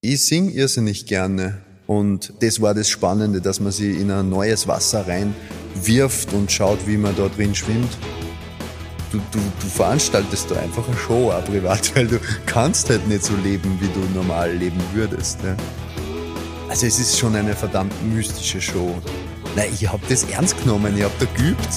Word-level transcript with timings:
Ich 0.00 0.26
singe 0.26 0.52
irrsinnig 0.52 1.06
gerne 1.06 1.60
und 1.88 2.32
das 2.38 2.62
war 2.62 2.72
das 2.72 2.88
Spannende, 2.88 3.40
dass 3.40 3.58
man 3.58 3.72
sich 3.72 3.98
in 3.98 4.12
ein 4.12 4.30
neues 4.30 4.68
Wasser 4.68 5.04
reinwirft 5.08 6.32
und 6.34 6.52
schaut, 6.52 6.78
wie 6.86 6.96
man 6.96 7.16
da 7.16 7.26
drin 7.26 7.52
schwimmt. 7.52 7.98
Du, 9.10 9.18
du, 9.32 9.40
du 9.60 9.66
veranstaltest 9.66 10.52
da 10.52 10.60
einfach 10.60 10.86
eine 10.86 10.96
Show 10.96 11.32
auch 11.32 11.44
privat, 11.44 11.92
weil 11.96 12.06
du 12.06 12.20
kannst 12.46 12.90
halt 12.90 13.08
nicht 13.08 13.24
so 13.24 13.34
leben, 13.42 13.76
wie 13.80 13.88
du 13.88 13.98
normal 14.14 14.54
leben 14.54 14.80
würdest. 14.94 15.40
Ja. 15.42 15.56
Also 16.68 16.86
es 16.86 17.00
ist 17.00 17.18
schon 17.18 17.34
eine 17.34 17.56
verdammt 17.56 17.92
mystische 18.14 18.60
Show. 18.60 18.94
Nein, 19.56 19.70
ich 19.74 19.90
hab 19.90 20.08
das 20.08 20.22
ernst 20.30 20.62
genommen, 20.62 20.96
ich 20.96 21.02
hab 21.02 21.18
da 21.18 21.26
geübt. 21.36 21.68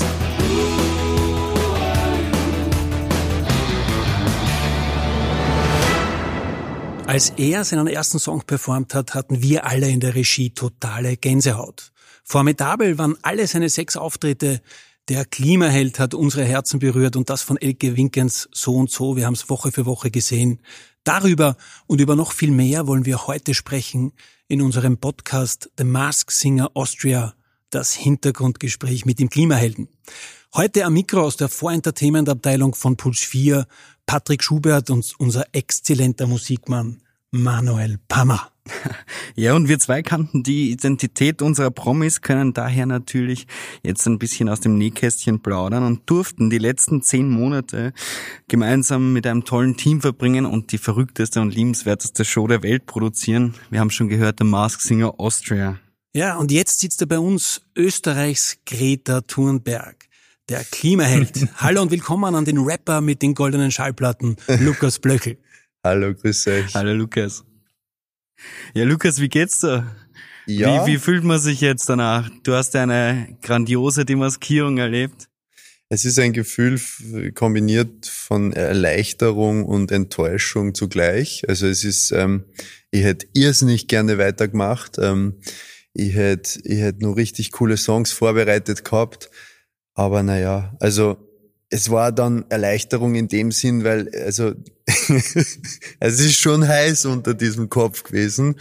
Als 7.11 7.33
er 7.35 7.65
seinen 7.65 7.87
ersten 7.87 8.19
Song 8.19 8.43
performt 8.47 8.93
hat, 8.93 9.15
hatten 9.15 9.41
wir 9.41 9.65
alle 9.65 9.89
in 9.89 9.99
der 9.99 10.15
Regie 10.15 10.52
totale 10.52 11.17
Gänsehaut. 11.17 11.91
Formidabel 12.23 12.97
waren 12.97 13.17
alle 13.21 13.47
seine 13.47 13.67
sechs 13.67 13.97
Auftritte. 13.97 14.61
Der 15.09 15.25
Klimaheld 15.25 15.99
hat 15.99 16.13
unsere 16.13 16.45
Herzen 16.45 16.79
berührt 16.79 17.17
und 17.17 17.29
das 17.29 17.41
von 17.41 17.57
Elke 17.57 17.97
Winkens 17.97 18.47
so 18.53 18.75
und 18.75 18.89
so. 18.89 19.17
Wir 19.17 19.25
haben 19.25 19.33
es 19.33 19.49
Woche 19.49 19.73
für 19.73 19.85
Woche 19.85 20.09
gesehen. 20.09 20.61
Darüber 21.03 21.57
und 21.85 21.99
über 21.99 22.16
noch 22.16 22.31
viel 22.31 22.52
mehr 22.52 22.88
wollen 22.88 23.05
wir 23.05 23.27
heute 23.27 23.55
sprechen 23.55 24.13
in 24.47 24.61
unserem 24.61 24.97
Podcast 24.97 25.69
The 25.77 25.83
Mask 25.83 26.31
Singer 26.31 26.71
Austria, 26.75 27.33
das 27.71 27.91
Hintergrundgespräch 27.91 29.03
mit 29.03 29.19
dem 29.19 29.30
Klimahelden. 29.30 29.89
Heute 30.55 30.85
am 30.85 30.93
Mikro 30.93 31.23
aus 31.23 31.35
der 31.35 31.49
Vorentertainment-Abteilung 31.49 32.73
von 32.73 32.95
Puls 32.95 33.19
4 33.19 33.67
Patrick 34.05 34.43
Schubert 34.43 34.89
und 34.89 35.13
unser 35.17 35.45
exzellenter 35.52 36.25
Musikmann 36.25 37.00
Manuel 37.31 37.98
Pammer. 38.09 38.52
Ja, 39.35 39.55
und 39.55 39.70
wir 39.70 39.80
zwei 39.80 40.02
kannten 40.02 40.44
die 40.44 40.70
Identität 40.72 41.41
unserer 41.41 41.72
Promis, 41.72 42.20
können 42.20 42.53
daher 42.53 42.86
natürlich 42.86 43.47
jetzt 43.83 44.05
ein 44.05 44.19
bisschen 44.19 44.50
aus 44.50 44.59
dem 44.59 44.78
Nähkästchen 44.78 45.42
plaudern 45.42 45.83
und 45.83 46.09
durften 46.09 46.50
die 46.50 46.58
letzten 46.58 47.02
zehn 47.02 47.30
Monate 47.30 47.94
gemeinsam 48.50 49.14
mit 49.14 49.25
einem 49.25 49.45
tollen 49.45 49.78
Team 49.78 50.02
verbringen 50.02 50.45
und 50.45 50.73
die 50.73 50.78
verrückteste 50.78 51.39
und 51.39 51.55
liebenswerteste 51.55 52.25
Show 52.25 52.47
der 52.47 52.61
Welt 52.64 52.86
produzieren. 52.86 53.55
Wir 53.70 53.80
haben 53.80 53.92
schon 53.92 54.09
gehört, 54.09 54.39
der 54.39 54.48
Mask 54.48 54.81
Singer 54.81 55.17
Austria. 55.17 55.80
Ja, 56.14 56.36
und 56.36 56.52
jetzt 56.52 56.81
sitzt 56.81 57.02
er 57.02 57.08
bei 57.08 57.20
uns 57.20 57.61
Österreichs 57.75 58.58
Greta 58.66 59.22
Thunberg 59.22 60.09
der 60.50 60.66
Klimaheld. 60.66 61.48
Hallo 61.55 61.81
und 61.81 61.92
willkommen 61.92 62.36
an 62.36 62.44
den 62.44 62.58
Rapper 62.58 63.00
mit 63.00 63.22
den 63.22 63.33
goldenen 63.33 63.72
Schallplatten, 63.72 64.36
Lukas 64.59 65.00
Blöchel. 65.00 65.38
Hallo, 65.83 66.13
grüß 66.13 66.45
euch. 66.45 66.75
Hallo 66.75 66.93
Lukas. 66.93 67.43
Ja, 68.75 68.83
Lukas, 68.83 69.19
wie 69.19 69.29
geht's 69.29 69.61
dir? 69.61 69.95
Ja. 70.45 70.85
Wie, 70.85 70.93
wie 70.93 70.97
fühlt 70.99 71.23
man 71.23 71.39
sich 71.39 71.59
jetzt 71.59 71.89
danach? 71.89 72.29
Du 72.43 72.53
hast 72.53 72.75
eine 72.75 73.35
grandiose 73.41 74.05
Demaskierung 74.05 74.77
erlebt. 74.77 75.27
Es 75.89 76.05
ist 76.05 76.19
ein 76.19 76.33
Gefühl 76.33 76.79
kombiniert 77.33 78.05
von 78.05 78.53
Erleichterung 78.53 79.65
und 79.65 79.91
Enttäuschung 79.91 80.75
zugleich. 80.75 81.49
Also 81.49 81.65
es 81.65 81.83
ist, 81.83 82.11
ähm, 82.11 82.45
ich 82.91 83.03
hätte 83.03 83.25
irrsinnig 83.33 83.87
gerne 83.87 84.19
weitergemacht. 84.19 84.99
Ähm, 84.99 85.39
ich 85.93 86.13
hätte, 86.13 86.59
ich 86.63 86.79
hätte 86.79 87.02
noch 87.02 87.15
richtig 87.15 87.52
coole 87.52 87.77
Songs 87.77 88.11
vorbereitet 88.11 88.85
gehabt. 88.85 89.31
Aber 89.95 90.21
naja, 90.21 90.77
also 90.79 91.17
es 91.72 91.89
war 91.89 92.11
dann 92.11 92.45
Erleichterung 92.50 93.16
in 93.16 93.27
dem 93.27 93.52
Sinn, 93.52 93.83
weil 93.83 94.09
also 94.23 94.53
es 94.88 96.19
ist 96.19 96.36
schon 96.36 96.67
heiß 96.67 97.05
unter 97.05 97.33
diesem 97.33 97.69
Kopf 97.69 98.03
gewesen 98.03 98.59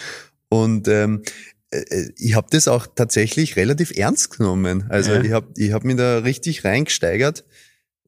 und 0.48 0.89
ähm, 0.89 1.22
äh, 1.70 2.11
ich 2.16 2.34
habe 2.34 2.47
das 2.50 2.69
auch 2.69 2.86
tatsächlich 2.86 3.56
relativ 3.56 3.97
ernst 3.97 4.38
genommen. 4.38 4.86
Also 4.88 5.12
ja. 5.12 5.22
ich 5.22 5.33
habe 5.33 5.48
ich 5.56 5.72
hab 5.72 5.84
mich 5.84 5.97
da 5.97 6.19
richtig 6.19 6.64
reingesteigert. 6.64 7.44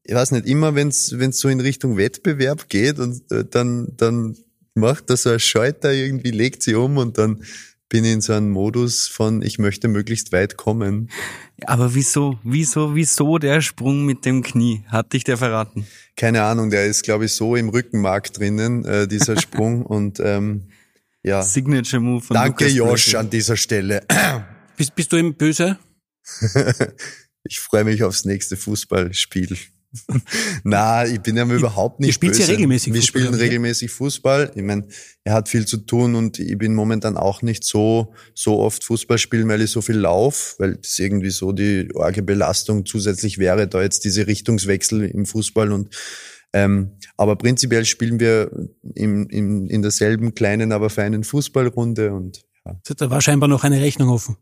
Ich 0.03 0.13
weiß 0.13 0.31
nicht, 0.31 0.47
immer 0.47 0.75
wenn 0.75 0.87
es 0.89 1.09
so 1.09 1.47
in 1.49 1.59
Richtung 1.59 1.97
Wettbewerb 1.97 2.69
geht 2.69 2.99
und 2.99 3.29
äh, 3.31 3.45
dann, 3.45 3.93
dann 3.95 4.37
macht 4.73 5.09
da 5.09 5.17
so 5.17 5.29
ein 5.29 5.39
Schalter 5.39 5.93
irgendwie, 5.93 6.31
legt 6.31 6.63
sie 6.63 6.75
um 6.75 6.97
und 6.97 7.17
dann 7.17 7.43
bin 7.93 8.05
in 8.05 8.21
so 8.21 8.33
einem 8.33 8.49
Modus 8.49 9.07
von, 9.07 9.43
ich 9.43 9.59
möchte 9.59 9.87
möglichst 9.87 10.31
weit 10.31 10.57
kommen. 10.57 11.11
Aber 11.67 11.93
wieso, 11.93 12.39
wieso, 12.43 12.95
wieso 12.95 13.37
der 13.37 13.61
Sprung 13.61 14.03
mit 14.03 14.25
dem 14.25 14.41
Knie? 14.41 14.83
Hat 14.87 15.13
dich 15.13 15.23
der 15.23 15.37
verraten? 15.37 15.85
Keine 16.17 16.41
Ahnung, 16.41 16.71
der 16.71 16.87
ist, 16.87 17.03
glaube 17.03 17.25
ich, 17.25 17.33
so 17.33 17.55
im 17.55 17.69
Rückenmark 17.69 18.33
drinnen, 18.33 18.83
äh, 18.83 19.07
dieser 19.07 19.37
Sprung. 19.39 19.85
und 19.85 20.19
ähm, 20.19 20.69
ja. 21.21 21.43
Signature 21.43 22.01
Move 22.01 22.23
von 22.23 22.33
Danke, 22.33 22.63
Lukas 22.63 22.75
Josh, 22.75 23.05
Blöcke. 23.05 23.19
an 23.19 23.29
dieser 23.29 23.57
Stelle. 23.57 24.01
bist, 24.75 24.95
bist 24.95 25.11
du 25.13 25.17
ihm 25.17 25.35
böse? 25.35 25.77
ich 27.43 27.59
freue 27.59 27.83
mich 27.83 28.01
aufs 28.01 28.25
nächste 28.25 28.57
Fußballspiel. 28.57 29.55
Na, 30.63 31.05
ich 31.05 31.19
bin 31.21 31.37
ja 31.37 31.45
überhaupt 31.45 31.99
nicht. 31.99 32.07
Ihr 32.07 32.13
spielt 32.13 32.37
ja 32.37 32.45
regelmäßig 32.45 32.93
Wir 32.93 33.01
Fußball, 33.01 33.21
spielen 33.21 33.33
regelmäßig 33.35 33.91
Fußball. 33.91 34.51
Ich 34.55 34.63
meine, 34.63 34.87
er 35.23 35.33
hat 35.33 35.49
viel 35.49 35.65
zu 35.65 35.77
tun 35.77 36.15
und 36.15 36.39
ich 36.39 36.57
bin 36.57 36.73
momentan 36.73 37.15
auch 37.15 37.41
nicht 37.41 37.63
so 37.63 38.13
so 38.33 38.59
oft 38.59 38.83
Fußball 38.83 39.17
spielen, 39.17 39.47
weil 39.47 39.61
ich 39.61 39.71
so 39.71 39.81
viel 39.81 39.97
lauf, 39.97 40.55
weil 40.57 40.77
das 40.77 40.97
irgendwie 40.97 41.29
so 41.29 41.51
die 41.51 41.89
arge 41.95 42.23
Belastung 42.23 42.85
zusätzlich 42.85 43.37
wäre, 43.37 43.67
da 43.67 43.81
jetzt 43.81 44.03
diese 44.03 44.25
Richtungswechsel 44.25 45.03
im 45.03 45.25
Fußball 45.25 45.71
und 45.71 45.95
ähm, 46.55 46.91
aber 47.17 47.35
prinzipiell 47.35 47.85
spielen 47.85 48.19
wir 48.19 48.51
im, 48.95 49.27
im, 49.29 49.67
in 49.67 49.81
derselben 49.81 50.35
kleinen, 50.35 50.71
aber 50.71 50.89
feinen 50.89 51.23
Fußballrunde 51.23 52.13
und 52.13 52.43
ja. 52.65 52.75
Da 52.95 53.09
war 53.09 53.21
scheinbar 53.21 53.49
noch 53.49 53.63
eine 53.63 53.81
Rechnung 53.81 54.09
offen. 54.09 54.37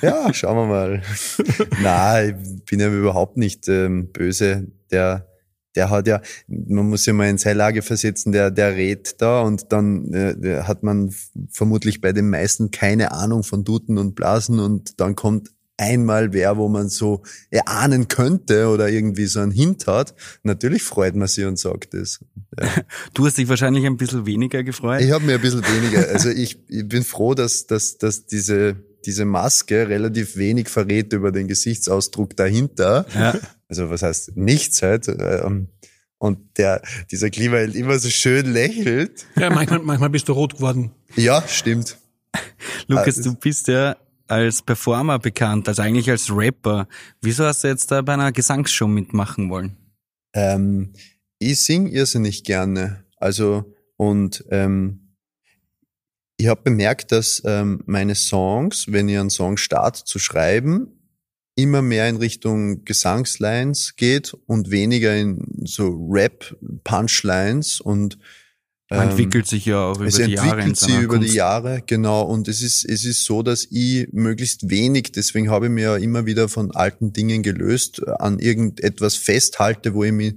Ja, 0.00 0.32
schauen 0.32 0.56
wir 0.56 0.66
mal. 0.66 1.02
Na, 1.82 2.24
ich 2.24 2.34
bin 2.64 2.80
ja 2.80 2.88
überhaupt 2.88 3.36
nicht 3.36 3.68
ähm, 3.68 4.10
böse. 4.12 4.68
Der, 4.90 5.28
der 5.74 5.90
hat 5.90 6.06
ja, 6.06 6.20
man 6.46 6.88
muss 6.88 7.06
ja 7.06 7.12
mal 7.12 7.28
in 7.28 7.38
seine 7.38 7.58
Lage 7.58 7.82
versetzen, 7.82 8.32
der, 8.32 8.50
der 8.50 8.74
rät 8.74 9.20
da 9.20 9.42
und 9.42 9.72
dann 9.72 10.12
äh, 10.12 10.62
hat 10.62 10.82
man 10.82 11.14
vermutlich 11.50 12.00
bei 12.00 12.12
den 12.12 12.30
meisten 12.30 12.70
keine 12.70 13.12
Ahnung 13.12 13.42
von 13.42 13.64
Duten 13.64 13.98
und 13.98 14.14
Blasen 14.14 14.58
und 14.58 15.00
dann 15.00 15.14
kommt 15.14 15.50
einmal 15.78 16.32
wer, 16.32 16.56
wo 16.56 16.68
man 16.68 16.88
so 16.88 17.22
erahnen 17.50 18.08
könnte 18.08 18.68
oder 18.68 18.90
irgendwie 18.90 19.26
so 19.26 19.40
einen 19.40 19.52
Hint 19.52 19.86
hat. 19.86 20.14
Natürlich 20.42 20.82
freut 20.82 21.14
man 21.14 21.28
sich 21.28 21.44
und 21.44 21.58
sagt 21.58 21.94
es. 21.94 22.24
Ja. 22.60 22.68
Du 23.14 23.26
hast 23.26 23.38
dich 23.38 23.48
wahrscheinlich 23.48 23.86
ein 23.86 23.96
bisschen 23.96 24.26
weniger 24.26 24.62
gefreut. 24.64 25.00
Ich 25.00 25.12
habe 25.12 25.24
mir 25.24 25.36
ein 25.36 25.40
bisschen 25.40 25.62
weniger. 25.62 26.08
Also 26.08 26.28
ich, 26.28 26.58
ich 26.68 26.88
bin 26.88 27.04
froh, 27.04 27.34
dass, 27.34 27.66
dass, 27.66 27.98
dass 27.98 28.26
diese 28.26 28.76
diese 29.04 29.24
Maske 29.24 29.88
relativ 29.88 30.36
wenig 30.36 30.68
verrät 30.68 31.12
über 31.12 31.32
den 31.32 31.48
Gesichtsausdruck 31.48 32.36
dahinter. 32.36 33.06
Ja. 33.14 33.38
Also 33.68 33.90
was 33.90 34.02
heißt 34.02 34.36
nichts 34.36 34.82
halt. 34.82 35.08
Ähm, 35.08 35.68
und 36.18 36.58
der, 36.58 36.82
dieser 37.10 37.30
Klimaheld 37.30 37.74
immer 37.74 37.98
so 37.98 38.10
schön 38.10 38.52
lächelt. 38.52 39.26
Ja, 39.36 39.50
manchmal, 39.50 39.78
manchmal 39.80 40.10
bist 40.10 40.28
du 40.28 40.32
rot 40.32 40.56
geworden. 40.56 40.90
Ja, 41.16 41.44
stimmt. 41.46 41.96
Lukas, 42.88 43.18
also, 43.18 43.30
du 43.30 43.36
bist 43.36 43.68
ja 43.68 43.96
als 44.26 44.62
Performer 44.62 45.18
bekannt, 45.18 45.68
also 45.68 45.82
eigentlich 45.82 46.10
als 46.10 46.30
Rapper. 46.30 46.88
Wieso 47.22 47.44
hast 47.44 47.64
du 47.64 47.68
jetzt 47.68 47.90
da 47.90 48.02
bei 48.02 48.14
einer 48.14 48.32
Gesangsshow 48.32 48.86
mitmachen 48.86 49.48
wollen? 49.48 49.76
Ähm, 50.34 50.92
ich 51.38 51.60
sing 51.60 51.86
irrsinnig 51.86 52.44
gerne. 52.44 53.04
Also, 53.16 53.74
und 53.96 54.44
ähm, 54.50 55.07
ich 56.38 56.46
habe 56.46 56.62
bemerkt, 56.62 57.12
dass 57.12 57.42
ähm, 57.44 57.82
meine 57.86 58.14
Songs, 58.14 58.86
wenn 58.88 59.08
ich 59.08 59.18
einen 59.18 59.28
Song 59.28 59.56
starte 59.56 60.04
zu 60.04 60.18
schreiben, 60.18 60.98
immer 61.56 61.82
mehr 61.82 62.08
in 62.08 62.16
Richtung 62.16 62.84
Gesangslines 62.84 63.96
geht 63.96 64.34
und 64.46 64.70
weniger 64.70 65.16
in 65.16 65.44
so 65.64 65.88
Rap-Punchlines 66.08 67.80
und 67.80 68.18
ähm, 68.90 69.10
entwickelt 69.10 69.48
sich 69.48 69.66
ja 69.66 69.84
auch 69.84 70.00
über 70.00 70.08
die 70.08 70.32
Jahre. 70.32 70.32
Es 70.32 70.38
entwickelt 70.38 70.76
sich 70.76 70.98
über 71.00 71.16
Kunst. 71.16 71.30
die 71.30 71.36
Jahre, 71.36 71.82
genau. 71.84 72.22
Und 72.22 72.46
es 72.46 72.62
ist, 72.62 72.84
es 72.84 73.04
ist 73.04 73.24
so, 73.24 73.42
dass 73.42 73.66
ich 73.68 74.08
möglichst 74.12 74.70
wenig, 74.70 75.10
deswegen 75.10 75.50
habe 75.50 75.66
ich 75.66 75.72
mir 75.72 75.82
ja 75.82 75.96
immer 75.96 76.24
wieder 76.24 76.48
von 76.48 76.70
alten 76.70 77.12
Dingen 77.12 77.42
gelöst, 77.42 78.06
an 78.06 78.38
irgendetwas 78.38 79.16
festhalte, 79.16 79.94
wo 79.94 80.04
ich 80.04 80.12
mich, 80.12 80.34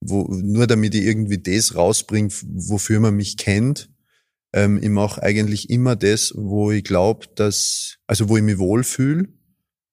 wo, 0.00 0.22
nur 0.32 0.66
damit 0.66 0.94
ich 0.94 1.04
irgendwie 1.04 1.38
das 1.38 1.74
rausbringe, 1.74 2.30
wofür 2.42 2.98
man 2.98 3.14
mich 3.14 3.36
kennt. 3.36 3.91
Ähm, 4.52 4.78
ich 4.82 4.88
mache 4.90 5.22
eigentlich 5.22 5.70
immer 5.70 5.96
das, 5.96 6.32
wo 6.36 6.70
ich 6.70 6.84
glaube, 6.84 7.26
dass, 7.34 7.98
also 8.06 8.28
wo 8.28 8.36
ich 8.36 8.42
mich 8.42 8.58
wohlfühle. 8.58 9.28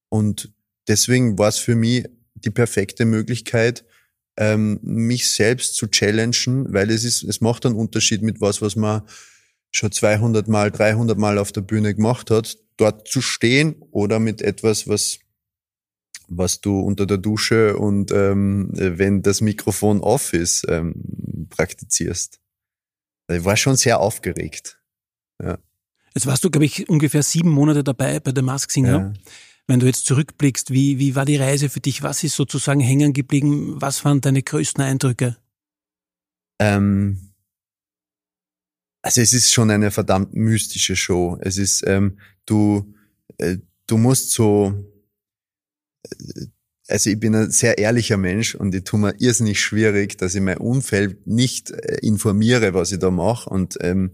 Und 0.09 0.53
deswegen 0.87 1.37
war 1.37 1.49
es 1.49 1.57
für 1.57 1.75
mich 1.75 2.05
die 2.35 2.49
perfekte 2.49 3.05
Möglichkeit, 3.05 3.85
ähm, 4.37 4.79
mich 4.81 5.29
selbst 5.29 5.75
zu 5.75 5.87
challengen, 5.87 6.73
weil 6.73 6.89
es 6.89 7.03
ist, 7.03 7.23
es 7.23 7.41
macht 7.41 7.65
einen 7.65 7.75
Unterschied 7.75 8.21
mit 8.21 8.41
was, 8.41 8.61
was 8.61 8.75
man 8.75 9.03
schon 9.71 9.91
200 9.91 10.47
Mal, 10.47 10.71
300 10.71 11.17
Mal 11.17 11.37
auf 11.37 11.51
der 11.51 11.61
Bühne 11.61 11.93
gemacht 11.93 12.31
hat, 12.31 12.57
dort 12.77 13.07
zu 13.07 13.21
stehen 13.21 13.75
oder 13.91 14.19
mit 14.19 14.41
etwas, 14.41 14.87
was 14.87 15.19
was 16.29 16.61
du 16.61 16.79
unter 16.79 17.05
der 17.05 17.17
Dusche 17.17 17.75
und 17.77 18.11
ähm, 18.11 18.69
wenn 18.73 19.21
das 19.21 19.41
Mikrofon 19.41 20.01
off 20.01 20.33
ist, 20.33 20.65
ähm, 20.69 21.47
praktizierst. 21.49 22.39
Ich 23.29 23.45
war 23.45 23.57
schon 23.57 23.75
sehr 23.75 23.99
aufgeregt. 23.99 24.81
Ja. 25.41 25.57
Jetzt 26.15 26.25
warst 26.25 26.43
du, 26.43 26.49
glaube 26.49 26.65
ich, 26.65 26.89
ungefähr 26.89 27.23
sieben 27.23 27.49
Monate 27.49 27.83
dabei 27.83 28.19
bei 28.19 28.31
The 28.35 28.41
Mask 28.41 28.71
Singer. 28.71 28.97
Ja. 28.97 29.13
Wenn 29.67 29.79
du 29.79 29.85
jetzt 29.85 30.07
zurückblickst, 30.07 30.71
wie, 30.71 30.97
wie 30.97 31.15
war 31.15 31.25
die 31.25 31.35
Reise 31.35 31.69
für 31.69 31.79
dich? 31.79 32.01
Was 32.01 32.23
ist 32.23 32.35
sozusagen 32.35 32.79
hängen 32.79 33.13
geblieben? 33.13 33.79
Was 33.79 34.03
waren 34.03 34.19
deine 34.19 34.41
größten 34.41 34.83
Eindrücke? 34.83 35.37
Ähm, 36.59 37.33
also 39.03 39.21
es 39.21 39.33
ist 39.33 39.53
schon 39.53 39.69
eine 39.69 39.91
verdammt 39.91 40.33
mystische 40.33 40.95
Show. 40.95 41.37
Es 41.41 41.57
ist, 41.57 41.83
ähm, 41.85 42.17
du, 42.45 42.93
äh, 43.37 43.57
du 43.85 43.97
musst 43.97 44.31
so, 44.31 44.73
äh, 46.03 46.47
also 46.89 47.09
ich 47.09 47.19
bin 47.19 47.35
ein 47.35 47.51
sehr 47.51 47.77
ehrlicher 47.77 48.17
Mensch 48.17 48.55
und 48.55 48.73
ich 48.73 48.83
tue 48.83 48.99
mir 48.99 49.13
irrsinnig 49.19 49.61
schwierig, 49.61 50.17
dass 50.17 50.35
ich 50.35 50.41
mein 50.41 50.57
Umfeld 50.57 51.25
nicht 51.27 51.71
äh, 51.71 51.99
informiere, 52.01 52.73
was 52.73 52.91
ich 52.91 52.99
da 52.99 53.11
mache. 53.11 53.49
Und 53.49 53.77
ähm, 53.81 54.11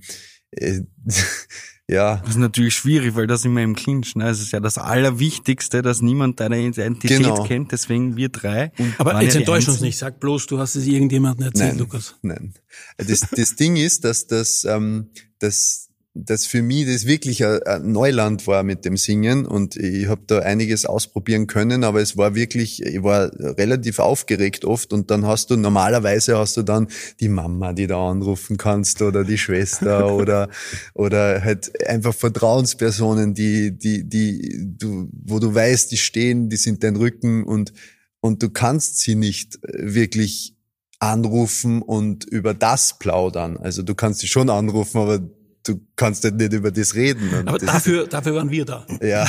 äh, 0.52 0.82
ja. 1.90 2.18
Das 2.18 2.32
ist 2.32 2.38
natürlich 2.38 2.76
schwierig, 2.76 3.16
weil 3.16 3.28
da 3.28 3.38
sind 3.38 3.54
wir 3.54 3.64
im 3.64 3.76
Clinch. 3.76 4.16
Ne? 4.16 4.30
Es 4.30 4.42
ist 4.42 4.52
ja 4.52 4.60
das 4.60 4.78
Allerwichtigste, 4.78 5.82
dass 5.82 6.02
niemand 6.02 6.40
deine 6.42 6.60
Identität 6.60 7.20
genau. 7.20 7.44
kennt, 7.44 7.72
deswegen 7.72 8.18
wir 8.18 8.30
drei. 8.30 8.72
Aber 8.98 9.22
jetzt 9.22 9.36
ja 9.36 9.40
enttäusch 9.40 9.68
uns 9.68 9.82
nicht, 9.82 9.98
sag 9.98 10.20
bloß, 10.20 10.48
du 10.48 10.60
hast 10.60 10.76
es 10.76 10.86
irgendjemandem 10.86 11.48
erzählt, 11.48 11.70
nein, 11.72 11.80
Lukas. 11.80 12.16
Nein. 12.22 12.54
Das, 12.98 13.22
das 13.22 13.56
Ding 13.56 13.78
ist, 13.78 14.04
dass 14.04 14.28
das, 14.28 14.66
ähm, 14.66 15.12
das 15.40 15.85
dass 16.18 16.46
für 16.46 16.62
mich 16.62 16.86
das 16.86 17.06
wirklich 17.06 17.46
ein, 17.46 17.92
Neuland 17.92 18.48
war 18.48 18.64
mit 18.64 18.86
dem 18.86 18.96
Singen. 18.96 19.46
Und 19.46 19.76
ich 19.76 20.08
habe 20.08 20.22
da 20.26 20.40
einiges 20.40 20.86
ausprobieren 20.86 21.46
können, 21.46 21.84
aber 21.84 22.02
es 22.02 22.16
war 22.16 22.36
wirklich, 22.36 22.82
ich 22.82 23.04
war 23.04 23.32
relativ 23.38 24.00
aufgeregt 24.00 24.64
oft. 24.64 24.94
Und 24.94 25.12
dann 25.12 25.26
hast 25.26 25.52
du, 25.52 25.58
normalerweise 25.58 26.38
hast 26.38 26.56
du 26.56 26.64
dann 26.64 26.88
die 27.20 27.28
Mama, 27.28 27.74
die 27.74 27.88
da 27.88 28.10
anrufen 28.10 28.56
kannst 28.56 29.02
oder 29.02 29.26
die 29.26 29.38
Schwester 29.38 30.16
oder, 30.16 30.50
oder 30.94 31.44
halt 31.44 31.86
einfach 31.86 32.16
Vertrauenspersonen, 32.16 33.34
die, 33.34 33.78
die, 33.78 34.08
die, 34.08 34.74
du, 34.78 35.10
wo 35.12 35.40
du 35.40 35.54
weißt, 35.54 35.92
die 35.92 35.98
stehen, 35.98 36.48
die 36.50 36.58
sind 36.58 36.82
dein 36.84 36.96
Rücken. 36.96 37.44
Und, 37.44 37.74
und 38.22 38.42
du 38.42 38.50
kannst 38.50 39.00
sie 39.00 39.16
nicht 39.16 39.60
wirklich 39.64 40.56
anrufen 41.00 41.82
und 41.82 42.24
über 42.24 42.54
das 42.54 43.00
plaudern. 43.00 43.58
Also 43.58 43.84
du 43.84 43.96
kannst 43.96 44.22
sie 44.22 44.28
schon 44.28 44.50
anrufen, 44.50 44.98
aber 44.98 45.20
du 45.68 45.82
kannst 45.96 46.24
halt 46.24 46.36
nicht 46.36 46.54
über 46.54 46.72
das 46.72 46.96
reden. 46.96 47.30
Und 47.34 47.48
Aber 47.48 47.58
das 47.58 47.70
dafür, 47.70 48.08
dafür 48.08 48.36
waren 48.36 48.52
wir 48.52 48.66
da. 48.66 48.86
Ja, 49.02 49.28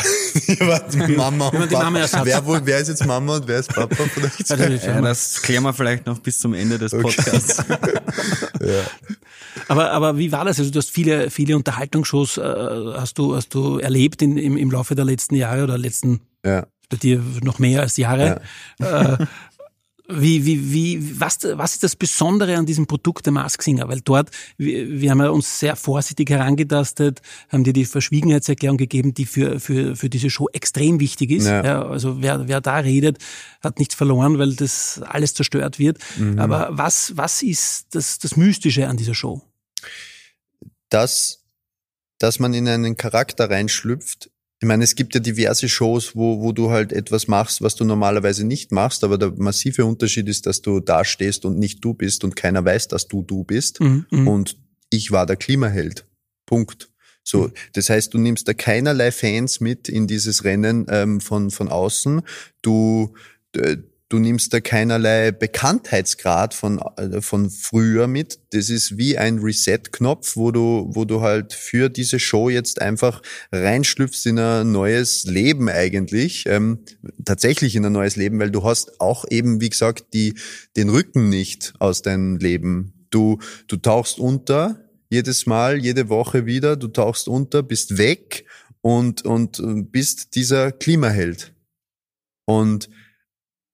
Mama 1.17 1.49
und 1.49 1.71
Papa. 1.71 1.91
Mama 1.91 2.07
wer, 2.23 2.67
wer 2.67 2.79
ist 2.79 2.89
jetzt 2.89 3.07
Mama 3.07 3.37
und 3.37 3.49
wer 3.49 3.59
ist 3.61 3.75
Papa? 3.75 4.05
Vielleicht? 4.15 4.49
Ja, 4.85 5.01
das 5.01 5.43
klären 5.43 5.63
wir 5.65 5.73
vielleicht 5.73 6.07
noch 6.07 6.19
bis 6.19 6.39
zum 6.39 6.55
Ende 6.55 6.79
des 6.79 6.93
Podcasts. 6.93 7.59
Okay. 7.59 7.95
ja. 8.61 8.83
Aber, 9.69 9.91
aber 9.91 10.19
wie 10.19 10.31
war 10.33 10.45
das? 10.45 10.59
Also 10.59 10.71
du 10.71 10.79
hast 10.79 10.91
viele, 10.91 11.31
viele 11.31 11.57
Unterhaltungsshows, 11.57 12.39
äh, 12.39 12.43
hast 12.43 13.19
du, 13.19 13.35
hast 13.35 13.55
du 13.55 13.79
erlebt 13.79 14.23
in, 14.23 14.37
im, 14.37 14.57
im 14.57 14.71
Laufe 14.71 14.95
der 14.95 15.05
letzten 15.05 15.35
Jahre 15.35 15.65
oder 15.65 15.79
letzten 15.79 16.21
ja 16.45 16.67
bei 16.89 16.97
dir 16.97 17.23
noch 17.43 17.59
mehr 17.59 17.81
als 17.81 17.97
Jahre. 17.97 18.41
Ja. 18.81 19.15
Äh, 19.15 19.27
wie, 20.09 20.45
wie, 20.47 20.73
wie, 20.73 21.21
was, 21.21 21.39
was 21.43 21.75
ist 21.75 21.83
das 21.83 21.97
Besondere 21.97 22.57
an 22.57 22.67
diesem 22.67 22.87
Produkt 22.87 23.27
der 23.27 23.33
Mask 23.33 23.63
Singer? 23.63 23.89
Weil 23.89 24.01
dort, 24.01 24.31
wir, 24.57 25.01
wir 25.01 25.11
haben 25.11 25.21
ja 25.21 25.31
uns 25.31 25.59
sehr 25.59 25.75
vorsichtig 25.77 26.31
herangetastet, 26.31 27.23
haben 27.49 27.65
dir 27.65 27.73
die 27.73 27.85
Verschwiegenheitserklärung 27.85 28.77
gegeben, 28.77 29.15
die 29.15 29.27
für, 29.27 29.59
für, 29.59 29.97
für 29.97 30.09
diese 30.09 30.31
Show 30.31 30.49
extrem 30.53 31.01
wichtig 31.01 31.31
ist. 31.31 31.47
Ja. 31.47 31.65
ja 31.65 31.87
also 31.87 32.23
wer, 32.23 32.47
wer 32.47 32.61
da 32.61 32.77
redet, 32.77 33.19
hat 33.63 33.79
nichts 33.79 33.95
verloren, 33.95 34.39
weil 34.39 34.55
das 34.55 35.01
alles 35.05 35.35
zerstört 35.35 35.79
wird. 35.79 35.99
Mhm. 36.17 36.39
Aber 36.39 36.69
was, 36.71 37.17
was 37.17 37.43
ist 37.43 37.95
das, 37.95 38.19
das 38.19 38.37
Mystische 38.37 38.87
an 38.89 38.97
dieser 38.97 39.15
Show? 39.15 39.43
Das, 40.89 41.45
dass 42.19 42.39
man 42.39 42.55
in 42.55 42.69
einen 42.69 42.97
Charakter 42.97 43.51
reinschlüpft, 43.51 44.31
ich 44.61 44.67
meine, 44.67 44.85
es 44.85 44.95
gibt 44.95 45.15
ja 45.15 45.21
diverse 45.21 45.69
Shows, 45.69 46.17
wo, 46.17 46.41
wo 46.41 46.53
du 46.53 46.71
halt 46.71 46.93
etwas 46.93 47.29
machst, 47.29 47.61
was 47.61 47.75
du 47.75 47.85
normalerweise 47.85 48.47
nicht 48.47 48.73
machst, 48.73 49.05
aber 49.05 49.19
der 49.19 49.33
massive 49.37 49.85
Unterschied 49.85 50.29
ist, 50.29 50.47
dass 50.47 50.63
du 50.63 50.81
da 50.81 51.05
stehst 51.05 51.45
und 51.45 51.59
nicht 51.59 51.85
du 51.85 51.93
bist 51.93 52.25
und 52.25 52.37
keiner 52.37 52.65
weiß, 52.65 52.89
dass 52.89 53.07
du 53.07 53.23
du 53.23 53.45
bist. 53.45 53.81
Mhm, 53.81 54.07
mhm. 54.11 54.29
und 54.29 54.57
ich 54.89 55.11
war 55.11 55.27
der 55.27 55.37
Klimaheld. 55.37 56.07
Punkt. 56.47 56.91
So, 57.23 57.49
mhm. 57.49 57.53
das 57.75 57.91
heißt, 57.91 58.15
du 58.15 58.19
nimmst 58.19 58.49
da 58.49 58.55
keinerlei 58.55 59.13
Fans 59.13 59.61
mit 59.61 59.89
in 59.91 60.07
dieses 60.07 60.45
Rennen 60.45 60.87
ähm, 60.89 61.21
von 61.21 61.51
von 61.51 61.69
außen. 61.69 62.23
Du 62.63 63.13
äh, 63.57 63.77
du 64.09 64.19
nimmst 64.19 64.53
da 64.53 64.61
keinerlei 64.61 65.33
Bekanntheitsgrad 65.33 66.55
von, 66.55 66.79
äh, 66.97 67.21
von 67.21 67.51
früher 67.51 68.07
mit. 68.07 68.39
Das 68.51 68.71
ist 68.71 68.97
wie 68.97 69.19
ein 69.19 69.39
Reset-Knopf, 69.39 70.37
wo 70.37 70.53
du, 70.53 70.91
wo 70.91 71.05
du 71.05 71.21
halt 71.23 71.53
für 71.53 71.89
diese 71.89 72.21
Show 72.21 72.49
jetzt 72.49 72.81
einfach 72.81 73.23
reinschlüpfst 73.51 74.27
in 74.27 74.39
ein 74.39 74.71
neues 74.73 75.25
Leben 75.25 75.69
eigentlich. 75.69 76.45
Ähm, 76.47 76.85
tatsächlich 77.25 77.75
in 77.75 77.85
ein 77.85 77.93
neues 77.93 78.17
Leben, 78.17 78.39
weil 78.39 78.51
du 78.51 78.63
hast 78.63 79.01
auch 79.01 79.25
eben, 79.29 79.61
wie 79.61 79.71
gesagt, 79.71 80.15
die, 80.15 80.35
den 80.77 80.89
Rücken 80.89 81.29
nicht 81.29 81.75
aus 81.81 82.03
deinem 82.03 82.37
Leben. 82.37 83.07
Du, 83.11 83.39
du 83.67 83.77
tauchst 83.77 84.19
unter, 84.19 84.81
jedes 85.11 85.47
Mal, 85.47 85.79
jede 85.79 86.09
Woche 86.09 86.47
wieder, 86.47 86.77
du 86.77 86.89
tauchst 86.89 87.29
unter, 87.29 87.63
bist 87.63 87.99
weg 87.99 88.45
und, 88.83 89.25
und 89.25 89.91
bist 89.91 90.35
dieser 90.37 90.71
Klimaheld. 90.71 91.53
Und 92.45 92.89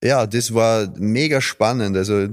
ja, 0.03 0.27
das 0.27 0.53
war 0.53 0.93
mega 0.99 1.41
spannend. 1.41 1.97
Also 1.97 2.29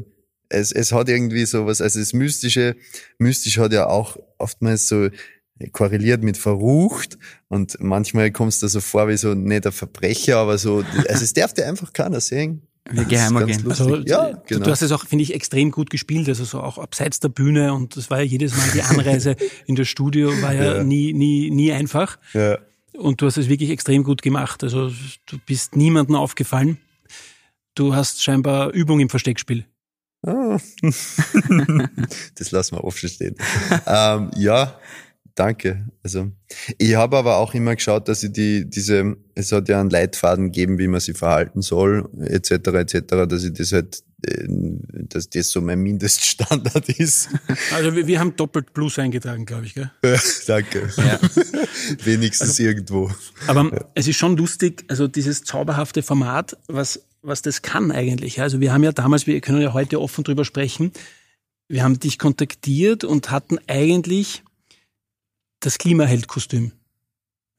es, 0.50 0.71
es 0.71 0.92
hat 0.92 1.10
irgendwie 1.10 1.45
so 1.45 1.66
was, 1.66 1.81
also 1.81 2.00
das 2.00 2.13
Mystische, 2.13 2.75
mystisch 3.18 3.57
hat 3.57 3.71
ja 3.71 3.88
auch 3.88 4.18
oftmals 4.38 4.88
so 4.88 5.10
korreliert 5.71 6.24
mit 6.24 6.38
verrucht 6.38 7.18
und 7.50 7.77
manchmal 7.80 8.31
kommst 8.31 8.63
du 8.63 8.68
so 8.68 8.80
vor 8.80 9.07
wie 9.10 9.18
so 9.18 9.33
nicht 9.33 9.66
der 9.66 9.71
Verbrecher, 9.71 10.38
aber 10.38 10.57
so, 10.57 10.83
also 11.07 11.24
es 11.24 11.33
darf 11.33 11.54
dir 11.54 11.68
einfach 11.68 11.94
keiner 11.94 12.21
sehen. 12.21 12.62
Wie 12.92 13.06
Geheimagent. 13.06 13.68
Also, 13.68 13.98
ja, 13.98 14.42
genau. 14.48 14.66
Du 14.66 14.71
hast 14.71 14.81
es 14.81 14.92
auch, 14.92 15.06
finde 15.06 15.21
ich, 15.21 15.36
extrem 15.36 15.69
gut 15.69 15.92
gespielt, 15.92 16.27
also 16.27 16.44
so 16.44 16.62
auch 16.62 16.80
abseits 16.80 17.19
der 17.19 17.30
Bühne 17.30 17.74
und 17.74 17.95
das 17.95 18.10
war 18.10 18.19
ja 18.19 18.24
jedes 18.24 18.56
Mal 18.57 18.68
die 18.74 18.81
Anreise 18.81 19.36
in 19.68 19.75
das 19.75 19.88
Studio 19.88 20.30
war 20.42 20.56
ja, 20.56 20.77
ja. 20.77 20.83
nie, 20.83 21.13
nie, 21.13 21.51
nie 21.51 21.71
einfach. 21.71 22.18
Ja. 22.33 22.57
Und 22.98 23.21
du 23.21 23.27
hast 23.27 23.38
es 23.38 23.48
wirklich 23.48 23.69
extrem 23.69 24.04
gut 24.04 24.24
gemacht. 24.24 24.63
Also 24.63 24.92
du 25.27 25.38
bist 25.45 25.75
niemandem 25.75 26.16
aufgefallen. 26.16 26.80
Du 27.75 27.95
hast 27.95 28.24
scheinbar 28.24 28.71
Übung 28.71 29.00
im 29.00 29.10
Versteckspiel. 29.10 29.66
Ah. 30.25 30.57
das 32.36 32.51
lassen 32.51 32.75
wir 32.75 32.83
offen 32.83 33.10
stehen. 33.10 33.36
ähm, 33.88 34.31
ja, 34.36 34.77
danke. 35.39 35.88
Also 36.04 36.31
ich 36.77 36.95
habe 36.95 37.18
aber 37.18 37.38
auch 37.38 37.54
immer 37.54 37.75
geschaut, 37.75 38.10
dass 38.10 38.24
ich 38.24 38.33
die 38.33 38.69
diese, 38.69 39.16
es 39.35 39.52
hat 39.52 39.69
ja 39.69 39.80
einen 39.80 39.90
Leitfaden 39.90 40.45
gegeben, 40.45 40.78
wie 40.78 40.88
man 40.88 40.99
sich 40.99 41.18
verhalten 41.18 41.61
soll, 41.61 42.09
etc. 42.19 42.52
etc. 42.52 42.99
Dass 43.30 43.44
ich 43.45 43.54
das 43.54 43.71
halt, 43.71 44.04
äh, 44.23 44.45
dass 45.07 45.30
das 45.30 45.52
so 45.52 45.61
mein 45.61 45.80
Mindeststandard 45.80 46.90
ist. 46.99 47.30
Also 47.73 47.95
wir, 47.95 48.06
wir 48.06 48.19
haben 48.19 48.35
doppelt 48.35 48.73
Plus 48.73 48.99
eingetragen, 48.99 49.45
glaube 49.45 49.66
ich, 49.66 49.76
gell? 49.76 49.90
danke. 50.47 50.90
Ja. 50.97 51.19
Wenigstens 52.04 52.49
also, 52.49 52.64
irgendwo. 52.64 53.09
Aber 53.47 53.71
ja. 53.71 53.85
es 53.95 54.07
ist 54.07 54.18
schon 54.18 54.35
lustig, 54.35 54.83
also 54.90 55.07
dieses 55.07 55.44
zauberhafte 55.45 56.04
Format, 56.04 56.57
was 56.68 57.06
was 57.21 57.42
das 57.42 57.61
kann 57.61 57.92
eigentlich. 57.92 58.42
Also 58.42 58.59
wir 58.59 58.73
haben 58.73 58.83
ja 58.83 58.92
damals, 58.92 59.28
wir 59.28 59.40
können 59.42 59.61
ja 59.61 59.73
heute 59.73 60.02
offen 60.02 60.23
drüber 60.23 60.45
sprechen, 60.45 60.92
wir 61.68 61.83
haben 61.83 61.99
dich 61.99 62.18
kontaktiert 62.18 63.04
und 63.04 63.31
hatten 63.31 63.59
eigentlich 63.68 64.44
das 65.59 65.78
Klimaheld-Kostüm. 65.78 66.71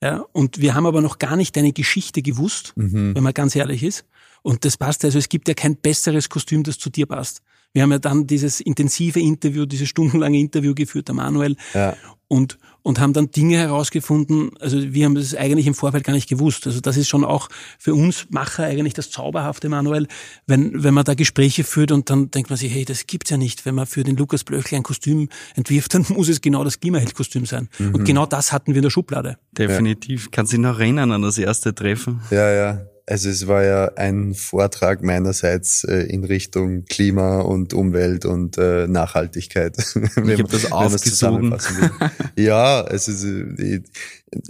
Ja, 0.02 0.24
und 0.32 0.60
wir 0.60 0.74
haben 0.74 0.86
aber 0.86 1.02
noch 1.02 1.18
gar 1.18 1.36
nicht 1.36 1.54
deine 1.56 1.72
Geschichte 1.72 2.22
gewusst, 2.22 2.72
mhm. 2.76 3.14
wenn 3.14 3.22
man 3.22 3.34
ganz 3.34 3.54
ehrlich 3.54 3.82
ist. 3.82 4.06
Und 4.42 4.64
das 4.64 4.78
passt, 4.78 5.04
also 5.04 5.18
es 5.18 5.28
gibt 5.28 5.46
ja 5.48 5.54
kein 5.54 5.76
besseres 5.76 6.30
Kostüm, 6.30 6.62
das 6.62 6.78
zu 6.78 6.88
dir 6.88 7.04
passt. 7.04 7.42
Wir 7.74 7.82
haben 7.82 7.92
ja 7.92 7.98
dann 7.98 8.26
dieses 8.26 8.60
intensive 8.60 9.20
Interview, 9.20 9.66
dieses 9.66 9.88
stundenlange 9.88 10.38
Interview 10.38 10.74
geführt, 10.74 11.08
der 11.08 11.14
Manuel. 11.14 11.56
Ja. 11.74 11.96
Und, 12.32 12.58
und 12.82 13.00
haben 13.00 13.12
dann 13.12 13.32
Dinge 13.32 13.56
herausgefunden, 13.56 14.52
also 14.60 14.78
wir 14.80 15.04
haben 15.04 15.16
das 15.16 15.34
eigentlich 15.34 15.66
im 15.66 15.74
Vorfeld 15.74 16.04
gar 16.04 16.12
nicht 16.12 16.28
gewusst. 16.28 16.64
Also 16.64 16.80
das 16.80 16.96
ist 16.96 17.08
schon 17.08 17.24
auch 17.24 17.48
für 17.76 17.92
uns 17.92 18.26
Macher 18.30 18.62
eigentlich 18.62 18.94
das 18.94 19.10
Zauberhafte, 19.10 19.68
Manuel, 19.68 20.06
wenn, 20.46 20.84
wenn 20.84 20.94
man 20.94 21.04
da 21.04 21.14
Gespräche 21.14 21.64
führt 21.64 21.90
und 21.90 22.08
dann 22.08 22.30
denkt 22.30 22.48
man 22.48 22.56
sich, 22.56 22.72
hey, 22.72 22.84
das 22.84 23.08
gibt's 23.08 23.30
ja 23.30 23.36
nicht. 23.36 23.66
Wenn 23.66 23.74
man 23.74 23.86
für 23.86 24.04
den 24.04 24.16
Lukas 24.16 24.44
Blöchler 24.44 24.78
ein 24.78 24.84
Kostüm 24.84 25.28
entwirft, 25.56 25.92
dann 25.92 26.06
muss 26.10 26.28
es 26.28 26.40
genau 26.40 26.62
das 26.62 26.78
Klimaheld-Kostüm 26.78 27.46
sein. 27.46 27.68
Mhm. 27.80 27.96
Und 27.96 28.04
genau 28.04 28.26
das 28.26 28.52
hatten 28.52 28.74
wir 28.74 28.76
in 28.76 28.84
der 28.84 28.90
Schublade. 28.90 29.36
Definitiv. 29.50 30.26
Ja. 30.26 30.28
Kannst 30.30 30.52
du 30.52 30.58
dich 30.58 30.62
noch 30.62 30.78
erinnern 30.78 31.10
an 31.10 31.22
das 31.22 31.36
erste 31.36 31.74
Treffen? 31.74 32.20
Ja, 32.30 32.48
ja. 32.52 32.86
Also 33.10 33.28
es 33.28 33.48
war 33.48 33.64
ja 33.64 33.86
ein 33.96 34.34
Vortrag 34.34 35.02
meinerseits 35.02 35.82
äh, 35.82 36.02
in 36.02 36.22
Richtung 36.22 36.84
Klima 36.84 37.40
und 37.40 37.74
Umwelt 37.74 38.24
und 38.24 38.56
äh, 38.56 38.86
Nachhaltigkeit. 38.86 39.76
ich 39.94 40.16
habe 40.16 40.44
das 40.44 40.70
aufgezogen. 40.70 41.56
ja, 42.36 42.82
also 42.82 43.26
äh, 43.58 43.82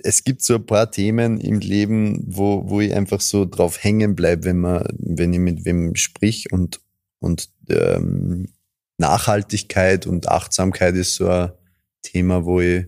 es 0.02 0.24
gibt 0.24 0.42
so 0.42 0.56
ein 0.56 0.66
paar 0.66 0.90
Themen 0.90 1.40
im 1.40 1.60
Leben, 1.60 2.22
wo, 2.26 2.68
wo 2.68 2.82
ich 2.82 2.94
einfach 2.94 3.22
so 3.22 3.46
drauf 3.46 3.82
hängen 3.82 4.14
bleib, 4.14 4.44
wenn 4.44 4.58
man, 4.58 4.84
wenn 4.98 5.32
ich 5.32 5.40
mit 5.40 5.64
wem 5.64 5.96
sprich 5.96 6.52
und 6.52 6.82
und 7.18 7.48
ähm, 7.70 8.48
Nachhaltigkeit 8.98 10.06
und 10.06 10.28
Achtsamkeit 10.28 10.96
ist 10.96 11.14
so 11.14 11.28
ein 11.28 11.52
Thema, 12.02 12.44
wo 12.44 12.60
ich 12.60 12.84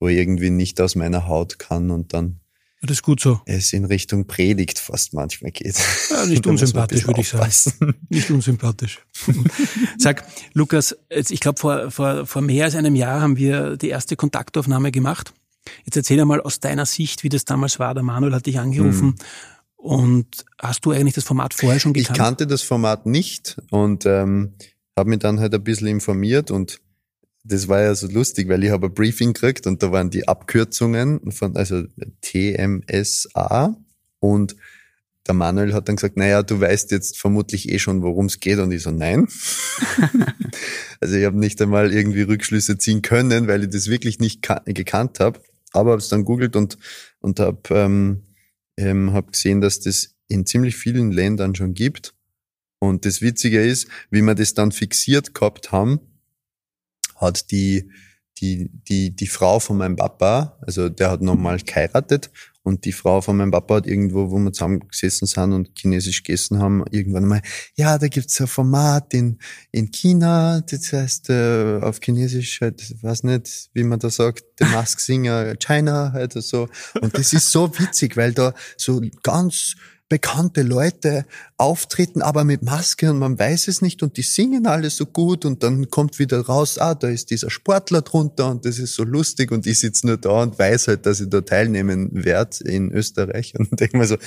wo 0.00 0.08
ich 0.08 0.18
irgendwie 0.18 0.50
nicht 0.50 0.80
aus 0.80 0.96
meiner 0.96 1.28
Haut 1.28 1.60
kann 1.60 1.92
und 1.92 2.12
dann 2.12 2.41
das 2.86 2.98
ist 2.98 3.02
gut 3.02 3.20
so. 3.20 3.40
Es 3.46 3.72
in 3.72 3.84
Richtung 3.84 4.26
Predigt 4.26 4.78
fast 4.78 5.14
manchmal 5.14 5.52
geht. 5.52 5.76
Ja, 6.10 6.26
nicht 6.26 6.46
unsympathisch, 6.48 7.06
würde 7.06 7.20
ich 7.20 7.28
sagen. 7.28 7.94
Nicht 8.08 8.30
unsympathisch. 8.30 9.00
Sag, 9.98 10.24
Lukas, 10.52 10.96
jetzt, 11.08 11.30
ich 11.30 11.40
glaube, 11.40 11.60
vor, 11.60 11.90
vor, 11.90 12.26
vor 12.26 12.42
mehr 12.42 12.64
als 12.64 12.74
einem 12.74 12.96
Jahr 12.96 13.20
haben 13.20 13.36
wir 13.36 13.76
die 13.76 13.88
erste 13.88 14.16
Kontaktaufnahme 14.16 14.90
gemacht. 14.90 15.32
Jetzt 15.84 15.96
erzähl 15.96 16.20
einmal 16.20 16.40
aus 16.40 16.58
deiner 16.58 16.86
Sicht, 16.86 17.22
wie 17.22 17.28
das 17.28 17.44
damals 17.44 17.78
war. 17.78 17.94
Der 17.94 18.02
Manuel 18.02 18.34
hat 18.34 18.46
dich 18.46 18.58
angerufen. 18.58 19.10
Hm. 19.10 19.14
Und 19.76 20.44
hast 20.60 20.84
du 20.84 20.90
eigentlich 20.90 21.14
das 21.14 21.24
Format 21.24 21.54
vorher 21.54 21.78
schon 21.78 21.92
gekannt? 21.92 22.16
Ich 22.16 22.22
kannte 22.22 22.46
das 22.46 22.62
Format 22.62 23.06
nicht 23.06 23.60
und 23.70 24.06
ähm, 24.06 24.54
habe 24.96 25.10
mich 25.10 25.20
dann 25.20 25.40
halt 25.40 25.54
ein 25.54 25.62
bisschen 25.62 25.88
informiert 25.88 26.50
und 26.50 26.80
das 27.44 27.68
war 27.68 27.80
ja 27.80 27.94
so 27.94 28.06
lustig, 28.06 28.48
weil 28.48 28.62
ich 28.64 28.70
habe 28.70 28.86
ein 28.86 28.94
Briefing 28.94 29.32
gekriegt 29.32 29.66
und 29.66 29.82
da 29.82 29.90
waren 29.90 30.10
die 30.10 30.28
Abkürzungen 30.28 31.32
von, 31.32 31.56
also 31.56 31.84
TMSA 32.20 33.76
und 34.20 34.56
der 35.26 35.34
Manuel 35.34 35.72
hat 35.72 35.88
dann 35.88 35.96
gesagt, 35.96 36.16
naja, 36.16 36.42
du 36.42 36.60
weißt 36.60 36.90
jetzt 36.90 37.18
vermutlich 37.18 37.68
eh 37.68 37.78
schon, 37.78 38.02
worum 38.02 38.26
es 38.26 38.40
geht. 38.40 38.58
Und 38.58 38.72
ich 38.72 38.82
so, 38.82 38.90
nein. 38.90 39.28
also 41.00 41.14
ich 41.14 41.24
habe 41.24 41.38
nicht 41.38 41.62
einmal 41.62 41.92
irgendwie 41.92 42.22
Rückschlüsse 42.22 42.76
ziehen 42.76 43.02
können, 43.02 43.46
weil 43.46 43.62
ich 43.62 43.70
das 43.70 43.86
wirklich 43.86 44.18
nicht 44.18 44.42
gekannt 44.64 45.20
habe. 45.20 45.40
Aber 45.72 45.92
habe 45.92 46.00
es 46.00 46.08
dann 46.08 46.24
googelt 46.24 46.56
und, 46.56 46.76
und 47.20 47.38
habe 47.38 47.60
ähm, 47.70 48.22
ähm, 48.76 49.12
hab 49.12 49.32
gesehen, 49.32 49.60
dass 49.60 49.80
das 49.80 50.16
in 50.26 50.44
ziemlich 50.44 50.76
vielen 50.76 51.12
Ländern 51.12 51.54
schon 51.54 51.74
gibt. 51.74 52.14
Und 52.80 53.04
das 53.04 53.22
Witzige 53.22 53.62
ist, 53.62 53.86
wie 54.10 54.22
wir 54.22 54.34
das 54.34 54.54
dann 54.54 54.72
fixiert 54.72 55.34
gehabt 55.34 55.70
haben, 55.70 56.00
hat 57.22 57.50
die, 57.50 57.90
die, 58.38 58.70
die, 58.88 59.16
die 59.16 59.26
Frau 59.26 59.58
von 59.60 59.78
meinem 59.78 59.96
Papa, 59.96 60.58
also 60.66 60.88
der 60.88 61.10
hat 61.10 61.22
nochmal 61.22 61.58
geheiratet 61.58 62.30
und 62.64 62.84
die 62.84 62.92
Frau 62.92 63.20
von 63.20 63.36
meinem 63.36 63.50
Papa 63.50 63.76
hat 63.76 63.86
irgendwo, 63.86 64.30
wo 64.30 64.38
wir 64.38 64.52
zusammengesessen 64.52 65.26
sind 65.26 65.52
und 65.52 65.70
chinesisch 65.76 66.22
gegessen 66.22 66.60
haben, 66.60 66.84
irgendwann 66.90 67.24
mal, 67.24 67.42
ja, 67.74 67.98
da 67.98 68.06
gibt's 68.06 68.40
ein 68.40 68.46
Format 68.46 69.14
in, 69.14 69.38
in 69.72 69.90
China, 69.90 70.60
das 70.60 70.92
heißt 70.92 71.30
äh, 71.30 71.80
auf 71.82 72.00
Chinesisch, 72.00 72.60
halt, 72.60 73.02
weiß 73.02 73.24
nicht, 73.24 73.70
wie 73.74 73.82
man 73.82 73.98
da 73.98 74.10
sagt, 74.10 74.44
The 74.58 74.66
Mask 74.66 75.00
Singer 75.00 75.56
China, 75.56 76.12
halt 76.12 76.34
so. 76.34 76.68
Und 77.00 77.18
das 77.18 77.32
ist 77.32 77.50
so 77.50 77.68
witzig, 77.78 78.16
weil 78.16 78.32
da 78.32 78.54
so 78.76 79.00
ganz 79.22 79.74
bekannte 80.12 80.60
Leute 80.60 81.24
auftreten, 81.56 82.20
aber 82.20 82.44
mit 82.44 82.62
Maske 82.62 83.10
und 83.10 83.18
man 83.18 83.38
weiß 83.38 83.68
es 83.68 83.80
nicht 83.80 84.02
und 84.02 84.18
die 84.18 84.22
singen 84.22 84.66
alle 84.66 84.90
so 84.90 85.06
gut 85.06 85.46
und 85.46 85.62
dann 85.62 85.88
kommt 85.88 86.18
wieder 86.18 86.38
raus, 86.44 86.76
ah, 86.76 86.94
da 86.94 87.08
ist 87.08 87.30
dieser 87.30 87.48
Sportler 87.48 88.02
drunter 88.02 88.50
und 88.50 88.66
das 88.66 88.78
ist 88.78 88.94
so 88.94 89.04
lustig 89.04 89.50
und 89.52 89.66
ich 89.66 89.80
sitze 89.80 90.06
nur 90.06 90.18
da 90.18 90.42
und 90.42 90.58
weiß 90.58 90.88
halt, 90.88 91.06
dass 91.06 91.20
ich 91.20 91.30
da 91.30 91.40
teilnehmen 91.40 92.10
werde 92.12 92.62
in 92.64 92.92
Österreich 92.92 93.54
und 93.58 93.80
denke 93.80 93.96
mir 93.96 94.06
so, 94.06 94.18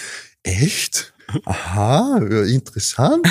echt? 0.42 1.14
Aha, 1.46 2.18
interessant. 2.18 3.28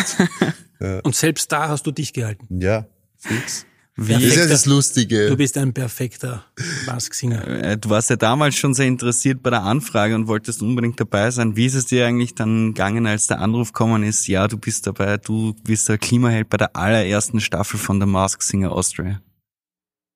Und 1.05 1.15
selbst 1.15 1.51
da 1.51 1.69
hast 1.69 1.87
du 1.87 1.93
dich 1.93 2.13
gehalten. 2.13 2.61
Ja, 2.61 2.87
fix. 3.17 3.65
Wie 3.97 4.13
das 4.13 4.23
ist 4.25 4.37
ja 4.37 4.47
das 4.47 4.67
Lustige. 4.67 5.29
Du 5.29 5.37
bist 5.37 5.57
ein 5.57 5.73
perfekter 5.73 6.45
Mask-Singer. 6.87 7.47
Äh, 7.47 7.79
du 7.79 7.91
warst 7.91 8.11
ja 8.11 8.17
damals 8.17 8.57
schon 8.57 8.75
sehr 8.75 8.87
interessiert 8.87 9.41
bei 9.41 9.51
der 9.51 9.63
Anfrage 9.63 10.17
und 10.17 10.27
wolltest 10.27 10.63
unbedingt 10.63 10.99
dabei 10.99 11.31
sein. 11.31 11.55
Wie 11.55 11.67
ist 11.67 11.75
es 11.75 11.87
dir 11.87 12.05
eigentlich 12.07 12.35
dann 12.35 12.75
gegangen, 12.75 13.07
als 13.07 13.29
der 13.29 13.39
Anruf 13.41 13.73
gekommen 13.73 14.03
ist, 14.03 14.27
ja, 14.27 14.49
du 14.49 14.59
bist 14.59 14.89
dabei, 14.89 15.17
du 15.19 15.55
bist 15.63 15.89
der 15.89 15.99
Klimaheld 15.99 16.49
bei 16.49 16.57
der 16.57 16.75
allerersten 16.75 17.41
Staffel 17.41 17.79
von 17.79 18.01
der 18.01 18.09
Mask 18.09 18.43
Singer 18.43 18.73
Austria? 18.73 19.21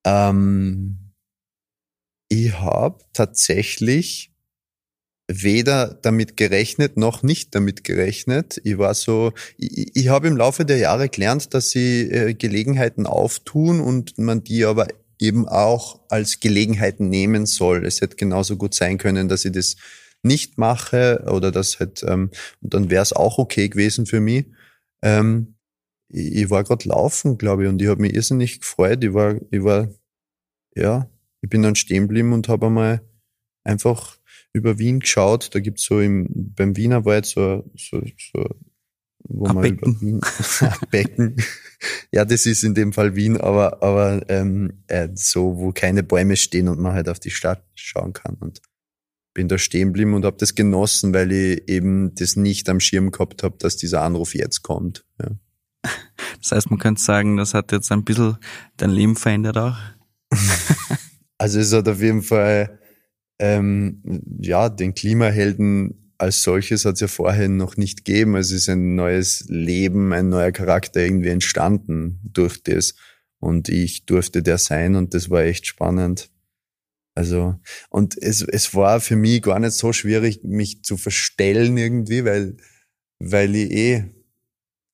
Ähm, 0.05 1.13
ich 2.29 2.53
habe 2.59 2.99
tatsächlich 3.13 4.33
weder 5.29 5.99
damit 6.03 6.39
gerechnet 6.39 6.97
noch 6.97 7.23
nicht 7.23 7.55
damit 7.55 7.85
gerechnet. 7.85 8.61
Ich 8.65 8.79
war 8.79 8.95
so, 8.95 9.33
ich, 9.59 9.95
ich 9.95 10.09
habe 10.09 10.27
im 10.27 10.37
Laufe 10.37 10.65
der 10.65 10.79
Jahre 10.79 11.11
gelernt, 11.11 11.53
dass 11.53 11.71
sie 11.71 12.11
äh, 12.11 12.35
Gelegenheiten 12.35 13.07
auftun 13.07 13.81
und 13.81 14.17
man 14.19 14.43
die 14.43 14.65
aber 14.65 14.89
eben 15.21 15.47
auch 15.47 16.01
als 16.09 16.41
Gelegenheiten 16.41 17.11
nehmen 17.11 17.45
soll. 17.45 17.85
Es 17.85 18.01
hätte 18.01 18.17
genauso 18.17 18.57
gut 18.57 18.75
sein 18.75 18.97
können, 18.97 19.29
dass 19.29 19.45
ich 19.45 19.53
das 19.53 19.77
nicht 20.23 20.59
mache 20.59 21.25
oder 21.31 21.53
das 21.53 21.79
halt, 21.79 22.03
ähm, 22.05 22.31
und 22.61 22.75
dann 22.75 22.91
wäre 22.91 23.03
es 23.03 23.13
auch 23.13 23.39
okay 23.39 23.69
gewesen 23.69 24.07
für 24.07 24.21
mich. 24.21 24.47
Ähm, 25.03 25.57
ich, 26.09 26.35
ich 26.35 26.51
war 26.51 26.65
gerade 26.65 26.89
laufen, 26.89 27.39
glaube 27.39 27.65
ich, 27.65 27.69
und 27.69 27.81
ich 27.83 27.89
habe 27.89 28.01
mich 28.01 28.15
irrsinnig 28.15 28.61
gefreut. 28.61 29.05
Ich 29.05 29.13
war, 29.13 29.37
ich 29.51 29.63
war, 29.63 29.89
ja, 30.75 31.11
ich 31.43 31.51
bin 31.51 31.63
dann 31.63 31.77
stehen 31.77 32.05
geblieben 32.05 32.33
und 32.33 32.49
habe 32.49 32.67
einmal 32.67 33.03
einfach 33.65 34.18
über 34.59 34.79
Wien 34.79 35.00
geschaut. 35.00 35.55
Da 35.55 35.61
gibt's 35.61 35.85
so 35.85 36.00
im, 36.00 36.29
beim 36.55 36.77
Wiener 36.77 37.05
Wald 37.05 37.27
so, 37.27 37.65
so, 37.77 38.03
so 38.33 38.45
wo 39.25 39.47
man 39.53 39.65
über 39.65 40.00
Wien, 40.00 40.21
Becken. 40.91 41.37
ja, 42.12 42.25
das 42.25 42.47
ist 42.47 42.62
in 42.65 42.75
dem 42.75 42.93
Fall 42.93 43.15
Wien, 43.15 43.38
aber, 43.38 43.83
aber 43.83 44.29
ähm, 44.29 44.85
äh, 44.87 45.09
so, 45.15 45.59
wo 45.59 45.73
keine 45.73 46.03
Bäume 46.03 46.37
stehen 46.37 46.69
und 46.69 46.79
man 46.79 46.93
halt 46.93 47.09
auf 47.09 47.19
die 47.19 47.31
Stadt 47.31 47.62
schauen 47.75 48.12
kann. 48.12 48.37
Und 48.41 48.61
bin 49.35 49.49
da 49.49 49.59
stehen 49.59 49.88
geblieben 49.88 50.15
und 50.15 50.25
habe 50.25 50.37
das 50.38 50.55
genossen, 50.55 51.15
weil 51.15 51.31
ich 51.31 51.69
eben 51.69 52.15
das 52.15 52.37
nicht 52.37 52.69
am 52.69 52.81
Schirm 52.81 53.11
gehabt 53.11 53.43
habe, 53.43 53.57
dass 53.59 53.77
dieser 53.77 54.03
Anruf 54.03 54.35
jetzt 54.35 54.62
kommt. 54.62 55.05
Ja. 55.21 55.31
Das 56.41 56.53
heißt, 56.53 56.71
man 56.71 56.79
könnte 56.79 57.03
sagen, 57.03 57.37
das 57.37 57.55
hat 57.55 57.73
jetzt 57.73 57.93
ein 57.93 58.05
bisschen 58.05 58.38
dein 58.77 58.91
Leben 58.91 59.17
verändert 59.17 59.57
auch. 59.59 59.77
also 61.38 61.61
es 61.61 61.73
hat 61.73 61.88
auf 61.88 62.00
jeden 62.00 62.23
Fall 62.23 62.78
ähm, 63.38 64.02
ja, 64.40 64.68
den 64.68 64.95
Klimahelden 64.95 66.09
als 66.18 66.42
solches 66.42 66.85
hat 66.85 66.95
es 66.95 67.00
ja 67.00 67.09
vorher 67.09 67.49
noch 67.49 67.76
nicht 67.76 68.04
gegeben. 68.04 68.35
Es 68.35 68.50
ist 68.50 68.68
ein 68.68 68.97
neues 68.97 69.45
Leben, 69.49 70.12
ein 70.12 70.28
neuer 70.28 70.50
Charakter 70.50 71.00
irgendwie 71.00 71.28
entstanden 71.28 72.21
durch 72.25 72.62
das. 72.62 72.95
Und 73.38 73.68
ich 73.68 74.04
durfte 74.04 74.42
der 74.42 74.59
sein 74.59 74.97
und 74.97 75.14
das 75.14 75.30
war 75.30 75.42
echt 75.42 75.66
spannend. 75.66 76.30
Also, 77.14 77.59
und 77.88 78.21
es, 78.21 78.42
es 78.42 78.75
war 78.75 79.00
für 79.00 79.16
mich 79.16 79.42
gar 79.42 79.59
nicht 79.59 79.73
so 79.73 79.92
schwierig, 79.92 80.42
mich 80.45 80.83
zu 80.83 80.97
verstellen 80.97 81.76
irgendwie, 81.76 82.25
weil, 82.25 82.57
weil 83.18 83.54
ich 83.54 83.71
eh, 83.73 84.04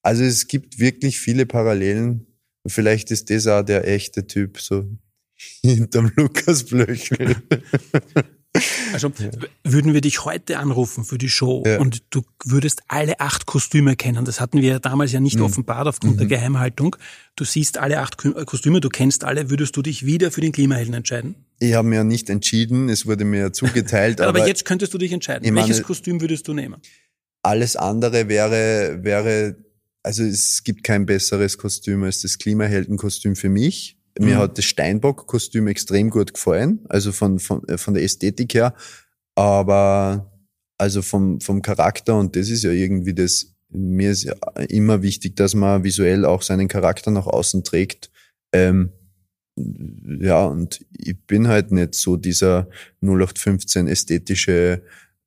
also 0.03 0.25
es 0.25 0.47
gibt 0.47 0.79
wirklich 0.79 1.21
viele 1.21 1.47
Parallelen. 1.47 2.27
Vielleicht 2.67 3.11
ist 3.11 3.31
das 3.31 3.47
auch 3.47 3.63
der 3.63 3.89
echte 3.89 4.27
Typ, 4.27 4.61
so 4.61 4.87
hinterm 5.63 6.13
Lukas 6.17 6.65
Blöchel. 6.65 7.37
Also 8.93 9.11
würden 9.65 9.95
wir 9.95 10.01
dich 10.01 10.25
heute 10.25 10.59
anrufen 10.59 11.05
für 11.05 11.19
die 11.19 11.29
Show 11.29 11.65
ja. 11.67 11.81
und 11.81 12.05
du 12.11 12.23
würdest 12.45 12.83
alle 12.87 13.19
acht 13.19 13.47
Kostüme 13.47 13.97
kennen. 13.97 14.25
Das 14.25 14.41
hatten 14.41 14.63
wir 14.63 14.69
ja 14.69 14.79
damals 14.79 15.11
ja 15.11 15.19
nicht 15.19 15.39
mhm. 15.39 15.45
offenbart 15.45 15.89
aufgrund 15.89 16.15
mhm. 16.15 16.19
der 16.19 16.27
Geheimhaltung. 16.29 16.95
Du 17.35 17.45
siehst 17.45 17.79
alle 17.79 17.99
acht 17.99 18.17
Kostüme, 18.17 18.81
du 18.81 18.89
kennst 18.89 19.25
alle. 19.25 19.51
Würdest 19.51 19.77
du 19.77 19.83
dich 19.83 20.07
wieder 20.07 20.31
für 20.31 20.41
den 20.41 20.53
Klimahelden 20.53 20.95
entscheiden? 20.95 21.35
Ich 21.59 21.75
habe 21.75 21.89
mir 21.89 21.97
ja 21.97 22.05
nicht 22.05 22.31
entschieden, 22.31 22.89
es 22.89 23.07
wurde 23.07 23.25
mir 23.25 23.53
zugeteilt. 23.53 24.21
aber, 24.21 24.41
aber, 24.41 24.47
jetzt 24.47 24.65
könntest 24.65 24.95
du 24.95 24.99
dich 24.99 25.11
entscheiden. 25.11 25.53
Welches 25.55 25.77
meine, 25.77 25.85
Kostüm 25.85 26.21
würdest 26.21 26.47
du 26.47 26.55
nehmen? 26.55 26.81
Alles 27.43 27.75
andere 27.75 28.29
wäre, 28.29 29.01
wäre, 29.03 29.57
also 30.05 30.23
es 30.23 30.63
gibt 30.63 30.85
kein 30.85 31.07
besseres 31.07 31.59
Kostüm 31.59 32.05
als 32.05 32.23
das 32.23 32.39
Klimaheldenkostüm 32.39 33.35
für 33.35 33.49
mich. 33.49 33.99
Mir 34.19 34.37
mhm. 34.37 34.41
hat 34.41 34.59
das 34.59 34.65
Steinbock-Kostüm 34.67 35.67
extrem 35.67 36.11
gut 36.11 36.35
gefallen, 36.35 36.81
also 36.89 37.11
von, 37.11 37.39
von, 37.39 37.67
äh, 37.69 37.79
von 37.79 37.95
der 37.95 38.05
Ästhetik 38.05 38.55
her. 38.55 38.75
Aber 39.35 40.33
also 40.79 41.03
vom, 41.03 41.41
vom 41.41 41.63
Charakter, 41.63 42.17
und 42.17 42.37
das 42.37 42.49
ist 42.49 42.63
ja 42.63 42.71
irgendwie 42.71 43.15
das, 43.15 43.55
mir 43.71 44.11
ist 44.11 44.25
ja 44.25 44.35
immer 44.69 45.03
wichtig, 45.03 45.37
dass 45.37 45.55
man 45.55 45.83
visuell 45.83 46.25
auch 46.25 46.43
seinen 46.43 46.69
Charakter 46.69 47.11
nach 47.11 47.27
außen 47.27 47.65
trägt. 47.65 48.11
Ähm, 48.53 48.93
ja, 49.57 50.45
und 50.45 50.85
ich 50.93 51.27
bin 51.27 51.49
halt 51.49 51.71
nicht 51.71 51.95
so 51.95 52.17
dieser 52.17 52.69
0815 53.01 53.87
ästhetische 53.87 54.83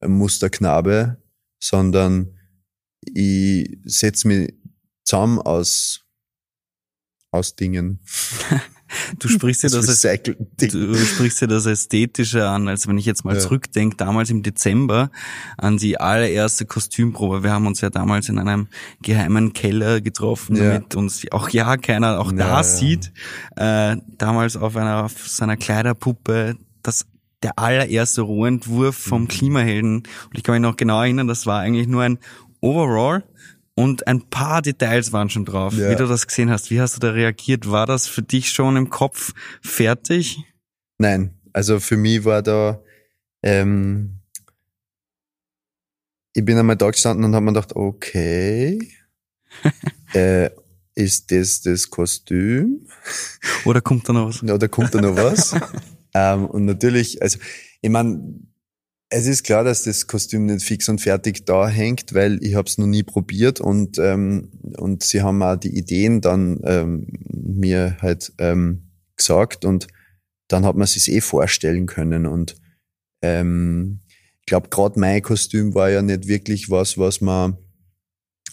Musterknabe, 0.06 1.18
sondern 1.62 2.38
ich 3.02 3.78
setze 3.86 4.28
mich 4.28 4.54
zusammen 5.04 5.40
aus, 5.40 6.06
aus 7.32 7.56
Dingen. 7.56 8.00
Du 9.20 9.28
sprichst 9.28 9.64
ja 9.64 9.70
das, 9.70 9.86
das 9.86 10.02
du 10.02 10.96
sprichst 10.96 11.42
ja 11.42 11.48
das 11.48 11.66
Ästhetische 11.66 12.48
an, 12.48 12.68
als 12.68 12.88
wenn 12.88 12.98
ich 12.98 13.06
jetzt 13.06 13.26
mal 13.26 13.36
ja. 13.36 13.40
zurückdenke, 13.40 13.98
damals 13.98 14.30
im 14.30 14.44
Dezember 14.44 15.12
an 15.58 15.78
die 15.78 16.00
allererste 16.00 16.66
Kostümprobe. 16.66 17.44
Wir 17.44 17.52
haben 17.52 17.68
uns 17.68 17.82
ja 17.82 17.90
damals 17.90 18.30
in 18.30 18.40
einem 18.40 18.68
geheimen 19.02 19.54
Keller 19.54 20.02
getroffen, 20.02 20.56
ja. 20.56 20.64
damit 20.64 20.96
uns 20.96 21.26
auch 21.32 21.50
ja 21.50 21.78
keiner 21.78 22.20
auch 22.20 22.32
ja, 22.32 22.38
da 22.38 22.64
sieht. 22.64 23.12
Äh, 23.56 23.98
damals 24.18 24.56
auf 24.56 24.76
einer 24.76 25.04
auf 25.06 25.28
seiner 25.28 25.58
Kleiderpuppe 25.58 26.56
das 26.82 27.06
der 27.44 27.60
allererste 27.60 28.22
Rohentwurf 28.22 28.96
vom 28.96 29.24
mhm. 29.24 29.28
Klimahelden. 29.28 29.96
Und 29.98 30.38
ich 30.38 30.44
kann 30.44 30.54
mich 30.54 30.62
noch 30.62 30.76
genau 30.76 31.02
erinnern, 31.02 31.28
das 31.28 31.46
war 31.46 31.60
eigentlich 31.60 31.88
nur 31.88 32.04
ein 32.04 32.18
Overall 32.62 33.24
und 33.78 34.08
ein 34.08 34.28
paar 34.28 34.64
Details 34.64 35.14
waren 35.14 35.30
schon 35.30 35.46
drauf, 35.46 35.76
ja. 35.76 35.92
wie 35.92 35.96
du 35.96 36.08
das 36.08 36.26
gesehen 36.26 36.50
hast. 36.50 36.72
Wie 36.72 36.82
hast 36.82 36.96
du 36.96 37.00
da 37.00 37.12
reagiert? 37.12 37.70
War 37.70 37.86
das 37.86 38.08
für 38.08 38.24
dich 38.24 38.50
schon 38.50 38.76
im 38.76 38.90
Kopf 38.90 39.34
fertig? 39.62 40.40
Nein, 40.98 41.36
Also 41.54 41.80
für 41.80 41.96
mich 41.96 42.26
war 42.26 42.42
da, 42.42 42.82
ähm, 43.44 44.20
ich 46.34 46.44
bin 46.44 46.58
einmal 46.58 46.76
da 46.76 46.90
gestanden 46.90 47.24
und 47.24 47.36
habe 47.36 47.46
mir 47.46 47.54
gedacht, 47.54 47.76
okay, 47.76 48.80
äh, 50.14 50.50
ist 50.96 51.32
das 51.32 51.62
das 51.62 51.88
Kostüm? 51.88 52.88
Oder 53.64 53.82
kommt 53.82 54.10
da 54.10 54.14
noch 54.14 54.30
was? 54.30 54.42
Oder 54.42 54.68
kommt 54.70 54.96
da 54.96 55.02
noch 55.02 55.16
was? 55.16 55.54
ähm, 56.16 56.48
und 56.48 56.66
natürlich, 56.66 57.22
also 57.22 57.38
ich 57.82 57.92
meine, 57.92 58.40
es 59.10 59.26
ist 59.26 59.44
klar, 59.44 59.64
dass 59.64 59.84
das 59.84 60.08
Kostüm 60.08 60.46
nicht 60.46 60.66
fix 60.66 60.90
und 60.90 61.00
fertig 61.00 61.46
da 61.46 61.68
hängt, 61.68 62.14
weil 62.14 62.44
ich 62.44 62.56
habe 62.56 62.68
es 62.68 62.78
noch 62.78 62.88
nie 62.88 63.04
probiert 63.04 63.62
und 63.62 63.98
ähm, 64.00 64.52
und 64.78 65.04
sie 65.04 65.22
haben 65.22 65.42
auch 65.42 65.56
die 65.56 65.78
Ideen 65.78 66.20
dann 66.20 66.60
ähm, 66.64 67.08
mir 67.30 67.98
halt 68.02 68.34
ähm, 68.38 68.92
gesagt 69.16 69.64
und 69.64 69.88
dann 70.50 70.66
hat 70.66 70.76
man 70.76 70.88
sich 70.88 71.12
eh 71.12 71.22
vorstellen 71.22 71.86
können 71.86 72.26
und 72.26 72.58
ähm, 73.22 74.02
ich 74.42 74.46
glaube 74.46 74.70
gerade 74.70 75.00
mein 75.00 75.22
Kostüm 75.22 75.74
war 75.74 75.90
ja 75.90 76.02
nicht 76.02 76.28
wirklich 76.28 76.70
was, 76.70 76.98
was 76.98 77.22
man 77.22 77.58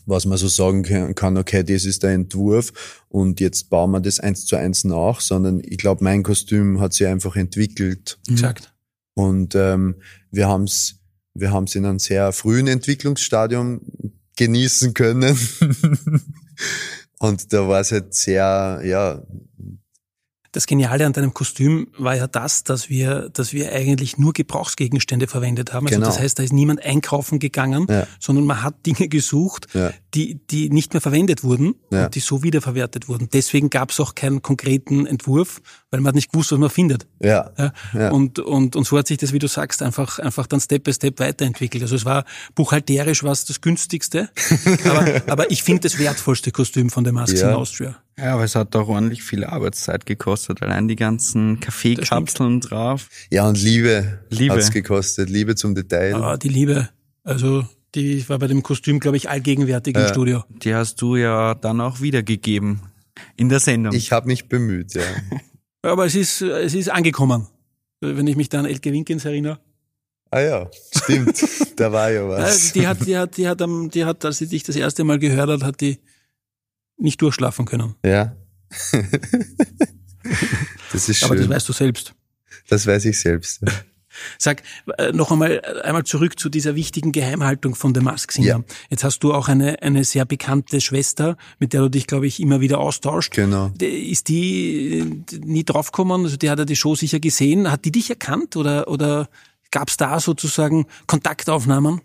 was 0.07 0.27
man 0.27 0.37
so 0.37 0.49
sagen 0.49 1.15
kann, 1.15 1.39
okay, 1.39 1.65
das 1.65 1.87
ist 1.87 2.03
der 2.03 2.11
Entwurf 2.11 3.05
und 3.09 3.41
jetzt 3.41 3.71
bauen 3.71 3.91
wir 3.91 4.01
das 4.01 4.21
eins 4.21 4.45
zu 4.45 4.55
eins 4.55 4.85
nach, 4.85 5.21
sondern 5.21 5.63
ich 5.65 5.79
glaube, 5.79 6.05
mein 6.05 6.23
Kostüm 6.23 6.79
hat 6.79 6.93
sich 6.93 7.07
einfach 7.07 7.37
entwickelt. 7.37 8.19
Exakt. 8.29 8.74
Und 9.15 9.55
ähm, 9.55 9.97
wir 10.31 10.49
haben 10.49 10.65
es 10.65 11.01
wir 11.35 11.53
haben's 11.53 11.75
in 11.75 11.85
einem 11.85 11.99
sehr 11.99 12.33
frühen 12.33 12.69
Entwicklungsstadium 12.69 13.81
genießen 14.37 14.95
können. 14.95 15.37
und 17.19 17.53
da 17.53 17.69
war 17.69 17.81
es 17.81 17.93
halt 17.93 18.15
sehr, 18.15 18.81
ja, 18.85 19.23
das 20.55 20.67
Geniale 20.67 21.05
an 21.05 21.13
deinem 21.13 21.35
Kostüm 21.35 21.89
war 21.99 22.15
ja 22.17 22.27
das, 22.29 22.63
dass 22.63 22.89
wir, 22.89 23.29
dass 23.33 23.53
wir 23.53 23.73
eigentlich 23.73 24.19
nur 24.19 24.33
Gebrauchsgegenstände 24.33 25.27
verwendet 25.27 25.73
haben. 25.73 25.87
Also 25.87 25.97
Genau. 25.97 26.07
das 26.07 26.21
heißt, 26.21 26.39
da 26.39 26.45
ist 26.45 26.53
niemand 26.53 26.85
einkaufen 26.85 27.41
gegangen, 27.41 27.87
Ja. 27.91 28.07
sondern 28.21 28.45
man 28.47 28.63
hat 28.63 28.87
Dinge 28.87 29.09
gesucht, 29.09 29.67
Ja. 29.75 29.93
die, 30.15 30.39
die 30.51 30.71
nicht 30.71 30.95
mehr 30.95 31.01
verwendet 31.01 31.43
wurden 31.43 31.75
Ja. 31.91 32.05
und 32.07 32.15
die 32.15 32.21
so 32.21 32.43
wiederverwertet 32.45 33.09
wurden. 33.09 33.29
Deswegen 33.33 33.69
gab 33.69 33.91
es 33.91 33.99
auch 33.99 34.15
keinen 34.15 34.43
konkreten 34.43 35.07
Entwurf, 35.07 35.61
weil 35.91 36.01
man 36.01 36.09
hat 36.11 36.15
nicht 36.15 36.31
gewusst, 36.33 36.53
was 36.53 36.59
man 36.59 36.71
findet. 36.71 37.07
ja. 37.21 37.51
Und, 38.13 38.39
und, 38.39 38.77
und 38.77 38.87
so 38.87 38.97
hat 38.97 39.09
sich 39.09 39.19
das, 39.19 39.33
wie 39.33 39.39
du 39.41 39.49
sagst, 39.49 39.83
einfach, 39.83 40.21
einfach 40.21 40.47
dann 40.47 40.61
Step 40.61 40.85
by 40.85 40.93
Step 40.93 41.19
weiterentwickelt. 41.19 41.83
Also 41.83 41.97
es 41.97 42.05
war 42.05 42.25
buchhalterisch 42.55 43.25
was 43.25 43.45
das 43.45 43.61
günstigste, 43.61 44.29
aber, 44.85 45.23
aber 45.27 45.51
ich 45.51 45.63
finde 45.65 45.81
das 45.83 45.99
wertvollste 45.99 46.53
Kostüm 46.53 46.91
von 46.91 47.03
der 47.05 47.13
Masks 47.13 47.41
in 47.41 47.49
Austria. 47.49 47.97
Ja, 48.19 48.35
aber 48.35 48.45
es 48.45 48.55
hat 48.55 48.75
auch 48.77 48.89
ordentlich 48.89 49.23
viel 49.23 49.45
Arbeitszeit 49.45 50.07
gekostet. 50.07 50.63
Allein 50.63 50.87
die 50.87 50.97
ganzen 50.97 51.59
Kaffeekapseln 51.61 52.61
drauf. 52.61 53.09
ja, 53.31 53.49
und 53.49 53.61
Liebe, 53.61 54.21
Liebe. 54.31 54.55
hat's 54.55 54.71
gekostet, 54.71 55.29
Liebe 55.31 55.57
zum 55.57 55.75
Detail. 55.75 56.15
Ah, 56.15 56.37
die 56.37 56.49
Liebe, 56.49 56.89
also 57.25 57.67
die 57.95 58.29
war 58.29 58.39
bei 58.39 58.47
dem 58.47 58.63
Kostüm, 58.63 59.01
glaube 59.01 59.17
ich, 59.17 59.29
allgegenwärtig 59.31 59.97
im 59.97 60.03
Ja. 60.03 60.09
Studio. 60.09 60.45
Die 60.49 60.75
hast 60.75 61.01
du 61.03 61.17
ja 61.17 61.55
dann 61.55 61.81
auch 61.81 62.01
wiedergegeben 62.01 62.81
in 63.37 63.49
der 63.49 63.61
Sendung. 63.61 63.93
Ich 63.95 64.13
habe 64.13 64.27
mich 64.29 64.49
bemüht, 64.49 64.95
ja. 64.95 65.03
Aber 65.83 66.07
es 66.07 66.15
ist, 66.15 66.41
es 66.43 66.75
ist 66.75 66.91
angekommen. 66.91 67.47
Wenn 68.01 68.27
ich 68.27 68.37
mich 68.37 68.49
da 68.49 68.61
an 68.61 68.67
Elke 68.67 68.93
Winkens 68.93 69.25
erinnere. 69.25 69.59
Ah 70.31 70.41
ja, 70.41 70.71
stimmt, 70.97 71.41
da 71.77 71.93
war 71.93 72.11
ja 72.11 72.25
Äh, 72.25 72.29
was. 72.29 72.73
Die 72.73 72.87
hat, 72.87 73.07
die 73.07 73.17
hat, 73.17 73.37
die 73.37 73.47
hat, 73.49 73.61
die 73.95 74.05
hat, 74.05 74.25
als 74.25 74.39
sie 74.39 74.49
dich 74.49 74.63
das 74.65 74.75
erste 74.77 75.05
Mal 75.05 75.19
gehört 75.21 75.49
hat, 75.49 75.63
hat 75.63 75.81
die 75.81 75.99
nicht 76.97 77.21
durchschlafen 77.23 77.67
können. 77.67 77.95
Ja. 78.05 78.37
das 80.93 81.09
ist 81.09 81.19
schön. 81.19 81.31
Aber 81.31 81.37
das 81.37 81.49
weißt 81.49 81.69
du 81.69 81.73
selbst. 81.73 82.15
das 82.69 82.87
weiß 82.87 83.05
ich 83.07 83.21
selbst. 83.21 83.63
Ja. 83.63 83.73
Sag 84.39 84.63
äh, 84.99 85.13
noch 85.13 85.33
einmal 85.33 85.61
äh, 85.65 85.81
einmal 85.83 86.05
zurück 86.05 86.39
zu 86.39 86.49
dieser 86.49 86.75
wichtigen 86.75 87.13
Geheimhaltung 87.13 87.75
von 87.75 87.95
The 87.95 88.01
Mask 88.01 88.33
Singer. 88.33 88.47
Ja. 88.47 88.65
Jetzt 88.91 89.05
hast 89.05 89.21
du 89.21 89.33
auch 89.33 89.49
eine 89.49 89.83
eine 89.83 90.05
sehr 90.05 90.25
bekannte 90.25 90.81
Schwester, 90.81 91.37
mit 91.59 91.73
der 91.73 91.83
du 91.83 91.89
dich, 91.89 92.07
glaube 92.07 92.27
ich, 92.27 92.41
immer 92.41 92.61
wieder 92.61 92.79
austauscht. 92.79 93.35
Genau. 93.35 93.73
Ist 93.81 94.29
die 94.29 95.25
nie 95.41 95.65
draufgekommen? 95.65 96.25
Also 96.25 96.37
die 96.37 96.51
hat 96.51 96.59
ja 96.59 96.65
die 96.65 96.77
Show 96.77 96.95
sicher 96.95 97.21
gesehen. 97.21 97.71
Hat 97.71 97.85
die 97.85 97.93
dich 97.93 98.11
erkannt 98.11 98.57
oder 98.57 98.89
oder 98.89 99.29
gab 99.71 99.89
es 99.89 99.97
da 99.97 100.21
sozusagen 100.21 100.87
Kontaktaufnahmen? 101.07 102.01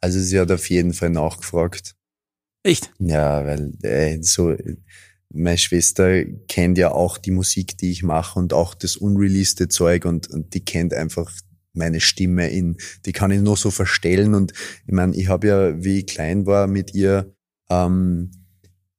Also 0.00 0.20
sie 0.20 0.38
hat 0.38 0.50
auf 0.50 0.68
jeden 0.70 0.94
Fall 0.94 1.10
nachgefragt. 1.10 1.94
Echt? 2.68 2.90
Ja, 2.98 3.46
weil 3.46 3.72
äh, 3.80 4.18
so 4.20 4.54
meine 5.30 5.56
Schwester 5.56 6.22
kennt 6.48 6.76
ja 6.76 6.90
auch 6.92 7.16
die 7.16 7.30
Musik, 7.30 7.78
die 7.78 7.90
ich 7.90 8.02
mache 8.02 8.38
und 8.38 8.52
auch 8.52 8.74
das 8.74 8.98
unreleasede 8.98 9.68
Zeug 9.68 10.04
und, 10.04 10.28
und 10.28 10.52
die 10.52 10.62
kennt 10.62 10.92
einfach 10.92 11.32
meine 11.72 12.00
Stimme 12.00 12.50
in, 12.50 12.76
die 13.06 13.12
kann 13.12 13.30
ich 13.30 13.40
nur 13.40 13.56
so 13.56 13.70
verstellen 13.70 14.34
und 14.34 14.52
ich 14.86 14.92
meine, 14.92 15.16
ich 15.16 15.28
habe 15.28 15.46
ja, 15.46 15.82
wie 15.82 16.00
ich 16.00 16.06
klein 16.08 16.44
war, 16.44 16.66
mit 16.66 16.94
ihr 16.94 17.32
ähm, 17.70 18.32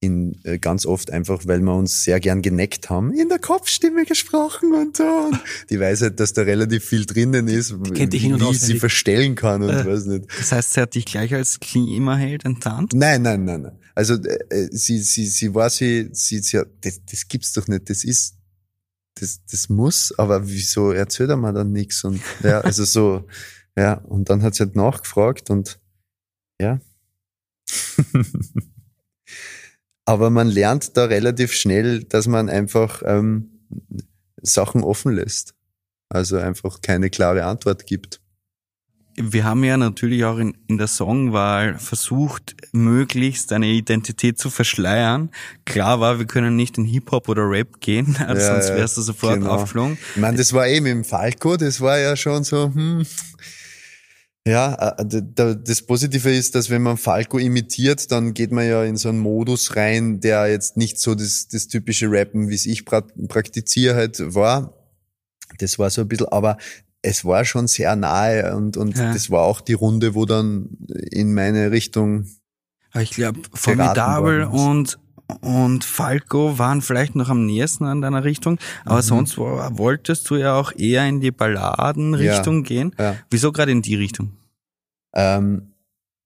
in 0.01 0.39
äh, 0.45 0.59
ganz 0.59 0.85
oft 0.85 1.11
einfach, 1.11 1.41
weil 1.45 1.59
wir 1.59 1.75
uns 1.75 2.03
sehr 2.03 2.19
gern 2.21 2.41
geneckt 2.41 2.89
haben, 2.89 3.11
in 3.13 3.27
der 3.27 3.39
Kopfstimme 3.39 4.05
gesprochen 4.05 4.73
und 4.73 4.95
so. 4.95 5.03
Und 5.03 5.39
die 5.69 5.77
weiß 5.79 6.01
halt, 6.03 6.19
dass 6.21 6.31
da 6.31 6.43
relativ 6.43 6.85
viel 6.85 7.05
drinnen 7.05 7.49
ist, 7.49 7.75
kennt 7.93 8.13
dich 8.13 8.23
in- 8.23 8.33
und 8.35 8.41
wie 8.41 8.51
ich 8.51 8.61
sie 8.61 8.79
verstellen 8.79 9.35
kann 9.35 9.61
und 9.61 9.69
Äh. 9.71 9.85
weiß 9.85 10.05
nicht. 10.05 10.25
das 10.39 10.51
heißt, 10.53 10.73
sie 10.73 10.81
hat 10.81 10.95
dich 10.95 11.05
gleich 11.05 11.33
als 11.33 11.59
Klimaheld 11.59 12.45
enttarnt? 12.45 12.93
Nein, 12.93 13.23
nein, 13.23 13.43
nein, 13.43 13.61
nein. 13.63 13.77
Also 13.93 14.13
äh, 14.13 14.37
äh, 14.49 14.69
sie, 14.71 14.99
sie, 14.99 15.25
sie 15.25 15.53
war 15.53 15.69
sie, 15.69 16.09
sie, 16.13 16.39
sie 16.39 16.59
hat, 16.59 16.67
das, 16.81 17.01
das 17.03 17.27
gibt's 17.27 17.51
doch 17.51 17.67
nicht. 17.67 17.89
Das 17.89 18.05
ist, 18.05 18.35
das, 19.15 19.41
das 19.51 19.67
muss. 19.67 20.13
Aber 20.17 20.47
wieso 20.47 20.91
erzählt 20.93 21.29
er 21.29 21.35
mir 21.37 21.51
dann 21.51 21.73
nichts? 21.73 22.05
Und 22.05 22.21
ja, 22.41 22.61
also 22.61 22.85
so, 22.85 23.27
ja. 23.77 23.95
Und 23.95 24.29
dann 24.29 24.43
hat 24.43 24.55
sie 24.55 24.63
halt 24.63 24.77
nachgefragt 24.77 25.49
und 25.49 25.77
ja. 26.61 26.79
aber 30.09 30.31
man 30.31 30.47
lernt 30.47 30.97
da 30.97 31.05
relativ 31.05 31.53
schnell, 31.53 32.03
dass 32.03 32.25
man 32.25 32.49
einfach 32.49 33.03
ähm, 33.05 33.51
Sachen 34.41 34.83
offen 34.83 35.13
lässt. 35.13 35.53
Also 36.09 36.37
einfach 36.37 36.81
keine 36.81 37.11
klare 37.11 37.45
Antwort 37.45 37.85
gibt. 37.85 38.19
Wir 39.17 39.43
haben 39.43 39.63
ja 39.63 39.77
natürlich 39.77 40.25
auch 40.25 40.39
in, 40.39 40.57
in 40.65 40.79
der 40.79 40.87
Songwahl 40.87 41.77
versucht, 41.77 42.55
möglichst 42.71 43.53
eine 43.53 43.67
Identität 43.67 44.39
zu 44.39 44.49
verschleiern. 44.49 45.29
Klar 45.65 45.99
war, 45.99 46.17
wir 46.17 46.25
können 46.25 46.55
nicht 46.55 46.79
in 46.79 46.85
Hip-Hop 46.85 47.29
oder 47.29 47.47
Rap 47.47 47.79
gehen, 47.79 48.17
also 48.17 48.41
Ja, 48.47 48.53
sonst 48.55 48.75
wärst 48.75 48.97
du 48.97 49.01
sofort 49.01 49.35
genau. 49.35 49.51
aufgeflogen. 49.51 49.99
Ich 50.15 50.21
meine, 50.21 50.37
das 50.37 50.53
war 50.53 50.67
eben 50.67 50.87
im 50.87 51.03
Falco, 51.03 51.55
das 51.55 51.81
war 51.81 51.99
ja 51.99 52.15
schon 52.15 52.43
so, 52.43 52.73
hm. 52.73 53.05
Ja, 54.47 54.95
äh, 54.97 55.21
das 55.63 55.81
Positive 55.81 56.31
ist, 56.33 56.55
dass 56.55 56.69
wenn 56.69 56.81
man 56.81 56.97
Falco 56.97 57.37
imitiert, 57.37 58.11
dann 58.11 58.33
geht 58.33 58.51
man 58.51 58.67
ja 58.67 58.83
in 58.83 58.97
so 58.97 59.09
einen 59.09 59.19
Modus 59.19 59.75
rein, 59.75 60.19
der 60.21 60.47
jetzt 60.47 60.77
nicht 60.77 60.99
so 60.99 61.13
das, 61.13 61.47
das 61.49 61.67
typische 61.67 62.07
Rappen, 62.09 62.49
wie 62.49 62.55
es 62.55 62.65
ich 62.65 62.85
pra 62.85 63.01
praktiziere 63.27 63.95
halt 63.95 64.33
war. 64.33 64.73
Das 65.59 65.77
war 65.77 65.89
so 65.89 66.01
ein 66.01 66.07
bisschen, 66.07 66.27
aber 66.29 66.57
es 67.01 67.25
war 67.25 67.45
schon 67.45 67.67
sehr 67.67 67.95
nahe 67.95 68.55
und, 68.55 68.77
und 68.77 68.97
Ja. 68.97 69.13
das 69.13 69.29
war 69.29 69.41
auch 69.43 69.61
die 69.61 69.73
Runde, 69.73 70.15
wo 70.15 70.25
dann 70.25 70.69
in 71.11 71.33
meine 71.33 71.71
Richtung, 71.71 72.25
ich 73.89 73.93
glaube, 73.93 74.51
ist. 74.53 74.59
und 74.59 74.99
und 75.41 75.83
Falco 75.83 76.57
waren 76.57 76.81
vielleicht 76.81 77.15
noch 77.15 77.29
am 77.29 77.45
nächsten 77.45 77.85
an 77.85 78.01
deiner 78.01 78.23
Richtung, 78.23 78.59
aber 78.85 78.97
Mhm. 78.97 79.01
sonst 79.03 79.37
wo- 79.37 79.59
wolltest 79.71 80.29
du 80.29 80.35
ja 80.35 80.55
auch 80.55 80.71
eher 80.75 81.07
in 81.07 81.19
die 81.21 81.31
Balladenrichtung 81.31 82.63
gehen. 82.63 82.95
ja. 82.99 83.15
Wieso 83.29 83.51
gerade 83.51 83.71
in 83.71 83.81
die 83.81 83.95
Richtung? 83.95 84.31
Ähm, 85.13 85.73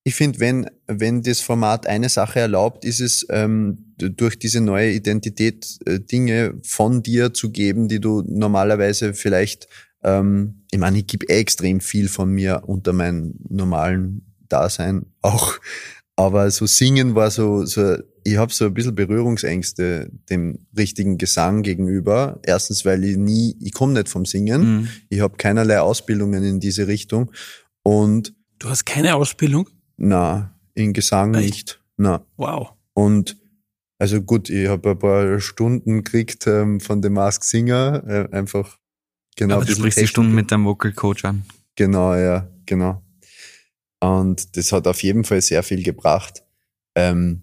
ich 0.05 0.15
finde, 0.15 0.39
wenn, 0.39 0.69
wenn 0.87 1.21
das 1.21 1.39
Format 1.39 1.87
eine 1.87 2.09
Sache 2.09 2.39
erlaubt, 2.41 2.83
ist 2.83 2.99
es 2.99 3.25
ähm, 3.29 3.93
durch 3.97 4.37
diese 4.37 4.59
neue 4.59 4.91
Identität 4.91 5.79
äh, 5.85 5.99
Dinge 5.99 6.55
von 6.63 7.01
dir 7.03 7.33
zu 7.33 7.51
geben, 7.51 7.87
die 7.87 8.01
du 8.01 8.21
normalerweise 8.27 9.13
vielleicht, 9.13 9.69
ähm, 10.03 10.63
ich 10.71 10.79
meine, 10.79 10.97
ich 10.97 11.07
gebe 11.07 11.25
eh 11.29 11.39
extrem 11.39 11.79
viel 11.79 12.09
von 12.09 12.29
mir 12.29 12.63
unter 12.65 12.91
meinem 12.91 13.35
normalen 13.47 14.25
Dasein 14.49 15.05
auch, 15.21 15.53
aber 16.15 16.49
so 16.51 16.65
singen 16.65 17.15
war 17.15 17.31
so, 17.31 17.65
so 17.65 17.97
ich 18.23 18.37
habe 18.37 18.53
so 18.53 18.65
ein 18.65 18.73
bisschen 18.73 18.95
Berührungsängste 18.95 20.09
dem 20.29 20.59
richtigen 20.77 21.17
Gesang 21.17 21.61
gegenüber. 21.61 22.39
Erstens, 22.45 22.85
weil 22.85 23.03
ich 23.03 23.17
nie, 23.17 23.57
ich 23.59 23.73
komme 23.73 23.93
nicht 23.93 24.07
vom 24.09 24.25
Singen, 24.25 24.61
Mhm. 24.81 24.87
ich 25.09 25.19
habe 25.19 25.35
keinerlei 25.37 25.79
Ausbildungen 25.81 26.43
in 26.43 26.59
diese 26.59 26.87
Richtung 26.87 27.31
und 27.83 28.33
Du 28.59 28.69
hast 28.69 28.85
keine 28.85 29.15
Ausbildung? 29.15 29.69
na, 29.97 30.55
in 30.73 30.93
Gesang 30.93 31.33
Echt? 31.35 31.45
nicht. 31.45 31.81
Na. 31.97 32.25
Wow. 32.37 32.73
Und 32.93 33.37
also 33.99 34.21
gut, 34.21 34.49
ich 34.49 34.67
habe 34.69 34.91
ein 34.91 34.99
paar 34.99 35.39
Stunden 35.39 36.03
gekriegt 36.03 36.47
ähm, 36.47 36.79
von 36.79 37.01
dem 37.01 37.13
Mask 37.13 37.43
Singer, 37.43 38.03
äh, 38.07 38.27
einfach 38.35 38.77
genau. 39.35 39.55
aber 39.57 39.65
du 39.65 39.73
sprichst 39.75 39.99
die. 39.99 40.07
Stunden 40.07 40.33
mit 40.33 40.51
deinem 40.51 40.65
Vocal 40.65 40.93
Coach 40.93 41.25
an. 41.25 41.43
Genau, 41.75 42.15
ja, 42.15 42.47
genau. 42.65 43.02
Und 44.03 44.57
das 44.57 44.73
hat 44.73 44.85
auf 44.85 45.01
jeden 45.01 45.23
Fall 45.23 45.41
sehr 45.41 45.63
viel 45.63 45.81
gebracht. 45.81 46.43
Ähm, 46.93 47.41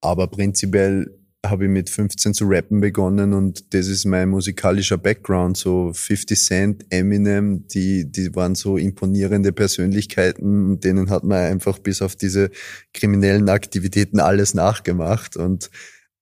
aber 0.00 0.26
prinzipiell 0.26 1.16
habe 1.46 1.64
ich 1.64 1.70
mit 1.70 1.90
15 1.90 2.34
zu 2.34 2.44
rappen 2.46 2.80
begonnen 2.80 3.32
und 3.32 3.72
das 3.72 3.86
ist 3.86 4.04
mein 4.04 4.30
musikalischer 4.30 4.98
Background. 4.98 5.56
So 5.56 5.92
50 5.92 6.38
Cent, 6.40 6.86
Eminem, 6.90 7.68
die, 7.68 8.10
die 8.10 8.34
waren 8.34 8.56
so 8.56 8.76
imponierende 8.76 9.52
Persönlichkeiten 9.52 10.70
und 10.70 10.84
denen 10.84 11.08
hat 11.08 11.22
man 11.22 11.38
einfach 11.38 11.78
bis 11.78 12.02
auf 12.02 12.16
diese 12.16 12.50
kriminellen 12.92 13.48
Aktivitäten 13.48 14.18
alles 14.18 14.54
nachgemacht 14.54 15.36
und, 15.36 15.70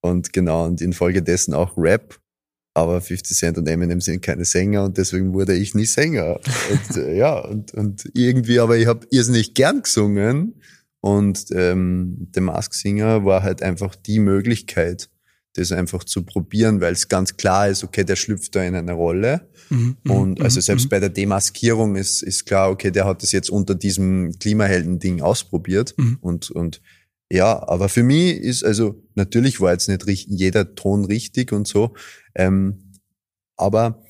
und 0.02 0.34
genau, 0.34 0.66
und 0.66 0.82
infolgedessen 0.82 1.54
auch 1.54 1.72
Rap. 1.78 2.19
Aber 2.80 3.00
50 3.00 3.36
Cent 3.36 3.58
und 3.58 3.68
Eminem 3.68 4.00
sind 4.00 4.22
keine 4.22 4.44
Sänger 4.44 4.84
und 4.84 4.96
deswegen 4.96 5.32
wurde 5.32 5.54
ich 5.54 5.74
nie 5.74 5.86
Sänger. 5.86 6.40
Und, 6.70 6.96
äh, 6.96 7.16
ja, 7.16 7.38
und, 7.38 7.74
und 7.74 8.10
irgendwie, 8.14 8.58
aber 8.58 8.76
ich 8.78 8.86
habe 8.86 9.06
irrsinnig 9.10 9.54
gern 9.54 9.82
gesungen 9.82 10.60
und 11.00 11.46
ähm, 11.52 12.28
der 12.34 12.42
Mask 12.42 12.74
Singer 12.74 13.24
war 13.24 13.42
halt 13.42 13.62
einfach 13.62 13.94
die 13.94 14.18
Möglichkeit, 14.18 15.08
das 15.54 15.72
einfach 15.72 16.04
zu 16.04 16.22
probieren, 16.22 16.80
weil 16.80 16.92
es 16.92 17.08
ganz 17.08 17.36
klar 17.36 17.68
ist, 17.68 17.82
okay, 17.82 18.04
der 18.04 18.16
schlüpft 18.16 18.54
da 18.54 18.62
in 18.62 18.74
eine 18.74 18.92
Rolle. 18.92 19.48
Mhm, 19.68 19.96
mhm 20.04 20.10
und 20.10 20.40
also 20.42 20.58
mhm, 20.58 20.62
selbst 20.62 20.84
mhm. 20.84 20.88
bei 20.90 21.00
der 21.00 21.08
Demaskierung 21.08 21.96
ist, 21.96 22.22
ist 22.22 22.46
klar, 22.46 22.70
okay, 22.70 22.90
der 22.90 23.04
hat 23.04 23.22
das 23.22 23.32
jetzt 23.32 23.50
unter 23.50 23.74
diesem 23.74 24.38
Klimahelden-Ding 24.38 25.22
ausprobiert. 25.22 25.94
Und, 26.20 26.50
und 26.50 26.80
ja, 27.32 27.66
aber 27.68 27.88
für 27.88 28.02
mich 28.02 28.38
ist, 28.38 28.64
also 28.64 29.02
natürlich 29.14 29.60
war 29.60 29.72
jetzt 29.72 29.88
nicht 29.88 30.26
jeder 30.28 30.74
Ton 30.74 31.04
richtig 31.04 31.52
und 31.52 31.68
so, 31.68 31.94
ähm, 32.34 32.92
aber 33.56 34.02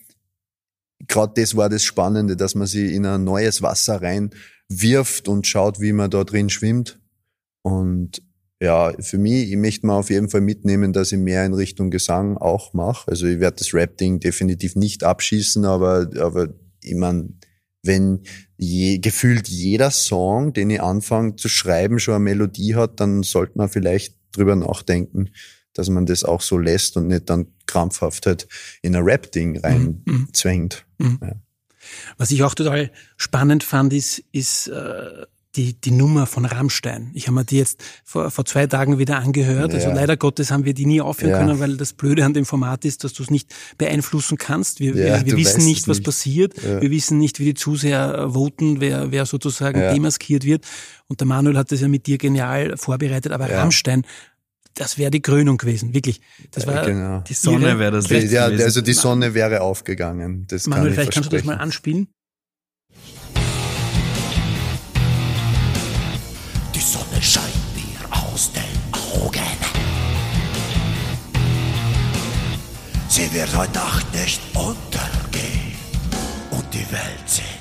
gerade 1.06 1.40
das 1.40 1.56
war 1.56 1.68
das 1.68 1.84
Spannende, 1.84 2.36
dass 2.36 2.54
man 2.54 2.66
sich 2.66 2.92
in 2.92 3.04
ein 3.06 3.24
neues 3.24 3.62
Wasser 3.62 4.00
rein 4.00 4.30
wirft 4.68 5.28
und 5.28 5.46
schaut, 5.46 5.80
wie 5.80 5.92
man 5.92 6.10
da 6.10 6.24
drin 6.24 6.48
schwimmt. 6.48 7.00
Und 7.62 8.22
ja, 8.62 8.92
für 9.00 9.18
mich, 9.18 9.50
ich 9.50 9.56
möchte 9.56 9.86
mal 9.86 9.98
auf 9.98 10.10
jeden 10.10 10.28
Fall 10.28 10.42
mitnehmen, 10.42 10.92
dass 10.92 11.12
ich 11.12 11.18
mehr 11.18 11.44
in 11.44 11.54
Richtung 11.54 11.90
Gesang 11.90 12.36
auch 12.36 12.72
mache. 12.74 13.10
Also 13.10 13.26
ich 13.26 13.40
werde 13.40 13.56
das 13.56 13.74
Rap-Ding 13.74 14.20
definitiv 14.20 14.76
nicht 14.76 15.02
abschießen, 15.02 15.64
aber, 15.64 16.10
aber 16.18 16.48
ich 16.82 16.94
mein, 16.94 17.38
wenn 17.82 18.20
je, 18.56 18.98
gefühlt 18.98 19.48
jeder 19.48 19.90
Song, 19.90 20.52
den 20.52 20.70
ich 20.70 20.82
anfange 20.82 21.36
zu 21.36 21.48
schreiben, 21.48 21.98
schon 21.98 22.14
eine 22.14 22.24
Melodie 22.24 22.74
hat, 22.74 23.00
dann 23.00 23.22
sollte 23.22 23.56
man 23.56 23.68
vielleicht 23.68 24.14
drüber 24.32 24.56
nachdenken, 24.56 25.30
dass 25.72 25.88
man 25.88 26.06
das 26.06 26.24
auch 26.24 26.40
so 26.40 26.58
lässt 26.58 26.96
und 26.96 27.08
nicht 27.08 27.30
dann 27.30 27.48
krampfhaft 27.66 28.26
halt 28.26 28.48
in 28.82 28.94
ein 28.94 29.02
Rap-Ding 29.02 29.58
reinzwängt. 29.58 30.84
Mhm. 30.98 31.06
mhm. 31.06 31.18
Ja. 31.22 31.32
Was 32.18 32.30
ich 32.30 32.42
auch 32.42 32.54
total 32.54 32.90
spannend 33.16 33.64
fand, 33.64 33.92
ist, 33.92 34.22
ist 34.32 34.68
äh, 34.68 35.26
die, 35.56 35.80
die 35.80 35.90
Nummer 35.90 36.26
von 36.26 36.44
Rammstein. 36.44 37.10
Ich 37.14 37.26
habe 37.26 37.34
mir 37.34 37.44
die 37.44 37.58
jetzt 37.58 37.82
vor, 38.04 38.30
vor 38.30 38.44
zwei 38.44 38.66
Tagen 38.66 38.98
wieder 38.98 39.18
angehört. 39.18 39.74
Also 39.74 39.78
ja. 39.78 39.88
Also 39.88 40.00
leider 40.00 40.16
Gottes 40.16 40.50
haben 40.50 40.64
wir 40.64 40.74
die 40.74 40.86
nie 40.86 41.00
aufhören 41.00 41.30
ja. 41.30 41.38
können, 41.38 41.58
weil 41.58 41.76
das 41.76 41.92
Blöde 41.92 42.24
an 42.24 42.34
dem 42.34 42.46
Format 42.46 42.84
ist, 42.84 43.02
dass 43.02 43.12
du 43.12 43.24
es 43.24 43.30
nicht 43.30 43.52
beeinflussen 43.76 44.38
kannst. 44.38 44.78
Wir, 44.78 44.94
ja, 44.94 45.18
wir, 45.20 45.26
wir 45.26 45.36
wissen 45.36 45.64
nicht, 45.64 45.88
was 45.88 45.98
nicht. 45.98 46.06
passiert. 46.06 46.54
Wir 46.62 46.90
wissen 46.90 47.18
nicht, 47.18 47.40
wie 47.40 47.46
die 47.46 47.54
Zuseher 47.54 48.14
äh, 48.14 48.32
voten, 48.32 48.80
wer, 48.80 49.10
wer 49.10 49.26
sozusagen 49.26 49.80
demaskiert 49.92 50.44
wird. 50.44 50.66
Und 51.08 51.20
der 51.20 51.26
Manuel 51.26 51.56
hat 51.56 51.72
das 51.72 51.80
ja 51.80 51.88
mit 51.88 52.06
dir 52.06 52.18
genial 52.18 52.76
vorbereitet. 52.76 53.32
Aber 53.32 53.50
Rammstein 53.50 54.04
das 54.74 54.98
wäre 54.98 55.10
die 55.10 55.20
Krönung 55.20 55.56
gewesen, 55.56 55.94
wirklich. 55.94 56.20
Das 56.52 56.66
war 56.66 56.86
genau. 56.86 57.24
die 57.28 57.34
Sonne 57.34 57.78
wäre 57.78 57.90
das. 57.90 58.08
Ja, 58.08 58.48
gewesen. 58.48 58.64
also 58.64 58.80
die 58.80 58.92
Sonne 58.92 59.34
wäre 59.34 59.62
aufgegangen. 59.62 60.46
Das 60.48 60.68
Manuel, 60.68 60.86
kann 60.86 60.94
vielleicht 60.94 61.12
kannst 61.12 61.32
du 61.32 61.36
das 61.36 61.44
mal 61.44 61.56
anspielen. 61.56 62.08
Den 69.20 69.26
Augen. 69.26 69.40
Sie 73.08 73.32
wird 73.32 73.56
heute 73.56 73.72
Nacht 73.72 74.12
nicht 74.14 74.40
untergehen 74.54 75.74
und 76.50 76.72
die 76.72 76.90
Welt 76.90 77.26
zählt 77.26 77.59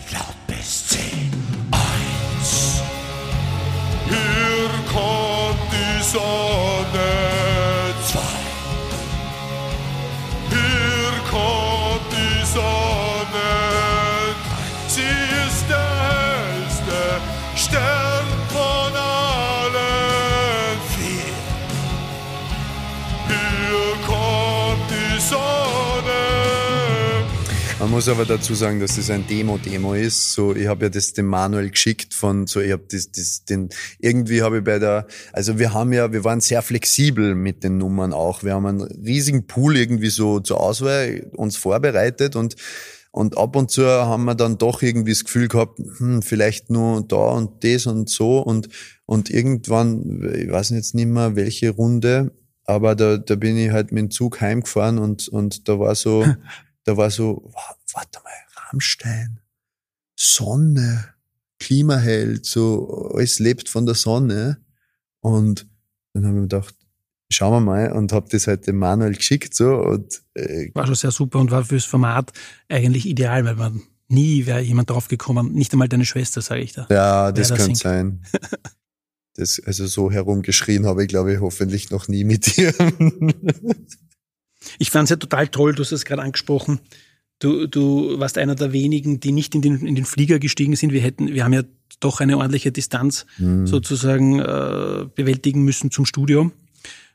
muss 28.00 28.08
aber 28.08 28.24
dazu 28.24 28.54
sagen, 28.54 28.80
dass 28.80 28.96
das 28.96 29.10
ein 29.10 29.28
Demo-Demo 29.28 29.94
ist. 29.94 30.32
So, 30.32 30.56
ich 30.56 30.68
habe 30.68 30.86
ja 30.86 30.90
das 30.90 31.12
dem 31.12 31.26
Manuel 31.26 31.70
geschickt 31.70 32.14
von 32.14 32.48
so, 32.48 32.62
ich 32.62 32.72
habe 32.72 32.86
das, 32.90 33.12
das, 33.12 33.44
den 33.44 33.68
irgendwie 34.00 34.42
habe 34.42 34.60
ich 34.60 34.64
bei 34.64 34.80
der, 34.80 35.06
also 35.34 35.60
wir 35.60 35.74
haben 35.74 35.92
ja, 35.92 36.14
wir 36.14 36.24
waren 36.24 36.40
sehr 36.40 36.62
flexibel 36.62 37.36
mit 37.36 37.62
den 37.62 37.78
Nummern 37.78 38.14
auch. 38.14 38.42
Wir 38.42 38.54
haben 38.54 38.66
einen 38.68 38.84
riesigen 38.84 39.48
Pool 39.48 39.76
irgendwie 39.76 40.12
so 40.12 40.40
zur 40.40 40.62
Auswahl 40.62 41.30
uns 41.36 41.58
vorbereitet 41.58 42.38
und 42.38 42.56
und 43.12 43.38
ab 43.38 43.58
und 43.58 43.70
zu 43.70 43.86
haben 43.86 44.24
wir 44.24 44.36
dann 44.36 44.58
doch 44.58 44.82
irgendwie 44.82 45.12
das 45.12 45.26
Gefühl 45.26 45.50
gehabt, 45.50 45.80
hm, 45.98 46.22
vielleicht 46.22 46.70
nur 46.70 47.06
da 47.06 47.32
und 47.32 47.66
das 47.66 47.86
und 47.86 48.10
so 48.10 48.40
und 48.40 48.70
und 49.08 49.30
irgendwann, 49.30 50.32
ich 50.38 50.50
weiß 50.50 50.70
jetzt 50.70 50.96
nicht 50.96 51.10
mehr 51.10 51.36
welche 51.36 51.72
Runde, 51.72 52.32
aber 52.64 52.96
da, 52.96 53.18
da 53.18 53.36
bin 53.36 53.58
ich 53.58 53.72
halt 53.72 53.92
mit 53.92 54.04
dem 54.04 54.12
Zug 54.12 54.40
heimgefahren 54.40 55.00
und 55.00 55.28
und 55.28 55.68
da 55.68 55.80
war 55.80 55.96
so 55.96 56.24
da 56.84 56.98
war 56.98 57.12
so, 57.12 57.52
warte 57.94 58.20
mal, 58.24 58.32
Rammstein, 58.56 59.40
Sonne, 60.16 61.14
Klimaheld, 61.60 62.46
so 62.46 63.12
alles 63.14 63.40
lebt 63.40 63.70
von 63.70 63.86
der 63.86 63.96
Sonne. 63.96 64.64
Und 65.20 65.68
dann 66.14 66.26
haben 66.26 66.36
wir 66.36 66.42
gedacht, 66.44 66.76
schauen 67.30 67.54
wir 67.54 67.60
mal 67.62 67.92
und 67.92 68.12
habe 68.12 68.28
das 68.30 68.48
halt 68.48 68.66
dem 68.68 68.78
Manuel 68.78 69.16
geschickt 69.16 69.54
so 69.54 69.76
und 69.76 70.22
äh, 70.34 70.72
war 70.74 70.86
schon 70.86 70.96
sehr 70.96 71.12
super 71.12 71.40
und 71.40 71.52
war 71.52 71.64
fürs 71.64 71.86
Format 71.86 72.32
eigentlich 72.68 73.06
ideal, 73.06 73.46
weil 73.46 73.56
man 73.56 73.84
nie 74.08 74.46
wäre 74.46 74.62
jemand 74.62 74.90
drauf 74.90 75.08
gekommen, 75.08 75.54
nicht 75.54 75.72
einmal 75.72 75.88
deine 75.88 76.06
Schwester, 76.06 76.42
sage 76.42 76.62
ich 76.62 76.74
da. 76.74 76.88
Ja, 76.90 77.32
das 77.32 77.54
könnte 77.54 77.76
sein. 77.76 78.24
das, 79.36 79.62
also 79.64 79.86
so 79.86 80.12
herumgeschrien 80.12 80.86
habe 80.86 81.04
ich, 81.04 81.10
glaube 81.10 81.34
ich, 81.34 81.40
hoffentlich 81.40 81.92
noch 81.92 82.08
nie 82.08 82.24
mit 82.24 82.58
dir. 82.58 82.74
Ich 84.78 84.92
fand 84.92 85.06
es 85.06 85.10
ja 85.10 85.16
total 85.16 85.48
toll, 85.48 85.74
du 85.74 85.84
hast 85.84 85.92
es 85.92 86.06
gerade 86.06 86.22
angesprochen. 86.22 86.80
Du, 87.40 87.68
du 87.68 88.20
warst 88.20 88.38
einer 88.38 88.56
der 88.56 88.74
wenigen, 88.74 89.20
die 89.20 89.32
nicht 89.32 89.56
in 89.56 89.62
den, 89.62 89.86
in 89.86 89.96
den 89.96 90.06
Flieger 90.06 90.40
gestiegen 90.40 90.76
sind. 90.76 90.92
Wir 90.92 91.02
hätten, 91.02 91.34
wir 91.34 91.46
haben 91.46 91.54
ja 91.54 91.64
doch 92.00 92.20
eine 92.20 92.38
ordentliche 92.38 92.72
Distanz 92.72 93.26
mhm. 93.38 93.66
sozusagen 93.66 94.40
äh, 94.40 95.06
bewältigen 95.16 95.64
müssen 95.64 95.90
zum 95.90 96.06
Studio 96.06 96.52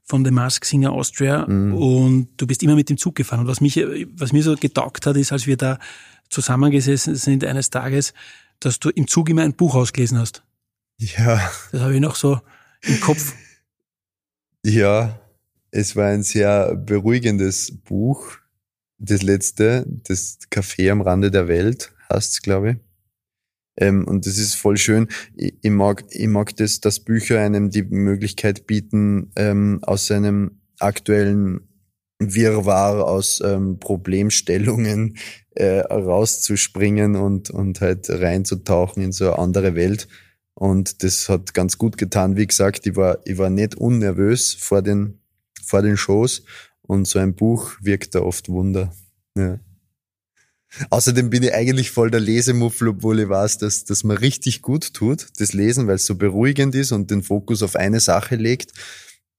von 0.03 0.25
The 0.25 0.31
Mask 0.31 0.65
Singer 0.65 0.93
Austria 0.93 1.47
mhm. 1.47 1.75
und 1.75 2.29
du 2.37 2.47
bist 2.47 2.63
immer 2.63 2.75
mit 2.75 2.91
dem 2.91 2.99
Zug 2.99 3.15
gefahren. 3.15 3.41
Und 3.41 3.47
was 3.47 3.61
mich, 3.61 3.77
was 4.17 4.33
mir 4.33 4.43
so 4.43 4.55
getaugt 4.55 5.07
hat, 5.07 5.17
ist, 5.17 5.33
als 5.33 5.47
wir 5.47 5.57
da 5.57 5.79
zusammengesessen 6.29 7.15
sind 7.17 7.45
eines 7.45 7.71
Tages, 7.71 8.13
dass 8.61 8.81
du 8.81 8.91
im 8.91 9.09
Zug 9.09 9.29
immer 9.29 9.43
ein 9.43 9.55
Buch 9.55 9.75
ausgelesen 9.75 10.19
hast. 10.19 10.43
Ja. 10.99 11.51
Das 11.73 11.81
habe 11.81 11.95
ich 11.95 12.01
noch 12.01 12.17
so 12.17 12.41
im 12.83 13.01
Kopf. 13.01 13.35
Ja, 14.65 15.19
es 15.75 15.97
war 15.97 16.07
ein 16.07 16.23
sehr 16.23 16.77
beruhigendes 16.77 17.77
Buch. 17.83 18.39
Das 18.99 19.23
letzte, 19.23 19.85
das 19.89 20.39
Café 20.49 20.91
am 20.91 21.01
Rande 21.01 21.33
der 21.33 21.49
Welt, 21.49 21.93
heißt's, 22.13 22.43
glaube 22.43 22.71
ich. 22.71 22.77
Ähm, 23.77 24.07
und 24.07 24.25
das 24.25 24.39
ist 24.39 24.55
voll 24.55 24.77
schön. 24.77 25.09
Ich, 25.37 25.55
ich, 25.63 25.71
mag, 25.73 26.05
ich 26.11 26.29
mag 26.29 26.55
das, 26.57 26.81
dass 26.81 27.01
Bücher 27.01 27.41
einem 27.41 27.71
die 27.71 27.83
Möglichkeit 27.83 28.69
bieten, 28.69 29.33
ähm, 29.35 29.81
aus 29.83 30.07
seinem 30.07 30.61
aktuellen 30.79 31.69
Wirrwarr 32.21 33.05
aus 33.05 33.43
ähm, 33.45 33.81
Problemstellungen 33.81 35.17
äh, 35.57 35.81
rauszuspringen 35.81 37.17
und, 37.17 37.51
und 37.51 37.81
halt 37.81 38.09
reinzutauchen 38.09 39.03
in 39.03 39.11
so 39.11 39.25
eine 39.33 39.39
andere 39.41 39.75
Welt. 39.75 40.07
Und 40.55 41.03
das 41.03 41.29
hat 41.29 41.53
ganz 41.53 41.79
gut 41.79 41.99
getan. 41.99 42.37
Wie 42.37 42.47
gesagt, 42.47 42.87
ich 42.87 42.95
war, 42.95 43.19
ich 43.25 43.39
war 43.39 43.51
nicht 43.51 43.75
unnervös 43.75 44.55
vor 44.55 44.81
den 44.81 45.19
vor 45.67 45.83
den 45.83 45.97
Shows 45.97 46.43
und 46.83 47.07
so 47.07 47.19
ein 47.19 47.35
Buch 47.35 47.73
wirkt 47.81 48.15
da 48.15 48.21
oft 48.21 48.49
Wunder. 48.49 48.95
Ja. 49.37 49.59
Außerdem 50.91 51.31
bin 51.31 51.43
ich 51.45 51.55
eigentlich 51.55 51.91
voll 51.91 52.11
der 52.11 52.21
Lesemuffel, 52.21 52.89
obwohl 52.89 53.21
ich 53.21 53.29
weiß, 53.29 53.59
dass 53.59 53.85
das 53.85 54.03
mir 54.03 54.21
richtig 54.21 54.61
gut 54.61 54.93
tut, 54.93 55.29
das 55.39 55.53
Lesen, 55.53 55.87
weil 55.87 55.97
es 55.97 56.07
so 56.07 56.17
beruhigend 56.17 56.75
ist 56.75 56.93
und 56.93 57.11
den 57.11 57.23
Fokus 57.23 57.63
auf 57.63 57.77
eine 57.77 58.01
Sache 58.01 58.37
legt. 58.37 58.73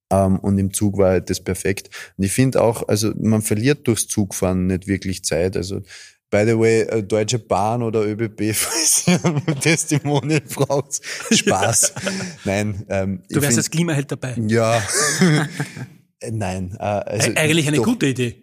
Um, 0.08 0.36
ähm, 0.36 0.40
und 0.40 0.60
im 0.60 0.72
Zug 0.72 1.00
war 1.00 1.10
halt 1.10 1.32
das 1.32 1.44
perfekt. 1.44 1.90
Und 2.16 2.26
ich 2.26 2.32
finde 2.32 2.62
auch, 2.62 2.88
also 2.88 3.12
man 3.18 3.42
verliert 3.42 3.88
durchs 3.88 4.08
Zugfahren 4.08 4.68
nicht 4.68 4.86
wirklich 4.86 5.24
Zeit. 5.26 5.58
Also 5.58 5.82
By 6.30 6.44
the 6.46 6.58
way, 6.58 6.82
äh, 6.82 7.04
Deutsche 7.04 7.40
Bahn 7.40 7.82
oder 7.82 8.06
ÖBB, 8.06 8.54
falls 8.54 9.08
ihr 9.08 9.20
Testimonial 9.62 10.42
braucht, 10.42 11.02
Spaß. 11.32 11.94
Nein. 12.46 12.86
Ähm, 12.90 13.24
du 13.30 13.42
wärst 13.42 13.58
als 13.58 13.70
Klimaheld 13.70 14.12
dabei. 14.12 14.36
Ja. 14.48 14.82
Äh, 16.20 16.32
Nein. 16.32 16.76
Äh, 16.80 16.84
also, 16.84 17.32
Eigentlich 17.36 17.68
eine 17.68 17.78
doch, 17.78 17.86
gute 17.86 18.08
Idee. 18.08 18.36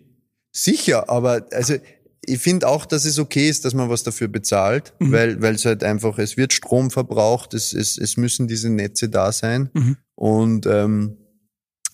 Sicher, 0.52 1.08
aber 1.08 1.46
also 1.52 1.74
ich 2.24 2.38
finde 2.38 2.68
auch, 2.68 2.86
dass 2.86 3.04
es 3.04 3.18
okay 3.18 3.48
ist, 3.48 3.64
dass 3.64 3.74
man 3.74 3.88
was 3.88 4.02
dafür 4.02 4.28
bezahlt, 4.28 4.92
weil 4.98 5.40
weil 5.40 5.54
es 5.54 5.64
halt 5.64 5.82
einfach, 5.82 6.18
es 6.18 6.36
wird 6.36 6.52
Strom 6.52 6.90
verbraucht, 6.90 7.54
es, 7.54 7.72
es, 7.72 7.98
es 7.98 8.16
müssen 8.16 8.46
diese 8.48 8.70
Netze 8.70 9.08
da 9.08 9.32
sein. 9.32 9.70
Und 10.14 10.66
ähm, 10.66 11.16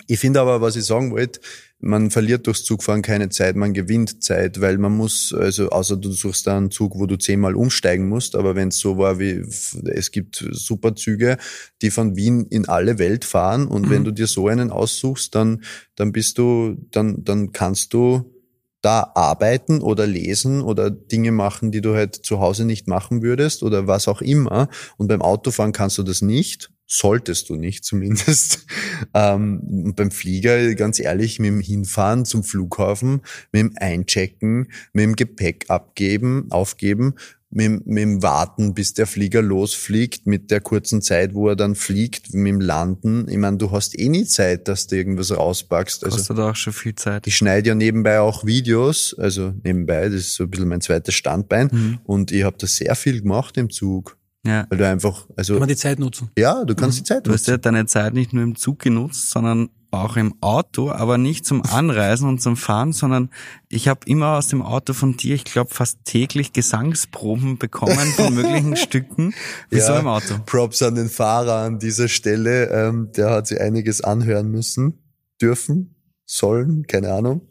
ich 0.07 0.19
finde 0.19 0.41
aber, 0.41 0.61
was 0.61 0.77
ich 0.77 0.85
sagen 0.85 1.13
wollte, 1.13 1.41
man 1.81 2.11
verliert 2.11 2.47
durchs 2.47 2.65
Zugfahren 2.65 3.03
keine 3.03 3.29
Zeit, 3.29 3.55
man 3.55 3.73
gewinnt 3.73 4.23
Zeit, 4.23 4.61
weil 4.61 4.79
man 4.79 4.97
muss, 4.97 5.33
also 5.33 5.71
außer 5.71 5.97
du 5.97 6.11
suchst 6.11 6.47
da 6.47 6.57
einen 6.57 6.73
Zug, 6.73 6.99
wo 6.99 7.07
du 7.07 7.17
zehnmal 7.17 7.55
umsteigen 7.55 8.09
musst, 8.09 8.35
aber 8.35 8.57
wenn 8.57 8.69
es 8.69 8.79
so 8.79 8.99
war 8.99 9.21
wie, 9.21 9.45
es 9.87 10.11
gibt 10.11 10.45
super 10.51 10.97
Züge, 10.97 11.37
die 11.83 11.91
von 11.91 12.17
Wien 12.17 12.47
in 12.47 12.69
alle 12.69 12.99
Welt 12.99 13.25
fahren 13.25 13.69
und 13.69 13.91
wenn 13.91 14.05
du 14.05 14.11
dir 14.11 14.27
so 14.27 14.49
einen 14.49 14.71
aussuchst, 14.71 15.35
dann, 15.35 15.63
dann 15.95 16.11
bist 16.11 16.39
du, 16.39 16.77
dann, 16.91 17.23
dann 17.23 17.53
kannst 17.53 17.95
du 17.95 18.35
da 18.83 19.13
arbeiten 19.15 19.81
oder 19.81 20.07
lesen 20.07 20.63
oder 20.63 20.91
Dinge 20.91 21.33
machen, 21.33 21.71
die 21.73 21.81
du 21.81 21.95
halt 21.95 22.15
zu 22.15 22.41
Hause 22.41 22.65
nicht 22.65 22.89
machen 22.89 23.23
würdest 23.23 23.63
oder 23.63 23.87
was 23.87 24.07
auch 24.07 24.23
immer. 24.23 24.69
Und 24.97 25.09
beim 25.09 25.21
Autofahren 25.21 25.73
kannst 25.73 25.99
du 25.99 26.05
das 26.05 26.23
nicht, 26.23 26.71
solltest 26.89 27.49
du 27.51 27.55
nicht 27.55 27.85
zumindest. 27.85 28.67
Ähm, 29.15 29.93
beim 29.95 30.11
Flieger, 30.11 30.75
ganz 30.75 30.99
ehrlich, 30.99 31.39
mit 31.39 31.49
dem 31.49 31.61
Hinfahren 31.61 32.25
zum 32.25 32.43
Flughafen, 32.43 33.21
mit 33.53 33.61
dem 33.63 33.73
Einchecken, 33.77 34.69
mit 34.93 35.05
dem 35.05 35.15
Gepäck 35.15 35.67
abgeben, 35.69 36.47
aufgeben, 36.51 37.15
mit, 37.51 37.65
dem- 37.67 37.83
mit 37.87 38.03
dem 38.03 38.23
Warten, 38.23 38.75
bis 38.75 38.93
der 38.93 39.07
Flieger 39.07 39.41
losfliegt, 39.41 40.27
mit 40.27 40.51
der 40.51 40.61
kurzen 40.61 41.01
Zeit, 41.01 41.33
wo 41.33 41.49
er 41.49 41.57
dann 41.57 41.75
fliegt, 41.77 42.35
mit 42.35 42.47
dem 42.53 42.61
Landen. 42.61 43.27
Ich 43.29 43.39
meine, 43.39 43.57
du 43.57 43.71
hast 43.71 43.99
eh 43.99 44.09
nie 44.11 44.27
Zeit, 44.27 44.69
dass 44.69 44.87
du 44.87 44.97
irgendwas 44.97 45.35
rauspackst. 45.35 46.05
Also, 46.05 46.17
Kostet 46.19 46.39
auch 46.41 46.57
schon 46.57 46.75
viel 46.75 46.95
Zeit. 46.95 47.27
ich 47.27 47.37
schneide 47.37 47.69
ja 47.69 47.75
nebenbei 47.75 48.21
auch 48.21 48.45
Videos, 48.45 49.15
also 49.19 49.55
nebenbei, 49.65 50.05
das 50.11 50.15
ist 50.21 50.35
so 50.35 50.45
ein 50.45 50.51
bisschen 50.51 50.69
mein 50.69 50.83
zweites 50.83 51.15
Standbein. 51.15 51.71
Mhm. 51.73 51.99
Und 52.05 52.33
ich 52.33 52.45
habe 52.45 52.57
da 52.59 52.67
sehr 52.67 52.95
viel 52.95 53.23
gemacht 53.23 53.57
im 53.57 53.71
Zug. 53.71 54.18
Ja. 54.49 54.67
Weil 54.71 54.79
du 54.79 54.89
einfach, 54.89 55.27
Kann 55.29 55.35
also 55.37 55.59
man 55.59 55.69
die 55.69 55.77
Zeit 55.77 55.99
nutzen. 55.99 56.31
ja, 56.39 56.65
du 56.65 56.75
kannst 56.75 56.99
die 56.99 57.05
Zeit 57.05 57.27
Du 57.27 57.31
hast 57.33 57.43
nutzen. 57.43 57.51
ja 57.53 57.59
deine 57.59 57.87
Zeit 57.87 58.15
nicht 58.15 58.33
nur 58.33 58.43
im 58.43 58.57
Zug 58.57 58.79
genutzt, 58.81 59.31
sondern 59.31 59.69
auch 59.91 60.17
im 60.19 60.35
Auto, 60.43 60.91
aber 60.91 61.17
nicht 61.17 61.47
zum 61.47 61.63
Anreisen 61.65 62.29
und 62.29 62.43
zum 62.43 62.57
Fahren, 62.59 62.93
sondern 62.93 63.31
ich 63.71 63.89
habe 63.89 64.01
immer 64.05 64.37
aus 64.37 64.49
dem 64.49 64.61
Auto 64.61 64.93
von 64.93 65.17
dir, 65.17 65.35
ich 65.35 65.45
glaube, 65.45 65.73
fast 65.75 66.05
täglich 66.05 66.53
Gesangsproben 66.53 67.57
bekommen 67.59 67.97
von 68.15 68.35
möglichen 68.35 68.77
Stücken. 68.85 69.33
Wieso 69.71 69.93
Ja. 69.93 70.01
im 70.01 70.07
Auto? 70.07 70.35
Props 70.45 70.83
an 70.83 70.95
den 70.95 71.09
Fahrer 71.09 71.63
an 71.65 71.79
dieser 71.79 72.09
Stelle. 72.09 72.67
Ähm, 72.71 73.13
der 73.17 73.31
hat 73.31 73.47
sich 73.47 73.61
einiges 73.61 74.03
anhören 74.03 74.51
müssen, 74.51 74.99
dürfen, 75.41 75.95
sollen, 76.27 76.87
keine 76.87 77.13
Ahnung. 77.15 77.49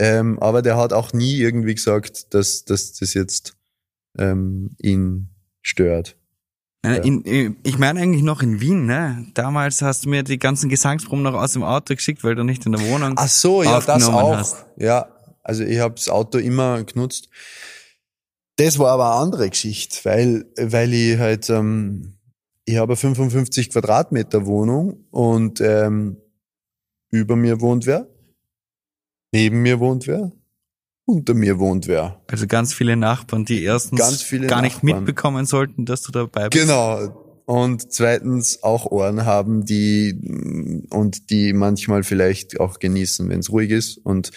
Ähm, 0.00 0.38
aber 0.40 0.62
der 0.62 0.76
hat 0.76 0.92
auch 0.92 1.12
nie 1.12 1.36
irgendwie 1.36 1.74
gesagt, 1.76 2.34
dass, 2.34 2.64
dass 2.64 2.94
das 2.94 3.14
jetzt 3.14 3.56
ähm, 4.18 4.70
ihn 4.82 5.28
stört. 5.62 6.16
Äh, 6.94 7.06
In, 7.06 7.24
äh, 7.24 7.50
ich 7.62 7.78
meine 7.78 8.00
eigentlich 8.00 8.22
noch 8.22 8.42
in 8.42 8.60
Wien, 8.60 8.86
ne? 8.86 9.26
Damals 9.34 9.82
hast 9.82 10.04
du 10.04 10.08
mir 10.10 10.22
die 10.22 10.38
ganzen 10.38 10.68
Gesangsproben 10.68 11.22
noch 11.22 11.34
aus 11.34 11.52
dem 11.52 11.62
Auto 11.62 11.94
geschickt, 11.94 12.24
weil 12.24 12.34
du 12.34 12.44
nicht 12.44 12.66
in 12.66 12.72
der 12.72 12.80
Wohnung 12.82 13.14
Ach 13.16 13.28
so, 13.28 13.62
ja, 13.62 13.80
das 13.80 14.08
auch. 14.08 14.36
hast. 14.36 14.64
Ja, 14.76 15.08
also 15.42 15.64
ich 15.64 15.78
habe 15.78 15.94
das 15.94 16.08
Auto 16.08 16.38
immer 16.38 16.82
genutzt. 16.84 17.28
Das 18.56 18.78
war 18.78 18.90
aber 18.90 19.12
eine 19.12 19.20
andere 19.22 19.50
Geschichte, 19.50 19.98
weil, 20.04 20.46
weil 20.58 20.92
ich 20.92 21.18
halt, 21.18 21.48
ähm, 21.48 22.18
ich 22.64 22.76
habe 22.76 22.92
eine 22.92 22.96
55 22.96 23.70
Quadratmeter 23.70 24.46
Wohnung 24.46 25.04
und 25.10 25.60
ähm, 25.60 26.16
über 27.10 27.36
mir 27.36 27.60
wohnt 27.60 27.86
wer, 27.86 28.08
neben 29.32 29.62
mir 29.62 29.78
wohnt 29.80 30.06
wer, 30.06 30.32
unter 31.08 31.32
mir 31.34 31.58
wohnt 31.58 31.88
wer. 31.88 32.20
Also 32.26 32.46
ganz 32.46 32.74
viele 32.74 32.96
Nachbarn, 32.96 33.44
die 33.46 33.62
erstens 33.64 33.98
Ganz 33.98 34.22
viele 34.22 34.46
gar 34.46 34.60
nicht 34.60 34.82
Nachbarn. 34.84 35.04
mitbekommen 35.04 35.46
sollten, 35.46 35.86
dass 35.86 36.02
du 36.02 36.12
dabei 36.12 36.48
bist. 36.48 36.62
Genau. 36.62 37.24
Und 37.46 37.90
zweitens 37.90 38.62
auch 38.62 38.84
Ohren 38.84 39.24
haben, 39.24 39.64
die 39.64 40.84
und 40.90 41.30
die 41.30 41.54
manchmal 41.54 42.02
vielleicht 42.02 42.60
auch 42.60 42.78
genießen, 42.78 43.26
wenn 43.30 43.40
es 43.40 43.50
ruhig 43.50 43.70
ist. 43.70 43.96
Und 43.96 44.32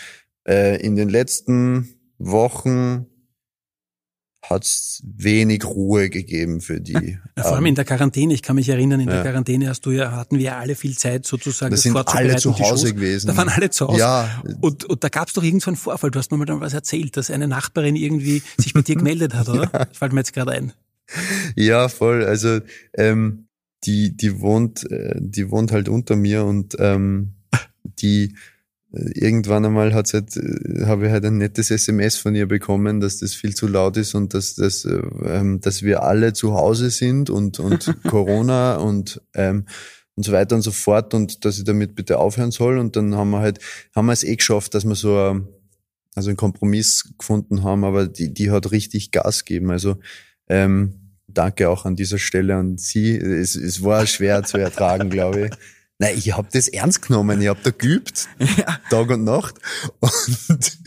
äh, 0.47 0.81
in 0.81 0.95
den 0.95 1.09
letzten 1.09 1.89
Wochen 2.17 3.05
hat's 4.43 5.01
wenig 5.05 5.63
Ruhe 5.65 6.09
gegeben 6.09 6.61
für 6.61 6.81
die. 6.81 7.17
Ja, 7.37 7.43
vor 7.43 7.53
allem 7.53 7.65
ähm, 7.65 7.67
in 7.67 7.75
der 7.75 7.85
Quarantäne, 7.85 8.33
ich 8.33 8.41
kann 8.41 8.55
mich 8.55 8.69
erinnern, 8.69 8.99
in 8.99 9.07
der 9.07 9.17
Ja. 9.17 9.23
Quarantäne 9.23 9.69
hast 9.69 9.85
du 9.85 9.91
ja, 9.91 10.11
hatten 10.11 10.37
wir 10.37 10.45
ja 10.45 10.59
alle 10.59 10.75
viel 10.75 10.97
Zeit 10.97 11.25
sozusagen. 11.25 11.69
Da 11.69 11.75
das 11.75 11.83
sind 11.83 11.95
alle 11.95 12.35
zu 12.37 12.57
Hause 12.57 12.93
gewesen. 12.93 13.27
Da 13.27 13.37
waren 13.37 13.49
alle 13.49 13.69
zu 13.69 13.87
Hause. 13.87 13.99
Ja. 13.99 14.41
Und, 14.61 14.85
und 14.85 15.03
da 15.03 15.09
gab 15.09 15.27
es 15.27 15.33
doch 15.33 15.43
irgend 15.43 15.61
so 15.61 15.69
einen 15.69 15.77
Vorfall. 15.77 16.11
Du 16.11 16.19
hast 16.19 16.31
mir 16.31 16.37
mal 16.37 16.45
dann 16.45 16.59
was 16.59 16.73
erzählt, 16.73 17.17
dass 17.17 17.29
eine 17.29 17.47
Nachbarin 17.47 17.95
irgendwie 17.95 18.41
sich 18.57 18.73
bei 18.73 18.81
dir 18.81 18.95
gemeldet 18.95 19.33
hat, 19.35 19.47
oder? 19.49 19.67
Das 19.67 19.97
fällt 19.97 20.13
mir 20.13 20.21
jetzt 20.21 20.33
gerade 20.33 20.51
ein. 20.51 20.73
Ja, 21.55 21.87
voll. 21.89 22.23
Also 22.25 22.59
ähm, 22.95 23.47
die 23.83 24.15
die 24.15 24.39
wohnt 24.39 24.89
äh, 24.91 25.15
die 25.19 25.49
wohnt 25.51 25.71
halt 25.71 25.89
unter 25.89 26.15
mir 26.15 26.45
und 26.45 26.75
ähm, 26.79 27.33
die 27.83 28.35
irgendwann 28.91 29.65
einmal 29.65 29.93
hat 29.93 30.13
halt 30.13 30.35
äh, 30.35 30.85
habe 30.85 31.05
ich 31.05 31.11
halt 31.11 31.25
ein 31.25 31.37
nettes 31.37 31.71
SMS 31.71 32.17
von 32.17 32.35
ihr 32.35 32.47
bekommen, 32.47 32.99
dass 32.99 33.19
das 33.19 33.33
viel 33.33 33.55
zu 33.55 33.67
laut 33.67 33.97
ist 33.97 34.15
und 34.15 34.33
dass 34.33 34.55
das 34.55 34.85
äh, 34.85 35.01
ähm, 35.25 35.61
dass 35.61 35.83
wir 35.83 36.03
alle 36.03 36.33
zu 36.33 36.53
Hause 36.53 36.89
sind 36.89 37.29
und 37.29 37.59
und 37.59 37.95
Corona 38.03 38.75
und 38.75 39.21
ähm, 39.33 39.65
und 40.15 40.23
so 40.23 40.33
weiter 40.33 40.55
und 40.55 40.61
so 40.61 40.71
fort 40.71 41.13
und 41.13 41.45
dass 41.45 41.57
ich 41.57 41.63
damit 41.63 41.95
bitte 41.95 42.19
aufhören 42.19 42.51
soll 42.51 42.77
und 42.79 42.95
dann 42.95 43.15
haben 43.15 43.31
wir 43.31 43.39
halt 43.39 43.59
haben 43.95 44.07
wir 44.07 44.13
es 44.13 44.23
eh 44.23 44.35
geschafft, 44.35 44.73
dass 44.73 44.83
wir 44.83 44.95
so 44.95 45.17
ein, 45.17 45.47
also 46.13 46.29
einen 46.29 46.37
Kompromiss 46.37 47.13
gefunden 47.17 47.63
haben, 47.63 47.85
aber 47.85 48.07
die 48.07 48.33
die 48.33 48.51
hat 48.51 48.71
richtig 48.71 49.11
Gas 49.11 49.45
gegeben, 49.45 49.71
also 49.71 49.97
ähm, 50.49 51.01
danke 51.27 51.69
auch 51.69 51.85
an 51.85 51.95
dieser 51.95 52.17
Stelle 52.17 52.55
an 52.55 52.77
Sie. 52.77 53.15
Es, 53.15 53.55
es 53.55 53.83
war 53.83 54.05
schwer 54.05 54.43
zu 54.43 54.57
ertragen, 54.57 55.09
glaube 55.09 55.45
ich. 55.47 55.51
Nein, 56.01 56.17
ich 56.17 56.35
habe 56.35 56.47
das 56.51 56.67
ernst 56.67 57.03
genommen. 57.03 57.39
Ich 57.41 57.47
habe 57.47 57.59
da 57.61 57.69
geübt, 57.69 58.27
Tag 58.89 59.11
und 59.11 59.23
Nacht. 59.23 59.59
Und, 59.99 60.79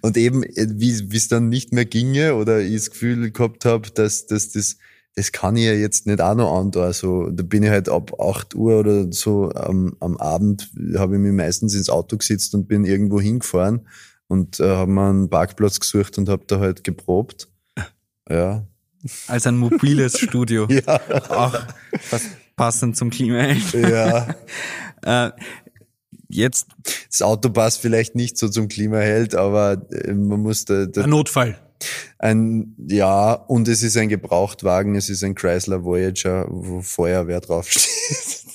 und 0.00 0.16
eben, 0.16 0.42
wie 0.42 1.16
es 1.16 1.28
dann 1.28 1.48
nicht 1.48 1.72
mehr 1.72 1.84
ginge 1.84 2.34
oder 2.34 2.60
ich 2.60 2.74
das 2.74 2.90
Gefühl 2.90 3.30
gehabt 3.30 3.64
habe, 3.64 3.88
dass, 3.92 4.26
dass 4.26 4.50
das, 4.50 4.78
das 5.14 5.30
kann 5.30 5.56
ich 5.56 5.66
ja 5.66 5.72
jetzt 5.72 6.08
nicht 6.08 6.20
auch 6.20 6.34
noch 6.34 6.58
andauern. 6.58 6.88
Also 6.88 7.30
da 7.30 7.44
bin 7.44 7.62
ich 7.62 7.70
halt 7.70 7.88
ab 7.88 8.20
8 8.20 8.56
Uhr 8.56 8.80
oder 8.80 9.12
so 9.12 9.52
am, 9.52 9.94
am 10.00 10.16
Abend, 10.16 10.68
habe 10.96 11.14
ich 11.14 11.20
mich 11.20 11.32
meistens 11.32 11.76
ins 11.76 11.88
Auto 11.88 12.16
gesetzt 12.16 12.52
und 12.56 12.66
bin 12.66 12.84
irgendwo 12.84 13.20
hingefahren 13.20 13.86
und 14.26 14.58
äh, 14.58 14.68
habe 14.68 14.90
mir 14.90 15.08
einen 15.08 15.30
Parkplatz 15.30 15.78
gesucht 15.78 16.18
und 16.18 16.28
habe 16.28 16.42
da 16.48 16.58
halt 16.58 16.82
geprobt. 16.82 17.46
Ja, 18.28 18.66
Als 19.28 19.46
ein 19.46 19.56
mobiles 19.56 20.18
Studio. 20.18 20.66
ja. 20.68 21.00
Auch 21.28 21.56
fast 22.00 22.26
passend 22.56 22.96
zum 22.96 23.10
Klima. 23.10 23.52
Ja, 23.74 24.34
Äh, 25.04 25.30
jetzt, 26.28 26.66
das 27.08 27.22
Auto 27.22 27.50
passt 27.50 27.80
vielleicht 27.80 28.16
nicht 28.16 28.36
so 28.38 28.48
zum 28.48 28.66
Klimaheld, 28.66 29.36
aber 29.36 29.86
äh, 29.92 30.12
man 30.14 30.40
muss 30.40 30.64
da, 30.64 30.86
da 30.86 31.04
Ein 31.04 31.10
Notfall. 31.10 31.58
ein 32.18 32.74
ja 32.88 33.34
und 33.34 33.68
es 33.68 33.84
ist 33.84 33.96
ein 33.96 34.08
Gebrauchtwagen, 34.08 34.96
es 34.96 35.08
ist 35.10 35.22
ein 35.22 35.36
Chrysler 35.36 35.84
Voyager, 35.84 36.46
wo 36.48 36.80
Feuerwehr 36.80 37.40
draufsteht. 37.40 37.86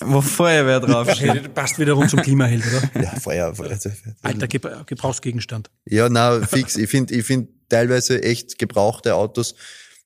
wo 0.04 0.20
Feuerwehr 0.20 0.80
draufsteht. 0.80 1.30
Okay, 1.30 1.48
passt 1.54 1.78
wiederum 1.78 2.06
zum 2.08 2.20
Klimaheld, 2.20 2.64
oder? 2.66 3.02
ja, 3.02 3.10
Feuer, 3.18 3.54
Feuer. 3.54 3.78
Alter 4.20 4.46
Gebra- 4.46 4.84
Gebrauchsgegenstand. 4.84 5.70
Ja, 5.86 6.10
na 6.10 6.42
fix. 6.46 6.76
Ich 6.76 6.90
finde, 6.90 7.14
ich 7.14 7.24
finde 7.24 7.48
teilweise 7.70 8.22
echt 8.22 8.58
gebrauchte 8.58 9.14
Autos 9.14 9.54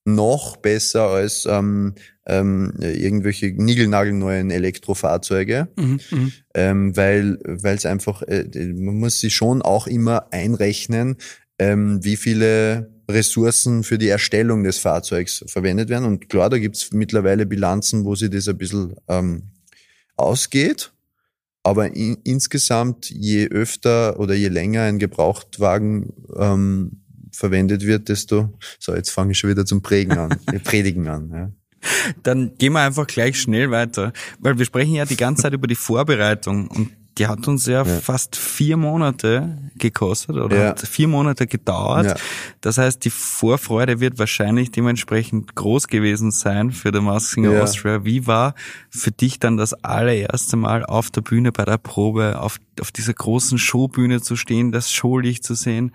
noch 0.07 0.57
besser 0.57 1.09
als 1.09 1.47
ähm, 1.47 1.95
ähm, 2.27 2.73
irgendwelche 2.81 3.49
niegelnagelneuen 3.49 4.51
Elektrofahrzeuge. 4.51 5.69
Mhm, 5.77 6.01
mhm. 6.11 6.33
ähm, 6.55 6.97
weil 6.97 7.39
weil 7.45 7.77
es 7.77 7.87
einfach 7.87 8.23
äh, 8.23 8.45
man 8.75 8.97
muss 8.97 9.21
sich 9.21 9.35
schon 9.35 9.63
auch 9.63 9.87
immer 9.87 10.33
einrechnen, 10.33 11.17
ähm, 11.59 12.03
wie 12.03 12.17
viele 12.17 12.91
Ressourcen 13.11 13.83
für 13.83 13.99
die 13.99 14.09
Erstellung 14.09 14.65
des 14.65 14.79
Fahrzeugs 14.79 15.45
verwendet 15.47 15.89
werden. 15.89 16.05
Und 16.05 16.29
klar, 16.29 16.51
da 16.51 16.59
gibt's 16.59 16.93
mittlerweile 16.93 17.47
Bilanzen, 17.47 18.05
wo 18.05 18.15
sich 18.15 18.31
das 18.31 18.49
ein 18.49 18.59
bisschen 18.59 18.95
ähm, 19.09 19.51
ausgeht. 20.17 20.93
Aber 21.63 21.95
in, 21.95 22.19
insgesamt, 22.25 23.11
je 23.11 23.49
öfter 23.49 24.21
oder 24.21 24.35
je 24.35 24.49
länger 24.49 24.83
ein 24.83 24.99
Gebrauchtwagen 24.99 26.13
ähm, 26.37 27.03
verwendet 27.37 27.85
wird, 27.87 28.09
desto, 28.09 28.53
so 28.79 28.95
jetzt 28.95 29.11
fange 29.11 29.33
ich 29.33 29.39
schon 29.39 29.51
wieder 29.51 29.65
zum 29.67 29.83
Prägen 29.83 30.17
an, 30.19 30.31
Predigen 30.65 31.09
an. 31.09 31.31
Ja. 31.33 31.51
Dann 32.23 32.53
gehen 32.59 32.73
wir 32.73 32.81
einfach 32.81 33.07
gleich 33.07 33.41
schnell 33.41 33.71
weiter, 33.71 34.13
weil 34.41 34.59
wir 34.59 34.65
sprechen 34.65 34.95
ja 34.95 35.05
die 35.05 35.17
ganze 35.17 35.43
Zeit 35.43 35.53
über 35.53 35.67
die 35.67 35.75
Vorbereitung 35.77 36.69
und 36.69 36.91
die 37.19 37.29
hat 37.29 37.49
uns 37.49 37.65
ja, 37.65 37.83
Ja. 37.83 37.85
fast 37.85 38.37
vier 38.37 38.77
Monate 38.77 39.57
gekostet 39.79 40.37
oder 40.37 40.57
Ja. 40.57 40.69
hat 40.71 40.81
vier 40.87 41.09
Monate 41.09 41.47
gedauert. 41.47 42.05
Ja. 42.07 42.15
Das 42.61 42.77
heißt, 42.77 43.03
die 43.07 43.11
Vorfreude 43.11 44.01
wird 44.01 44.19
wahrscheinlich 44.19 44.71
dementsprechend 44.71 45.55
groß 45.55 45.89
gewesen 45.89 46.31
sein 46.31 46.73
für 46.73 46.91
The 46.93 47.01
Masked 47.01 47.31
Singer. 47.37 47.63
Austria. 47.63 48.05
Wie 48.05 48.27
war 48.27 48.55
für 48.91 49.13
dich 49.13 49.39
dann 49.39 49.57
das 49.57 49.73
allererste 49.73 50.57
Mal 50.59 50.85
auf 50.85 51.11
der 51.11 51.23
Bühne 51.23 51.53
bei 51.53 51.65
der 51.65 51.79
Probe, 51.79 52.39
auf, 52.39 52.59
auf 52.81 52.93
dieser 52.93 53.15
großen 53.15 53.57
Showbühne 53.59 54.21
zu 54.21 54.37
stehen, 54.37 54.71
das 54.71 54.93
Showlicht 54.93 55.43
zu 55.43 55.55
sehen? 55.55 55.93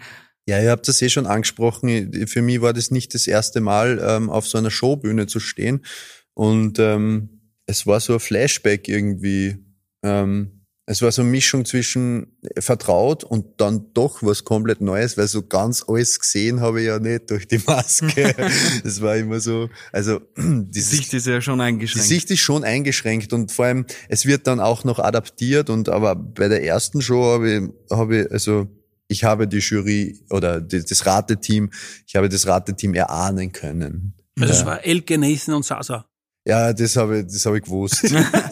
Ja, 0.51 0.61
ihr 0.61 0.71
habt 0.71 0.85
das 0.89 1.01
eh 1.01 1.07
schon 1.07 1.27
angesprochen. 1.27 2.27
Für 2.27 2.41
mich 2.41 2.59
war 2.59 2.73
das 2.73 2.91
nicht 2.91 3.13
das 3.13 3.25
erste 3.25 3.61
Mal, 3.61 4.01
ähm, 4.05 4.29
auf 4.29 4.45
so 4.45 4.57
einer 4.57 4.69
Showbühne 4.69 5.25
zu 5.25 5.39
stehen. 5.39 5.85
Und 6.33 6.77
ähm, 6.77 7.53
es 7.67 7.87
war 7.87 8.01
so 8.01 8.15
ein 8.15 8.19
Flashback 8.19 8.89
irgendwie. 8.89 9.59
Ähm, 10.03 10.65
es 10.85 11.01
war 11.01 11.09
so 11.13 11.21
eine 11.21 11.31
Mischung 11.31 11.63
zwischen 11.63 12.37
vertraut 12.59 13.23
und 13.23 13.61
dann 13.61 13.93
doch 13.93 14.23
was 14.23 14.43
komplett 14.43 14.81
Neues, 14.81 15.17
weil 15.17 15.29
so 15.29 15.41
ganz 15.41 15.85
alles 15.87 16.19
gesehen 16.19 16.59
habe 16.59 16.81
ich 16.81 16.87
ja 16.87 16.99
nicht 16.99 17.29
durch 17.29 17.47
die 17.47 17.61
Maske. 17.65 18.35
Es 18.83 18.99
war 18.99 19.15
immer 19.15 19.39
so, 19.39 19.69
also 19.93 20.19
Die 20.37 20.69
dieses, 20.69 20.91
Sicht 20.91 21.13
ist 21.13 21.27
ja 21.27 21.39
schon 21.39 21.59
die 21.59 21.63
eingeschränkt. 21.63 22.09
Sicht 22.09 22.29
ist 22.29 22.41
schon 22.41 22.65
eingeschränkt 22.65 23.31
und 23.31 23.53
vor 23.53 23.65
allem, 23.65 23.85
es 24.09 24.25
wird 24.25 24.47
dann 24.47 24.59
auch 24.59 24.83
noch 24.83 24.99
adaptiert 24.99 25.69
und 25.69 25.87
aber 25.87 26.13
bei 26.15 26.49
der 26.49 26.61
ersten 26.65 27.01
Show 27.01 27.23
habe 27.23 27.49
ich, 27.49 27.95
habe 27.95 28.17
ich 28.17 28.31
also 28.31 28.67
ich 29.12 29.24
habe 29.24 29.47
die 29.47 29.58
Jury 29.60 30.19
oder 30.30 30.62
die, 30.62 30.84
das 30.84 31.06
Rateteam, 31.06 31.69
ich 32.08 32.15
habe 32.15 32.30
das 32.30 32.47
Rateteam 32.47 32.93
erahnen 32.93 33.52
können. 33.52 34.13
Also 34.39 34.54
es 34.54 34.65
war 34.65 34.84
Elke, 34.86 35.17
Nathan 35.17 35.54
und 35.56 35.65
Sasa. 35.65 36.06
ja, 36.47 36.71
das 36.74 36.95
habe 36.95 37.19
ich, 37.19 37.26
das 37.28 37.45
habe 37.45 37.58
ich 37.58 37.63
gewusst. 37.63 38.04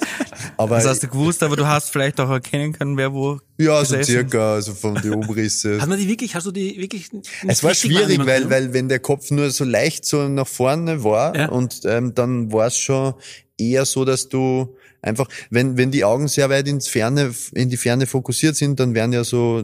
aber 0.57 0.75
Das 0.75 0.85
hast 0.87 1.03
du 1.03 1.07
gewusst, 1.07 1.41
aber 1.43 1.55
du 1.55 1.65
hast 1.65 1.89
vielleicht 1.89 2.19
auch 2.19 2.29
erkennen 2.29 2.73
können, 2.73 2.97
wer 2.97 3.13
wo 3.13 3.39
ja, 3.57 3.83
so 3.85 4.01
circa, 4.03 4.55
also 4.55 4.73
von 4.73 4.95
den 4.95 5.13
Umrisse. 5.13 5.81
Hat 5.81 5.87
man 5.89 5.97
die 5.97 6.07
wirklich, 6.07 6.35
hast 6.35 6.45
du 6.45 6.51
die 6.51 6.77
wirklich 6.77 7.09
Es 7.47 7.63
war 7.63 7.73
schwierig, 7.73 8.19
weil, 8.19 8.41
können? 8.41 8.49
weil 8.49 8.73
wenn 8.73 8.89
der 8.89 8.99
Kopf 8.99 9.31
nur 9.31 9.49
so 9.51 9.63
leicht 9.63 10.05
so 10.05 10.27
nach 10.27 10.47
vorne 10.47 11.03
war 11.03 11.35
Ja. 11.35 11.49
und 11.49 11.81
ähm, 11.85 12.13
dann 12.13 12.51
war 12.51 12.67
es 12.67 12.77
schon 12.77 13.13
eher 13.57 13.85
so, 13.85 14.05
dass 14.05 14.29
du 14.29 14.75
einfach, 15.01 15.27
wenn, 15.49 15.77
wenn 15.77 15.91
die 15.91 16.03
Augen 16.03 16.27
sehr 16.27 16.49
weit 16.49 16.67
ins 16.67 16.87
Ferne, 16.87 17.33
in 17.53 17.69
die 17.69 17.77
Ferne 17.77 18.05
fokussiert 18.05 18.55
sind, 18.55 18.79
dann 18.79 18.93
werden 18.93 19.13
ja 19.13 19.23
so, 19.23 19.63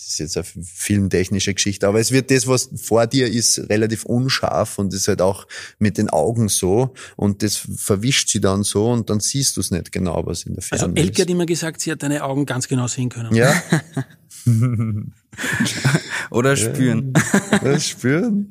das 0.00 0.18
ist 0.18 0.18
jetzt 0.36 0.36
eine 0.56 0.64
filmtechnische 0.64 1.54
Geschichte, 1.54 1.86
aber 1.86 2.00
es 2.00 2.10
wird 2.10 2.30
das, 2.30 2.46
was 2.46 2.70
vor 2.76 3.06
dir 3.06 3.26
ist, 3.30 3.58
relativ 3.70 4.04
unscharf 4.04 4.78
und 4.78 4.92
ist 4.94 5.08
halt 5.08 5.22
auch 5.22 5.46
mit 5.78 5.98
den 5.98 6.08
Augen 6.10 6.48
so 6.48 6.94
und 7.16 7.42
das 7.42 7.56
verwischt 7.76 8.28
sie 8.30 8.40
dann 8.40 8.62
so 8.62 8.90
und 8.90 9.08
dann 9.10 9.20
siehst 9.20 9.56
du 9.56 9.60
es 9.60 9.70
nicht 9.70 9.92
genau, 9.92 10.24
was 10.26 10.42
in 10.44 10.54
der 10.54 10.62
Ferne 10.62 10.82
Also 10.84 10.94
Elke 10.96 11.12
ist. 11.12 11.20
hat 11.20 11.30
immer 11.30 11.46
gesagt, 11.46 11.80
sie 11.80 11.92
hat 11.92 12.02
deine 12.02 12.24
Augen 12.24 12.46
ganz 12.46 12.66
genau 12.66 12.86
sehen 12.88 13.08
können. 13.08 13.34
Ja, 13.34 13.62
oder 16.30 16.56
spüren. 16.56 17.12
das 17.62 17.86
spüren. 17.86 18.50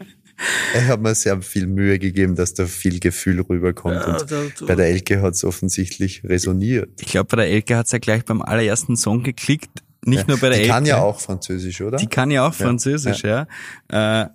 Ich 0.73 0.83
habe 0.87 1.01
mir 1.03 1.15
sehr 1.15 1.41
viel 1.41 1.67
Mühe 1.67 1.99
gegeben, 1.99 2.35
dass 2.35 2.53
da 2.53 2.65
viel 2.65 2.99
Gefühl 3.01 3.41
rüberkommt. 3.41 3.95
Ja, 3.95 4.17
und 4.17 4.31
da- 4.31 4.65
bei 4.67 4.75
der 4.75 4.87
Elke 4.87 5.21
hat 5.21 5.33
es 5.33 5.43
offensichtlich 5.43 6.23
resoniert. 6.23 6.89
Ich 7.01 7.07
glaube, 7.07 7.25
bei 7.27 7.37
der 7.43 7.47
Elke 7.51 7.75
hat's 7.75 7.91
ja 7.91 7.97
gleich 7.99 8.23
beim 8.23 8.41
allerersten 8.41 8.95
Song 8.95 9.23
geklickt. 9.23 9.83
Nicht 10.05 10.27
nur 10.27 10.37
bei 10.37 10.49
der 10.49 10.57
Die 10.57 10.63
Elke. 10.63 10.73
kann 10.73 10.85
ja 10.85 11.01
auch 11.01 11.19
Französisch, 11.19 11.81
oder? 11.81 11.97
Die 11.97 12.07
kann 12.07 12.31
ja 12.31 12.47
auch 12.47 12.53
Französisch, 12.53 13.23
ja. 13.23 13.47
Äh, 13.89 14.27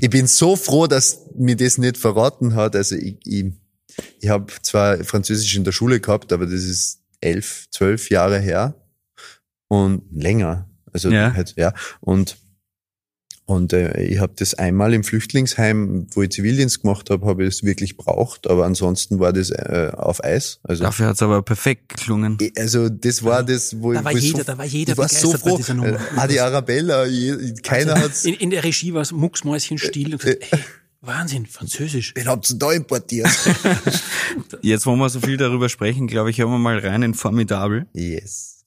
Ich 0.00 0.10
bin 0.10 0.26
so 0.26 0.56
froh, 0.56 0.86
dass 0.86 1.26
mir 1.34 1.56
das 1.56 1.78
nicht 1.78 1.96
verraten 1.96 2.54
hat. 2.54 2.76
Also 2.76 2.94
ich, 2.96 3.16
ich, 3.24 3.46
ich 4.20 4.28
habe 4.28 4.52
zwar 4.62 5.02
Französisch 5.04 5.54
in 5.56 5.64
der 5.64 5.72
Schule 5.72 6.00
gehabt, 6.00 6.32
aber 6.32 6.44
das 6.46 6.62
ist 6.62 7.00
elf, 7.20 7.66
zwölf 7.70 8.08
Jahre 8.10 8.38
her 8.38 8.74
und 9.68 10.02
länger. 10.12 10.68
Also 10.92 11.10
Ja. 11.10 11.32
halt, 11.34 11.54
ja. 11.56 11.72
Und 12.00 12.36
und 13.50 13.72
äh, 13.72 14.00
ich 14.02 14.20
habe 14.20 14.32
das 14.36 14.54
einmal 14.54 14.94
im 14.94 15.02
Flüchtlingsheim, 15.02 16.06
wo 16.12 16.22
ich 16.22 16.30
Zivildienst 16.30 16.82
gemacht 16.82 17.10
habe, 17.10 17.26
habe 17.26 17.42
ich 17.44 17.48
es 17.56 17.64
wirklich 17.64 17.96
braucht. 17.96 18.48
Aber 18.48 18.64
ansonsten 18.64 19.18
war 19.18 19.32
das 19.32 19.50
äh, 19.50 19.90
auf 19.96 20.22
Eis. 20.22 20.60
Also 20.62 20.84
dafür 20.84 21.08
hat's 21.08 21.20
aber 21.20 21.42
perfekt 21.42 21.88
geklungen. 21.88 22.38
Also 22.56 22.88
das 22.88 23.24
war 23.24 23.42
das, 23.42 23.80
wo 23.82 23.92
Da 23.92 24.04
war 24.04 24.12
ich 24.12 24.22
jeder- 24.22 24.38
so, 24.38 24.44
da 24.44 24.56
war 24.56 24.64
jeder 24.66 24.92
ich 24.92 24.98
war 24.98 25.08
so 25.08 25.32
froh. 25.32 25.56
dieser 25.56 25.74
Nummer. 25.74 25.94
Äh, 25.94 25.98
Adi 26.16 26.38
Arabella, 26.38 27.06
je, 27.06 27.54
keiner 27.62 28.00
hat's. 28.00 28.24
In, 28.24 28.34
in 28.34 28.50
der 28.50 28.62
Regie 28.62 28.94
war 28.94 29.02
es 29.02 29.10
mucksmäuschenstill 29.10 30.12
und 30.14 30.20
gesagt, 30.22 30.44
hey, 30.50 30.60
Wahnsinn, 31.00 31.46
Französisch. 31.46 32.12
Wen 32.14 32.28
habt 32.28 32.48
ihr 32.50 32.56
da 32.56 32.72
importiert? 32.72 33.28
Jetzt, 34.62 34.86
wo 34.86 34.94
wir 34.94 35.08
so 35.08 35.18
viel 35.20 35.36
darüber 35.38 35.68
sprechen, 35.68 36.06
glaube 36.06 36.30
ich, 36.30 36.38
hören 36.38 36.50
wir 36.52 36.58
mal 36.58 36.78
rein 36.78 37.02
in 37.02 37.14
Formidable. 37.14 37.86
yes. 37.94 38.58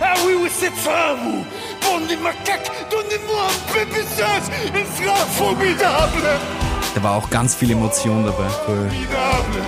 Ah 0.00 0.14
oui, 0.26 0.32
oui, 0.42 0.48
c'est 0.58 0.72
ça, 0.82 1.16
vous 1.22 1.44
Macaques, 2.16 2.70
donnez-moi 2.90 3.42
un 3.48 3.72
peu 3.72 3.84
de 3.86 4.02
sens 4.02 4.50
Il 4.74 4.86
sera 4.96 5.16
formidable 5.38 6.38
Da 6.94 7.02
war 7.02 7.16
auch 7.16 7.28
ganz 7.30 7.54
viel 7.54 7.70
Emotion 7.70 8.24
dabei. 8.24 8.48
Formidable 8.66 9.62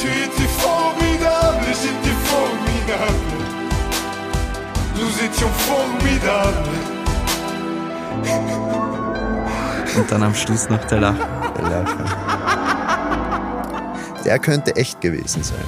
Tu 0.00 0.06
étais 0.08 0.50
formidable, 0.58 1.66
j'étais 1.82 2.16
formidable 2.24 3.38
Nous 4.96 5.12
étions 5.24 5.52
formidables 5.68 7.00
Und 9.96 10.10
dann 10.10 10.22
am 10.22 10.34
Schluss 10.34 10.68
noch 10.68 10.84
der 10.84 11.00
Lachen. 11.00 11.26
Der 11.56 11.68
Lacher. 11.68 12.04
Der 14.24 14.38
könnte 14.38 14.76
echt 14.76 15.00
gewesen 15.00 15.42
sein. 15.42 15.64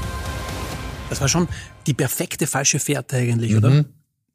Das 1.11 1.21
war 1.21 1.29
schon 1.29 1.49
die 1.87 1.95
perfekte 1.95 2.47
falsche 2.47 2.79
Fährte 2.79 3.17
eigentlich, 3.17 3.57
oder? 3.57 3.85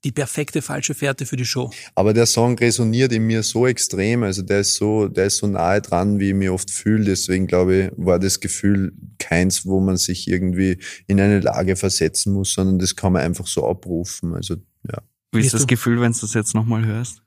Die 0.03 0.11
perfekte 0.11 0.61
falsche 0.61 0.93
Fährte 0.93 1.25
für 1.25 1.37
die 1.37 1.45
Show. 1.45 1.71
Aber 1.95 2.13
der 2.13 2.27
Song 2.27 2.57
resoniert 2.57 3.11
in 3.11 3.23
mir 3.23 3.41
so 3.41 3.65
extrem, 3.65 4.23
also 4.23 4.43
der 4.43 4.59
ist 4.59 4.75
so, 4.75 5.07
der 5.07 5.25
ist 5.25 5.37
so 5.37 5.47
nahe 5.47 5.81
dran, 5.81 6.19
wie 6.19 6.29
ich 6.29 6.35
mich 6.35 6.49
oft 6.49 6.69
fühle. 6.69 7.05
Deswegen 7.05 7.47
glaube 7.47 7.75
ich, 7.75 7.91
war 7.97 8.19
das 8.19 8.39
Gefühl 8.39 8.93
keins, 9.17 9.65
wo 9.65 9.79
man 9.79 9.97
sich 9.97 10.27
irgendwie 10.27 10.79
in 11.07 11.19
eine 11.19 11.39
Lage 11.39 11.75
versetzen 11.75 12.33
muss, 12.33 12.53
sondern 12.53 12.77
das 12.77 12.95
kann 12.95 13.13
man 13.13 13.23
einfach 13.23 13.47
so 13.47 13.67
abrufen. 13.67 14.35
Also 14.35 14.55
ja. 14.87 15.01
Wie 15.31 15.39
ist 15.39 15.53
das 15.53 15.67
Gefühl, 15.67 15.99
wenn 15.99 16.11
du 16.11 16.19
das 16.19 16.33
jetzt 16.33 16.53
nochmal 16.53 16.85
hörst? 16.85 17.23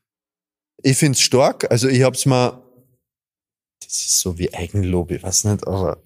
Ich 0.83 0.97
find's 0.97 1.21
stark. 1.21 1.71
Also 1.71 1.89
ich 1.89 2.03
hab's 2.03 2.25
mal. 2.25 2.63
Das 3.83 3.99
ist 3.99 4.21
so 4.21 4.39
wie 4.39 4.55
Eigenlob, 4.55 5.11
ich 5.11 5.23
weiß 5.23 5.45
nicht, 5.45 5.67
aber 5.67 6.03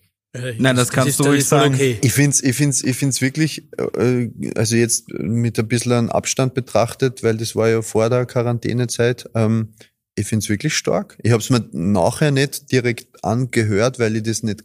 Nein, 0.58 0.74
das 0.76 0.90
kannst 0.90 1.10
ist, 1.10 1.20
du 1.20 1.24
ruhig 1.24 1.44
sagen. 1.44 1.74
Okay. 1.74 1.98
ich 2.02 2.12
find's, 2.12 2.42
ich 2.42 2.56
find's, 2.56 2.82
ich 2.82 2.96
find's 2.96 3.20
wirklich, 3.20 3.68
äh, 3.96 4.28
also 4.56 4.74
jetzt 4.76 5.08
mit 5.10 5.58
ein 5.58 5.68
bisschen 5.68 5.92
an 5.92 6.10
Abstand 6.10 6.54
betrachtet, 6.54 7.22
weil 7.22 7.36
das 7.36 7.54
war 7.54 7.68
ja 7.68 7.82
vor 7.82 8.10
der 8.10 8.26
Quarantänezeit. 8.26 9.30
Ähm, 9.34 9.68
ich 10.16 10.26
find's 10.26 10.48
wirklich 10.48 10.74
stark. 10.74 11.16
Ich 11.22 11.32
hab's 11.32 11.50
mir 11.50 11.68
nachher 11.72 12.30
nicht 12.32 12.70
direkt 12.72 13.24
angehört, 13.24 13.98
weil 13.98 14.16
ich 14.16 14.22
das 14.24 14.42
nicht 14.42 14.64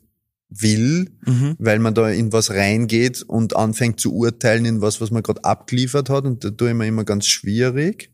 will, 0.50 1.12
Mhm. 1.26 1.56
weil 1.60 1.78
man 1.80 1.94
da 1.94 2.10
in 2.10 2.34
was 2.34 2.50
reingeht 2.50 3.22
und 3.22 3.56
anfängt 3.56 4.00
zu 4.00 4.14
urteilen 4.16 4.66
in 4.66 4.82
was, 4.82 5.00
was 5.00 5.12
man 5.12 5.22
gerade 5.22 5.44
abgeliefert 5.44 6.10
hat. 6.10 6.26
Und 6.26 6.44
da 6.44 6.50
tue 6.50 6.70
ich 6.70 6.76
mir 6.76 6.88
immer 6.88 7.04
ganz 7.04 7.28
schwierig. 7.28 8.12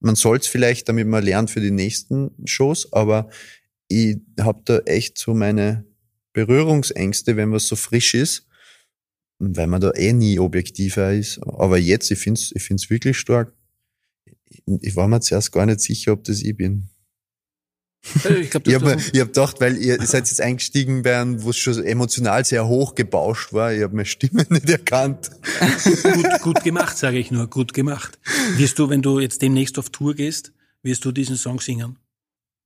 Man 0.00 0.16
soll's 0.16 0.48
vielleicht, 0.48 0.88
damit 0.88 1.06
man 1.06 1.24
lernt 1.24 1.50
für 1.50 1.60
die 1.60 1.70
nächsten 1.70 2.32
Shows, 2.44 2.92
aber 2.92 3.30
ich 3.88 4.18
habe 4.40 4.62
da 4.64 4.78
echt 4.80 5.16
so 5.18 5.32
meine 5.32 5.84
Berührungsängste, 6.36 7.38
wenn 7.38 7.50
was 7.50 7.66
so 7.66 7.76
frisch 7.76 8.12
ist, 8.12 8.46
weil 9.38 9.66
man 9.66 9.80
da 9.80 9.92
eh 9.92 10.12
nie 10.12 10.38
objektiver 10.38 11.14
ist. 11.14 11.40
Aber 11.42 11.78
jetzt, 11.78 12.10
ich 12.10 12.18
find's, 12.18 12.52
ich 12.54 12.62
find's 12.62 12.90
wirklich 12.90 13.18
stark. 13.18 13.54
Ich 14.66 14.96
war 14.96 15.08
mir 15.08 15.20
zuerst 15.20 15.50
gar 15.50 15.64
nicht 15.64 15.80
sicher, 15.80 16.12
ob 16.12 16.24
das 16.24 16.42
ich 16.42 16.54
bin. 16.54 16.90
Ich 18.04 18.24
Ich 18.66 18.74
habe 18.74 18.96
hab 18.96 19.12
gedacht, 19.12 19.60
weil 19.62 19.78
ihr 19.78 19.96
seid 20.02 20.28
jetzt 20.28 20.42
eingestiegen 20.42 21.06
einem, 21.06 21.42
wo 21.42 21.50
es 21.50 21.56
schon 21.56 21.82
emotional 21.82 22.44
sehr 22.44 22.68
hoch 22.68 22.94
gebauscht 22.94 23.54
war. 23.54 23.72
Ich 23.72 23.82
habe 23.82 23.96
meine 23.96 24.04
Stimme 24.04 24.44
nicht 24.50 24.68
erkannt. 24.68 25.30
gut, 26.02 26.40
gut 26.42 26.64
gemacht, 26.64 26.98
sage 26.98 27.18
ich 27.18 27.30
nur, 27.30 27.48
gut 27.48 27.72
gemacht. 27.72 28.18
Wirst 28.56 28.78
du, 28.78 28.90
wenn 28.90 29.00
du 29.00 29.20
jetzt 29.20 29.40
demnächst 29.40 29.78
auf 29.78 29.88
Tour 29.88 30.14
gehst, 30.14 30.52
wirst 30.82 31.02
du 31.06 31.12
diesen 31.12 31.36
Song 31.36 31.60
singen? 31.60 31.98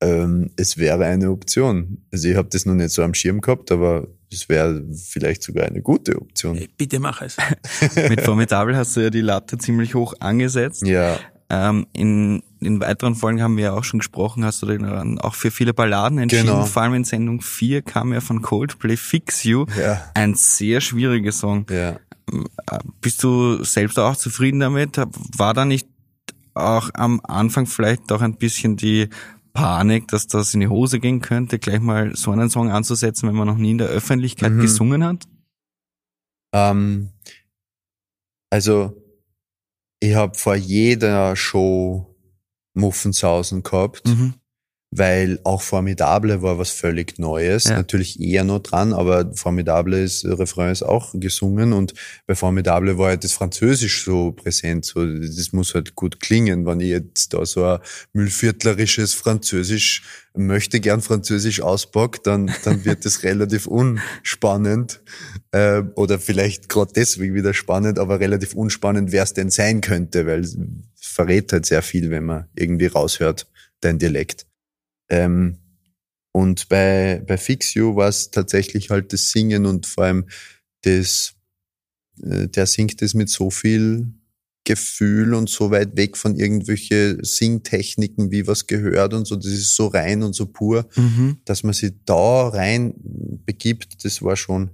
Ähm, 0.01 0.49
es 0.57 0.77
wäre 0.77 1.05
eine 1.05 1.29
Option. 1.31 1.99
Also 2.11 2.27
ich 2.27 2.35
habe 2.35 2.49
das 2.49 2.65
noch 2.65 2.73
nicht 2.73 2.89
so 2.89 3.03
am 3.03 3.13
Schirm 3.13 3.39
gehabt, 3.41 3.71
aber 3.71 4.07
es 4.31 4.49
wäre 4.49 4.83
vielleicht 4.95 5.43
sogar 5.43 5.65
eine 5.65 5.81
gute 5.81 6.19
Option. 6.19 6.57
Hey, 6.57 6.69
bitte 6.77 6.99
mach 6.99 7.21
es. 7.21 7.37
Mit 8.09 8.21
Formidable 8.21 8.75
hast 8.75 8.95
du 8.97 9.01
ja 9.01 9.09
die 9.09 9.21
Latte 9.21 9.57
ziemlich 9.57 9.93
hoch 9.93 10.13
angesetzt. 10.19 10.85
Ja, 10.87 11.17
Ähm, 11.49 11.85
in, 11.93 12.41
in 12.61 12.79
weiteren 12.79 13.13
Folgen 13.15 13.41
haben 13.43 13.57
wir 13.57 13.65
ja 13.65 13.73
auch 13.73 13.83
schon 13.83 13.99
gesprochen, 13.99 14.45
hast 14.45 14.61
du 14.61 14.65
dann 14.67 15.19
auch 15.19 15.35
für 15.35 15.51
viele 15.51 15.73
Balladen 15.73 16.17
entschieden. 16.17 16.45
Genau. 16.47 16.65
Vor 16.65 16.81
allem 16.81 16.93
in 16.93 17.03
Sendung 17.03 17.41
4 17.41 17.81
kam 17.81 18.13
ja 18.13 18.21
von 18.21 18.41
Coldplay 18.41 18.95
Fix 18.97 19.43
You. 19.43 19.65
ja, 19.79 20.01
Ein 20.13 20.33
sehr 20.35 20.79
schwieriger 20.81 21.31
Song. 21.33 21.65
ja. 21.69 21.97
Bist 23.01 23.21
du 23.23 23.61
selbst 23.65 23.99
auch 23.99 24.15
zufrieden 24.15 24.61
damit? 24.61 24.95
War 25.35 25.53
da 25.53 25.65
nicht 25.65 25.85
auch 26.53 26.89
am 26.93 27.19
Anfang 27.23 27.65
vielleicht 27.65 28.09
doch 28.09 28.21
ein 28.21 28.37
bisschen 28.37 28.77
die 28.77 29.09
Panik, 29.53 30.07
dass 30.07 30.27
das 30.27 30.53
in 30.53 30.59
die 30.61 30.67
Hose 30.67 30.99
gehen 30.99 31.21
könnte, 31.21 31.59
gleich 31.59 31.79
mal 31.79 32.15
so 32.15 32.31
einen 32.31 32.49
Song 32.49 32.69
anzusetzen, 32.71 33.27
wenn 33.27 33.35
man 33.35 33.47
noch 33.47 33.57
nie 33.57 33.71
in 33.71 33.77
der 33.77 33.87
Öffentlichkeit 33.87 34.51
Mhm. 34.53 34.61
gesungen 34.61 35.03
hat? 35.03 35.27
Ähm, 36.53 37.09
also 38.49 38.95
ich 39.99 40.15
habe 40.15 40.37
vor 40.37 40.55
jeder 40.55 41.35
Show 41.35 42.15
Muffensausen 42.73 43.63
gehabt, 43.63 44.07
Mhm. 44.07 44.33
Weil 44.91 45.39
auch 45.45 45.61
Formidable 45.61 46.41
war 46.41 46.59
was 46.59 46.69
völlig 46.69 47.17
Neues. 47.17 47.63
Ja. 47.63 47.77
Natürlich 47.77 48.19
eher 48.19 48.43
noch 48.43 48.59
dran, 48.59 48.91
aber 48.91 49.33
Formidable 49.33 50.03
ist, 50.03 50.25
Refrain 50.25 50.69
ist 50.69 50.83
auch 50.83 51.13
gesungen 51.13 51.71
und 51.71 51.93
bei 52.27 52.35
Formidable 52.35 52.97
war 52.97 53.07
halt 53.07 53.23
das 53.23 53.31
Französisch 53.31 54.03
so 54.03 54.33
präsent. 54.33 54.83
So, 54.83 55.05
das 55.05 55.53
muss 55.53 55.73
halt 55.73 55.95
gut 55.95 56.19
klingen, 56.19 56.65
wenn 56.65 56.81
ich 56.81 56.89
jetzt 56.89 57.33
da 57.33 57.45
so 57.45 57.63
ein 57.63 57.79
müllviertlerisches 58.11 59.13
Französisch 59.13 60.03
möchte 60.33 60.81
gern 60.81 61.01
Französisch 61.01 61.61
auspack, 61.61 62.23
dann, 62.23 62.51
dann 62.65 62.83
wird 62.83 63.05
das 63.05 63.23
relativ 63.23 63.67
unspannend. 63.67 65.01
Äh, 65.51 65.83
oder 65.95 66.19
vielleicht 66.19 66.67
gerade 66.67 66.91
deswegen 66.93 67.33
wieder 67.33 67.53
spannend, 67.53 67.97
aber 67.97 68.19
relativ 68.19 68.55
unspannend, 68.55 69.13
wer 69.13 69.23
es 69.23 69.33
denn 69.33 69.49
sein 69.49 69.79
könnte, 69.79 70.25
weil 70.25 70.41
es 70.41 70.57
verrät 70.95 71.53
halt 71.53 71.65
sehr 71.65 71.81
viel, 71.81 72.09
wenn 72.09 72.25
man 72.25 72.45
irgendwie 72.55 72.87
raushört, 72.87 73.47
dein 73.79 73.97
Dialekt. 73.97 74.45
Ähm, 75.11 75.57
und 76.33 76.69
bei, 76.69 77.21
bei 77.27 77.37
Fix 77.37 77.73
You 77.73 77.95
war 77.95 78.07
es 78.07 78.31
tatsächlich 78.31 78.89
halt 78.89 79.11
das 79.13 79.31
Singen 79.31 79.65
und 79.65 79.85
vor 79.85 80.05
allem 80.05 80.25
das, 80.83 81.33
äh, 82.23 82.47
der 82.47 82.65
singt 82.65 83.01
es 83.01 83.13
mit 83.13 83.29
so 83.29 83.49
viel 83.51 84.13
Gefühl 84.63 85.33
und 85.33 85.49
so 85.49 85.71
weit 85.71 85.97
weg 85.97 86.15
von 86.15 86.35
irgendwelche 86.35 87.17
Singtechniken, 87.21 88.31
wie 88.31 88.47
was 88.47 88.67
gehört 88.67 89.13
und 89.13 89.25
so. 89.25 89.35
Das 89.35 89.47
ist 89.47 89.75
so 89.75 89.87
rein 89.87 90.23
und 90.23 90.33
so 90.33 90.45
pur, 90.45 90.87
Mhm. 90.95 91.37
dass 91.45 91.63
man 91.63 91.73
sich 91.73 91.91
da 92.05 92.47
rein 92.47 92.93
begibt, 93.45 94.05
das 94.05 94.21
war 94.21 94.35
schon 94.37 94.69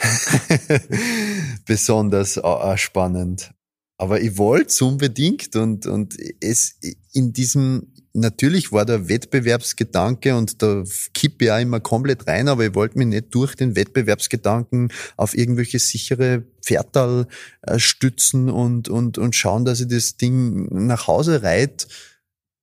besonders 1.66 2.36
äh, 2.36 2.76
spannend. 2.78 3.52
Aber 3.98 4.20
ich 4.20 4.38
wollte 4.38 4.68
es 4.68 4.82
unbedingt 4.82 5.54
und, 5.56 5.86
und 5.86 6.16
es 6.40 6.78
in 7.12 7.32
diesem, 7.32 7.92
natürlich 8.14 8.72
war 8.72 8.86
der 8.86 9.08
Wettbewerbsgedanke 9.08 10.36
und 10.36 10.62
da 10.62 10.84
kippe 11.12 11.44
ich 11.44 11.50
auch 11.50 11.60
immer 11.60 11.80
komplett 11.80 12.26
rein, 12.26 12.48
aber 12.48 12.64
ich 12.64 12.74
wollte 12.74 12.96
mich 12.96 13.08
nicht 13.08 13.34
durch 13.34 13.54
den 13.56 13.76
Wettbewerbsgedanken 13.76 14.92
auf 15.16 15.36
irgendwelche 15.36 15.78
sichere 15.78 16.44
Pferdal 16.62 17.26
äh, 17.62 17.78
stützen 17.78 18.48
und, 18.48 18.88
und, 18.88 19.18
und 19.18 19.34
schauen, 19.34 19.64
dass 19.64 19.80
ich 19.80 19.88
das 19.88 20.16
Ding 20.16 20.86
nach 20.86 21.08
Hause 21.08 21.42
reit. 21.42 21.88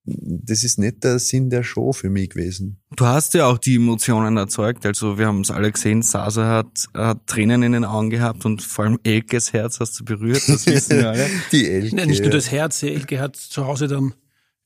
Das 0.04 0.64
ist 0.64 0.80
nicht 0.80 1.04
der 1.04 1.20
Sinn 1.20 1.52
der 1.52 1.62
Show 1.64 1.93
für 1.93 2.10
mich 2.10 2.32
gewesen. 2.32 2.82
Du 2.95 3.06
hast 3.06 3.36
ja 3.36 3.45
auch 3.45 3.60
die 3.60 3.76
Emotionen 3.76 4.36
erzeugt. 4.36 4.84
Also 4.84 5.20
wir 5.20 5.28
haben 5.28 5.41
es 5.41 5.52
alle 5.52 5.72
gesehen, 5.72 6.02
Sasa 6.02 6.47
hat, 6.47 6.88
hat 6.95 7.28
Tränen 7.28 7.62
in 7.62 7.74
den 7.74 7.86
Augen 7.86 8.10
gehabt 8.10 8.43
und 8.45 8.64
vor 8.64 8.86
allem 8.86 8.99
Elkes 9.04 9.54
Herz 9.54 9.80
hast 9.80 9.99
du 9.99 10.06
berührt, 10.06 10.41
das 10.47 10.66
wissen 10.66 10.97
wir 10.97 11.10
alle. 11.12 11.28
Die 11.52 11.70
Elke. 11.70 11.97
Ja, 11.97 12.06
nicht 12.08 12.22
nur 12.22 12.32
das 12.32 12.52
Herz, 12.52 12.82
Elke 12.82 13.20
hat 13.20 13.36
zu 13.36 13.68
Hause 13.68 13.88
dann 13.88 14.14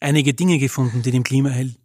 einige 0.06 0.34
Dinge 0.34 0.60
gefunden, 0.60 1.02
die 1.02 1.12
dem 1.12 1.24
Klima 1.24 1.50
hel 1.50 1.76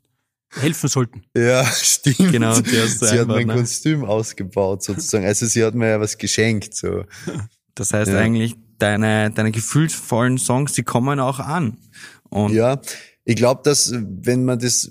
helfen 0.52 0.88
sollten. 0.88 1.22
Ja, 1.36 1.64
stimmt. 1.74 2.32
Genau, 2.32 2.60
die 2.60 2.78
hast 2.78 3.00
du 3.00 3.06
sie 3.06 3.18
hat 3.20 3.28
mein 3.28 3.46
ne? 3.46 3.54
Kostüm 3.54 4.04
ausgebaut 4.04 4.82
sozusagen. 4.82 5.24
Also 5.24 5.46
sie 5.46 5.64
hat 5.64 5.74
mir 5.74 5.90
ja 5.90 6.00
was 6.00 6.18
geschenkt. 6.18 6.74
So. 6.74 7.04
Das 7.74 7.92
heißt 7.92 8.10
Ja. 8.10 8.18
eigentlich, 8.18 8.56
deine, 8.78 9.30
deine 9.30 9.52
gefühlsvollen 9.52 10.38
Songs, 10.38 10.72
die 10.72 10.82
kommen 10.82 11.20
auch 11.20 11.38
an. 11.38 11.76
Und 12.30 12.52
Ja, 12.52 12.80
ich 13.24 13.36
glaube, 13.36 13.60
dass 13.62 13.92
wenn 13.94 14.44
man 14.44 14.58
das, 14.58 14.90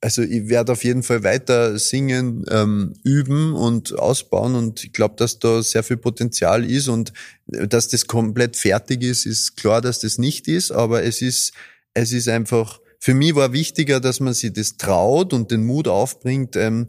also 0.00 0.22
ich 0.22 0.48
werde 0.48 0.72
auf 0.72 0.84
jeden 0.84 1.02
Fall 1.02 1.24
weiter 1.24 1.78
singen, 1.78 2.44
ähm, 2.48 2.94
üben 3.02 3.54
und 3.54 3.98
ausbauen 3.98 4.54
und 4.54 4.84
ich 4.84 4.92
glaube, 4.92 5.14
dass 5.16 5.38
da 5.40 5.62
sehr 5.62 5.82
viel 5.82 5.96
Potenzial 5.96 6.64
ist 6.64 6.86
und 6.88 7.12
äh, 7.50 7.66
dass 7.66 7.88
das 7.88 8.06
komplett 8.06 8.56
fertig 8.56 9.02
ist, 9.02 9.26
ist 9.26 9.56
klar, 9.56 9.80
dass 9.80 9.98
das 10.00 10.18
nicht 10.18 10.46
ist, 10.46 10.70
aber 10.70 11.02
es 11.02 11.22
ist, 11.22 11.54
es 11.94 12.12
ist 12.12 12.28
einfach, 12.28 12.80
für 12.98 13.14
mich 13.14 13.34
war 13.34 13.52
wichtiger, 13.52 14.00
dass 14.00 14.20
man 14.20 14.34
sich 14.34 14.52
das 14.52 14.76
traut 14.76 15.32
und 15.32 15.50
den 15.50 15.64
Mut 15.64 15.88
aufbringt, 15.88 16.56
ähm, 16.56 16.88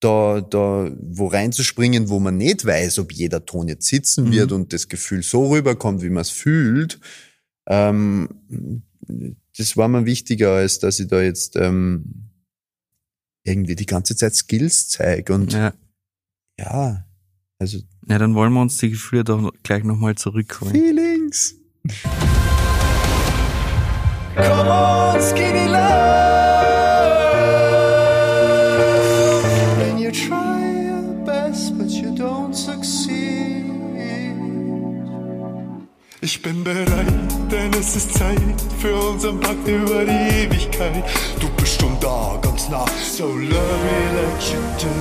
da, 0.00 0.40
da 0.40 0.90
wo 0.98 1.26
reinzuspringen, 1.26 2.08
wo 2.08 2.18
man 2.20 2.38
nicht 2.38 2.64
weiß, 2.64 2.98
ob 3.00 3.12
jeder 3.12 3.44
Ton 3.44 3.68
jetzt 3.68 3.86
sitzen 3.86 4.24
Mhm. 4.24 4.32
wird 4.32 4.52
und 4.52 4.72
das 4.72 4.88
Gefühl 4.88 5.22
so 5.22 5.50
rüberkommt, 5.50 6.00
wie 6.02 6.08
man 6.08 6.22
es 6.22 6.30
fühlt. 6.30 6.98
Ähm, 7.68 8.82
das 9.58 9.76
war 9.76 9.88
mir 9.88 10.06
wichtiger, 10.06 10.52
als 10.52 10.78
dass 10.78 11.00
ich 11.00 11.08
da 11.08 11.20
jetzt 11.20 11.56
ähm, 11.56 12.30
irgendwie 13.44 13.74
die 13.74 13.86
ganze 13.86 14.16
Zeit 14.16 14.34
Skills 14.34 14.88
zeige. 14.88 15.34
Und 15.34 15.52
ja, 15.52 15.74
ja, 16.58 17.04
also 17.58 17.78
ja, 18.08 18.18
dann 18.18 18.34
wollen 18.34 18.54
wir 18.54 18.62
uns 18.62 18.78
die 18.78 18.90
Gefühle 18.90 19.24
doch 19.24 19.52
gleich 19.62 19.84
nochmal 19.84 20.14
zurückholen. 20.14 20.74
Feelings. 20.74 21.54
Come 24.36 24.68
on, 24.68 25.20
skinny 25.20 25.68
love. 25.68 25.80
And 29.80 30.00
you 30.00 30.10
try 30.12 30.60
your 30.88 31.02
best, 31.24 31.76
but 31.76 31.88
you 31.90 32.14
don't 32.14 32.54
succeed. 32.54 33.10
Ich 36.22 36.42
bin 36.42 36.62
bereit, 36.62 37.30
denn 37.50 37.72
es 37.80 37.96
ist 37.96 38.12
Zeit 38.18 38.38
für 38.78 38.94
unseren 38.94 39.40
Pakt 39.40 39.66
über 39.66 40.04
die 40.04 40.44
Ewigkeit. 40.44 41.02
Du 41.40 41.48
bist 41.56 41.80
schon 41.80 41.98
da, 41.98 42.38
ganz 42.42 42.68
nah. 42.68 42.84
So 43.10 43.24
love 43.24 43.40
me 43.40 43.50
like 43.50 44.52
you 44.52 44.60
do, 44.78 44.92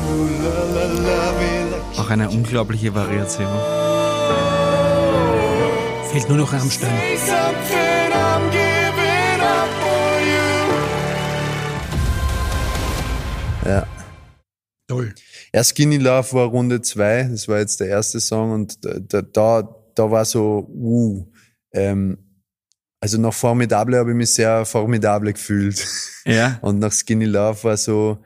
la 0.43 0.63
la 0.73 0.85
love 0.87 1.35
me 1.39 1.71
like 1.71 1.97
you 1.97 2.01
Auch 2.01 2.09
eine 2.09 2.29
unglaubliche 2.29 2.95
Variation. 2.95 3.47
Fehlt 6.09 6.29
nur 6.29 6.37
noch 6.37 6.53
Rammstein. 6.53 6.89
Toll. 14.89 15.13
Ja, 15.53 15.63
Skinny 15.63 15.97
Love 15.97 16.33
war 16.33 16.47
Runde 16.47 16.81
zwei. 16.81 17.21
Das 17.23 17.47
war 17.47 17.59
jetzt 17.59 17.79
der 17.79 17.89
erste 17.89 18.19
Song 18.19 18.51
und 18.53 18.83
da, 18.83 18.97
da, 18.97 19.21
da, 19.21 19.75
da 19.93 20.09
war 20.09 20.25
so, 20.25 20.67
uh, 20.67 21.31
ähm, 21.73 22.17
also 22.99 23.19
nach 23.19 23.33
Formidable 23.33 23.99
habe 23.99 24.09
ich 24.09 24.17
mich 24.17 24.31
sehr 24.31 24.65
formidable 24.65 25.31
gefühlt. 25.33 25.87
Ja. 26.25 26.57
Und 26.63 26.79
nach 26.79 26.91
Skinny 26.91 27.25
Love 27.25 27.63
war 27.63 27.77
so, 27.77 28.17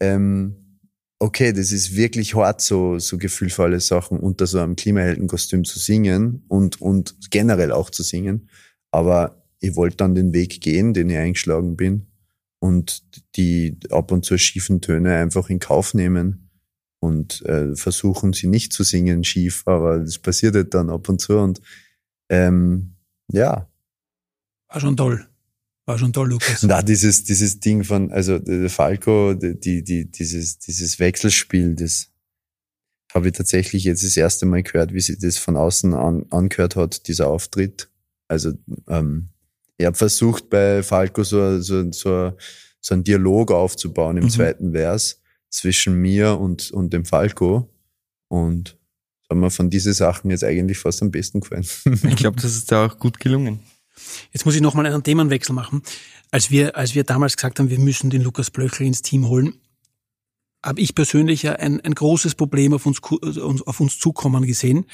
ähm, 0.00 0.80
okay, 1.18 1.52
das 1.52 1.72
ist 1.72 1.96
wirklich 1.96 2.34
hart, 2.34 2.60
so, 2.60 2.98
so 2.98 3.16
gefühlvolle 3.16 3.80
Sachen 3.80 4.18
unter 4.18 4.46
so 4.46 4.58
einem 4.58 4.76
Klimaheldenkostüm 4.76 5.64
zu 5.64 5.78
singen 5.78 6.44
und, 6.48 6.80
und 6.82 7.30
generell 7.30 7.72
auch 7.72 7.88
zu 7.88 8.02
singen. 8.02 8.50
Aber 8.90 9.42
ich 9.60 9.76
wollte 9.76 9.96
dann 9.96 10.14
den 10.14 10.34
Weg 10.34 10.60
gehen, 10.60 10.92
den 10.92 11.08
ich 11.08 11.16
eingeschlagen 11.16 11.76
bin 11.76 12.08
und 12.60 13.02
die 13.36 13.78
ab 13.90 14.12
und 14.12 14.24
zu 14.24 14.38
schiefen 14.38 14.80
Töne 14.80 15.16
einfach 15.16 15.50
in 15.50 15.58
Kauf 15.58 15.94
nehmen 15.94 16.50
und 17.00 17.42
äh, 17.46 17.76
versuchen, 17.76 18.32
sie 18.32 18.48
nicht 18.48 18.72
zu 18.72 18.82
singen 18.82 19.24
schief, 19.24 19.62
aber 19.66 19.98
das 20.00 20.18
passiert 20.18 20.54
halt 20.54 20.74
dann 20.74 20.90
ab 20.90 21.08
und 21.08 21.20
zu 21.20 21.38
und 21.38 21.60
ähm, 22.30 22.96
ja, 23.30 23.68
War 24.68 24.80
schon 24.80 24.96
toll. 24.96 25.26
War 25.86 25.98
schon 25.98 26.12
toll, 26.12 26.28
Lukas. 26.28 26.62
na, 26.64 26.82
dieses, 26.82 27.24
dieses 27.24 27.60
Ding 27.60 27.82
von, 27.84 28.12
also 28.12 28.38
der 28.38 28.68
Falco, 28.68 29.32
die, 29.32 29.58
die, 29.58 29.82
die, 29.82 30.10
dieses, 30.10 30.58
dieses 30.58 30.98
Wechselspiel, 30.98 31.74
das 31.74 32.12
habe 33.14 33.28
ich 33.28 33.32
tatsächlich 33.32 33.84
jetzt 33.84 34.04
das 34.04 34.16
erste 34.16 34.44
Mal 34.44 34.62
gehört, 34.62 34.92
wie 34.92 35.00
sie 35.00 35.18
das 35.18 35.38
von 35.38 35.56
außen 35.56 35.94
an, 35.94 36.26
angehört 36.28 36.76
hat, 36.76 37.08
dieser 37.08 37.28
Auftritt. 37.28 37.90
Also 38.28 38.52
ähm, 38.88 39.30
ich 39.78 39.86
habe 39.86 39.96
versucht 39.96 40.50
bei 40.50 40.82
Falco 40.82 41.22
so, 41.24 41.60
so, 41.60 41.90
so, 41.92 42.32
so 42.80 42.94
einen 42.94 43.04
Dialog 43.04 43.50
aufzubauen 43.52 44.16
im 44.18 44.24
Mhm. 44.24 44.30
zweiten 44.30 44.72
Vers 44.72 45.22
zwischen 45.50 45.94
mir 45.94 46.38
und, 46.38 46.70
und 46.72 46.92
dem 46.92 47.04
Falco. 47.04 47.72
Und 48.28 48.76
das 49.22 49.36
hat 49.36 49.38
mir 49.38 49.50
von 49.50 49.70
diesen 49.70 49.92
Sachen 49.94 50.30
jetzt 50.30 50.44
eigentlich 50.44 50.78
fast 50.78 51.00
am 51.00 51.10
besten 51.10 51.40
gefallen. 51.40 51.66
Ich 52.06 52.16
glaube, 52.16 52.40
das 52.40 52.54
ist 52.56 52.70
da 52.70 52.86
auch 52.86 52.98
gut 52.98 53.18
gelungen. 53.20 53.60
Jetzt 54.32 54.44
muss 54.44 54.54
ich 54.54 54.60
nochmal 54.60 54.86
einen 54.86 55.02
Themenwechsel 55.02 55.54
machen. 55.54 55.82
Als 56.30 56.50
wir, 56.50 56.76
als 56.76 56.94
wir 56.94 57.04
damals 57.04 57.36
gesagt 57.36 57.58
haben, 57.58 57.70
wir 57.70 57.78
müssen 57.78 58.10
den 58.10 58.22
Lukas 58.22 58.50
Blöchel 58.50 58.86
ins 58.86 59.02
Team 59.02 59.26
holen, 59.28 59.54
habe 60.64 60.80
ich 60.80 60.94
persönlich 60.94 61.42
ja 61.44 61.52
ein, 61.54 61.80
ein 61.80 61.94
großes 61.94 62.34
Problem 62.34 62.74
auf 62.74 62.84
uns, 62.84 62.98
uns- 63.00 63.62
auf 63.62 63.80
uns 63.80 63.98
zukommen 63.98 64.44
gesehen, 64.44 64.86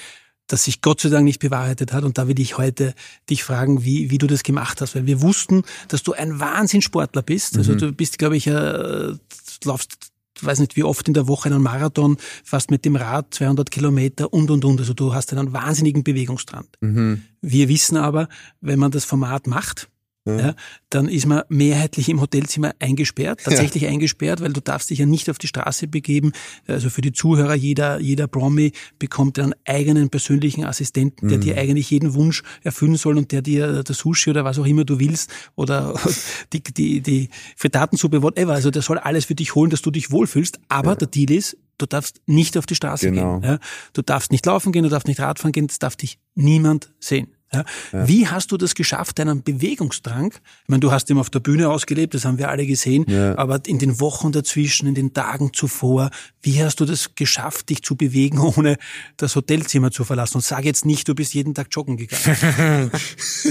das 0.46 0.64
sich 0.64 0.82
Gott 0.82 1.00
sei 1.00 1.08
Dank 1.08 1.24
nicht 1.24 1.38
bewahrheitet 1.38 1.92
hat. 1.92 2.04
Und 2.04 2.18
da 2.18 2.28
will 2.28 2.38
ich 2.38 2.58
heute 2.58 2.94
dich 3.30 3.44
fragen, 3.44 3.84
wie, 3.84 4.10
wie 4.10 4.18
du 4.18 4.26
das 4.26 4.42
gemacht 4.42 4.80
hast. 4.80 4.94
Weil 4.94 5.06
wir 5.06 5.22
wussten, 5.22 5.62
dass 5.88 6.02
du 6.02 6.12
ein 6.12 6.38
Wahnsinnssportler 6.40 7.22
bist. 7.22 7.56
Also 7.56 7.74
du 7.74 7.92
bist, 7.92 8.18
glaube 8.18 8.36
ich, 8.36 8.46
äh, 8.46 8.52
du 8.52 9.18
laufst, 9.64 10.12
weiß 10.40 10.58
nicht 10.60 10.76
wie 10.76 10.84
oft 10.84 11.08
in 11.08 11.14
der 11.14 11.28
Woche 11.28 11.48
einen 11.48 11.62
Marathon, 11.62 12.18
fast 12.42 12.70
mit 12.70 12.84
dem 12.84 12.96
Rad 12.96 13.32
200 13.32 13.70
Kilometer 13.70 14.32
und, 14.32 14.50
und, 14.50 14.64
und. 14.64 14.80
Also 14.80 14.92
du 14.92 15.14
hast 15.14 15.32
einen 15.32 15.52
wahnsinnigen 15.52 16.04
Bewegungsdrang. 16.04 16.66
mhm. 16.80 17.22
Wir 17.40 17.68
wissen 17.68 17.96
aber, 17.96 18.28
wenn 18.60 18.78
man 18.78 18.90
das 18.90 19.04
Format 19.04 19.46
macht, 19.46 19.88
ja. 20.26 20.54
dann 20.90 21.08
ist 21.08 21.26
man 21.26 21.42
mehrheitlich 21.48 22.08
im 22.08 22.20
Hotelzimmer 22.20 22.72
eingesperrt, 22.78 23.42
tatsächlich 23.44 23.82
ja. 23.82 23.90
eingesperrt, 23.90 24.40
weil 24.40 24.52
du 24.52 24.60
darfst 24.60 24.90
dich 24.90 24.98
ja 24.98 25.06
nicht 25.06 25.28
auf 25.28 25.38
die 25.38 25.48
Straße 25.48 25.86
begeben. 25.86 26.32
Also 26.66 26.88
für 26.88 27.02
die 27.02 27.12
Zuhörer, 27.12 27.54
jeder, 27.54 28.00
jeder 28.00 28.26
Promi 28.26 28.72
bekommt 28.98 29.38
einen 29.38 29.54
eigenen 29.66 30.08
persönlichen 30.08 30.64
Assistenten, 30.64 31.28
der 31.28 31.38
mhm. 31.38 31.42
dir 31.42 31.58
eigentlich 31.58 31.90
jeden 31.90 32.14
Wunsch 32.14 32.42
erfüllen 32.62 32.96
soll 32.96 33.18
und 33.18 33.32
der 33.32 33.42
dir 33.42 33.82
das 33.82 33.98
Sushi 33.98 34.30
oder 34.30 34.44
was 34.44 34.58
auch 34.58 34.66
immer 34.66 34.84
du 34.84 34.98
willst 34.98 35.30
oder 35.56 35.94
die, 36.52 36.62
die, 36.62 37.00
die 37.00 37.28
Frittatensuppe, 37.56 38.22
whatever. 38.22 38.54
Also 38.54 38.70
der 38.70 38.82
soll 38.82 38.98
alles 38.98 39.26
für 39.26 39.34
dich 39.34 39.54
holen, 39.54 39.70
dass 39.70 39.82
du 39.82 39.90
dich 39.90 40.10
wohlfühlst. 40.10 40.58
Aber 40.68 40.90
ja. 40.90 40.96
der 40.96 41.08
Deal 41.08 41.30
ist, 41.30 41.58
du 41.78 41.86
darfst 41.86 42.22
nicht 42.26 42.56
auf 42.56 42.66
die 42.66 42.74
Straße 42.74 43.10
genau. 43.10 43.40
gehen. 43.40 43.50
Ja? 43.50 43.58
Du 43.92 44.02
darfst 44.02 44.32
nicht 44.32 44.46
laufen 44.46 44.72
gehen, 44.72 44.84
du 44.84 44.88
darfst 44.88 45.08
nicht 45.08 45.20
Radfahren 45.20 45.52
gehen, 45.52 45.66
das 45.66 45.78
darf 45.78 45.96
dich 45.96 46.18
niemand 46.34 46.92
sehen. 46.98 47.28
Ja? 47.54 47.64
ja? 47.92 48.08
Wie 48.08 48.28
hast 48.28 48.52
du 48.52 48.56
das 48.56 48.74
geschafft, 48.74 49.18
deinen 49.18 49.42
Bewegungsdrang? 49.42 50.32
Ich 50.32 50.68
meine, 50.68 50.80
du 50.80 50.92
hast 50.92 51.10
ihn 51.10 51.18
auf 51.18 51.30
der 51.30 51.40
Bühne 51.40 51.68
ausgelebt, 51.70 52.14
das 52.14 52.24
haben 52.24 52.38
wir 52.38 52.50
alle 52.50 52.66
gesehen, 52.66 53.04
ja. 53.08 53.36
aber 53.38 53.60
in 53.66 53.78
den 53.78 54.00
Wochen 54.00 54.32
dazwischen, 54.32 54.86
in 54.86 54.94
den 54.94 55.12
Tagen 55.14 55.52
zuvor, 55.52 56.10
wie 56.42 56.62
hast 56.62 56.80
du 56.80 56.84
das 56.84 57.14
geschafft, 57.14 57.70
dich 57.70 57.82
zu 57.82 57.96
bewegen, 57.96 58.38
ohne 58.56 58.76
das 59.16 59.36
Hotelzimmer 59.36 59.90
zu 59.90 60.04
verlassen? 60.04 60.36
Und 60.36 60.44
sag 60.44 60.64
jetzt 60.64 60.84
nicht, 60.84 61.08
du 61.08 61.14
bist 61.14 61.34
jeden 61.34 61.54
Tag 61.54 61.68
joggen 61.70 61.96
gegangen. 61.96 62.90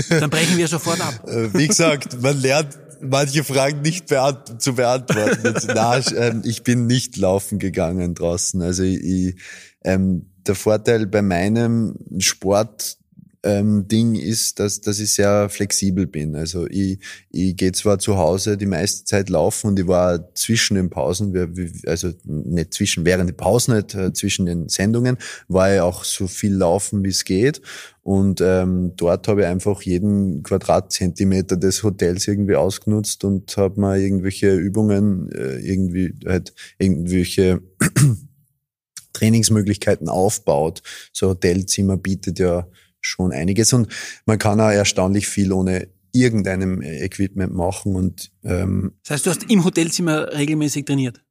Dann 0.09 0.29
brechen 0.29 0.57
wir 0.57 0.67
sofort 0.67 1.01
ab. 1.01 1.27
Äh, 1.27 1.53
wie 1.53 1.67
gesagt, 1.67 2.21
man 2.21 2.39
lernt 2.39 2.77
manche 3.03 3.43
Fragen 3.43 3.81
nicht 3.81 4.07
beant 4.07 4.61
zu 4.61 4.73
beantworten. 4.73 5.55
Na, 5.67 5.99
ähm, 6.15 6.41
ich 6.45 6.63
bin 6.63 6.87
nicht 6.87 7.17
laufen 7.17 7.59
gegangen 7.59 8.15
draußen. 8.15 8.61
Also 8.61 8.83
ich, 8.83 9.35
ähm, 9.83 10.29
der 10.47 10.55
Vorteil 10.55 11.05
bei 11.07 11.21
meinem 11.21 11.95
Sport 12.19 12.97
ähm, 13.43 13.87
Ding 13.87 14.15
ist, 14.15 14.59
dass, 14.59 14.79
dass 14.81 14.99
ich 14.99 15.13
sehr 15.13 15.49
flexibel 15.49 16.07
bin. 16.07 16.35
Also 16.35 16.65
ich, 16.67 16.99
ich 17.29 17.55
gehe 17.57 17.73
zwar 17.73 17.99
zu 17.99 18.17
Hause 18.17 18.57
die 18.57 18.65
meiste 18.65 19.03
Zeit 19.03 19.29
laufen 19.29 19.67
und 19.67 19.79
ich 19.79 19.87
war 19.87 20.33
zwischen 20.33 20.75
den 20.75 20.89
Pausen, 20.89 21.81
also 21.85 22.11
nicht 22.23 22.73
zwischen, 22.73 23.05
während 23.05 23.29
der 23.29 23.35
Pausen, 23.35 23.75
nicht 23.75 23.93
äh, 23.95 24.13
zwischen 24.13 24.45
den 24.45 24.69
Sendungen, 24.69 25.17
war 25.49 25.73
ich 25.73 25.81
auch 25.81 26.05
so 26.05 26.27
viel 26.27 26.53
laufen, 26.53 27.03
wie 27.03 27.09
es 27.09 27.25
geht. 27.25 27.61
Und 28.01 28.41
ähm, 28.41 28.93
dort 28.95 29.27
habe 29.27 29.41
ich 29.41 29.47
einfach 29.47 29.81
jeden 29.81 30.43
Quadratzentimeter 30.43 31.57
des 31.57 31.83
Hotels 31.83 32.27
irgendwie 32.27 32.55
ausgenutzt 32.55 33.23
und 33.23 33.55
habe 33.57 33.79
mal 33.79 33.99
irgendwelche 33.99 34.53
Übungen, 34.53 35.31
äh, 35.31 35.59
irgendwie 35.59 36.13
halt 36.25 36.53
irgendwelche 36.77 37.61
Trainingsmöglichkeiten 39.13 40.09
aufbaut. 40.09 40.81
So 41.13 41.29
Hotelzimmer 41.29 41.97
bietet 41.97 42.39
ja 42.39 42.67
schon 43.05 43.31
einiges 43.31 43.73
und 43.73 43.87
man 44.25 44.39
kann 44.39 44.59
auch 44.59 44.69
erstaunlich 44.69 45.27
viel 45.27 45.51
ohne 45.51 45.87
irgendeinem 46.13 46.81
Equipment 46.81 47.53
machen 47.53 47.95
und 47.95 48.31
ähm, 48.43 48.93
Das 49.03 49.11
heißt, 49.11 49.25
du 49.25 49.29
hast 49.31 49.49
im 49.49 49.63
Hotelzimmer 49.63 50.31
regelmäßig 50.33 50.85
trainiert? 50.85 51.23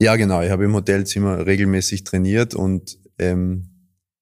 Ja, 0.00 0.16
genau. 0.16 0.42
Ich 0.42 0.50
habe 0.50 0.64
im 0.64 0.74
Hotelzimmer 0.74 1.46
regelmäßig 1.46 2.04
trainiert 2.04 2.54
und 2.54 2.98
ähm, 3.18 3.70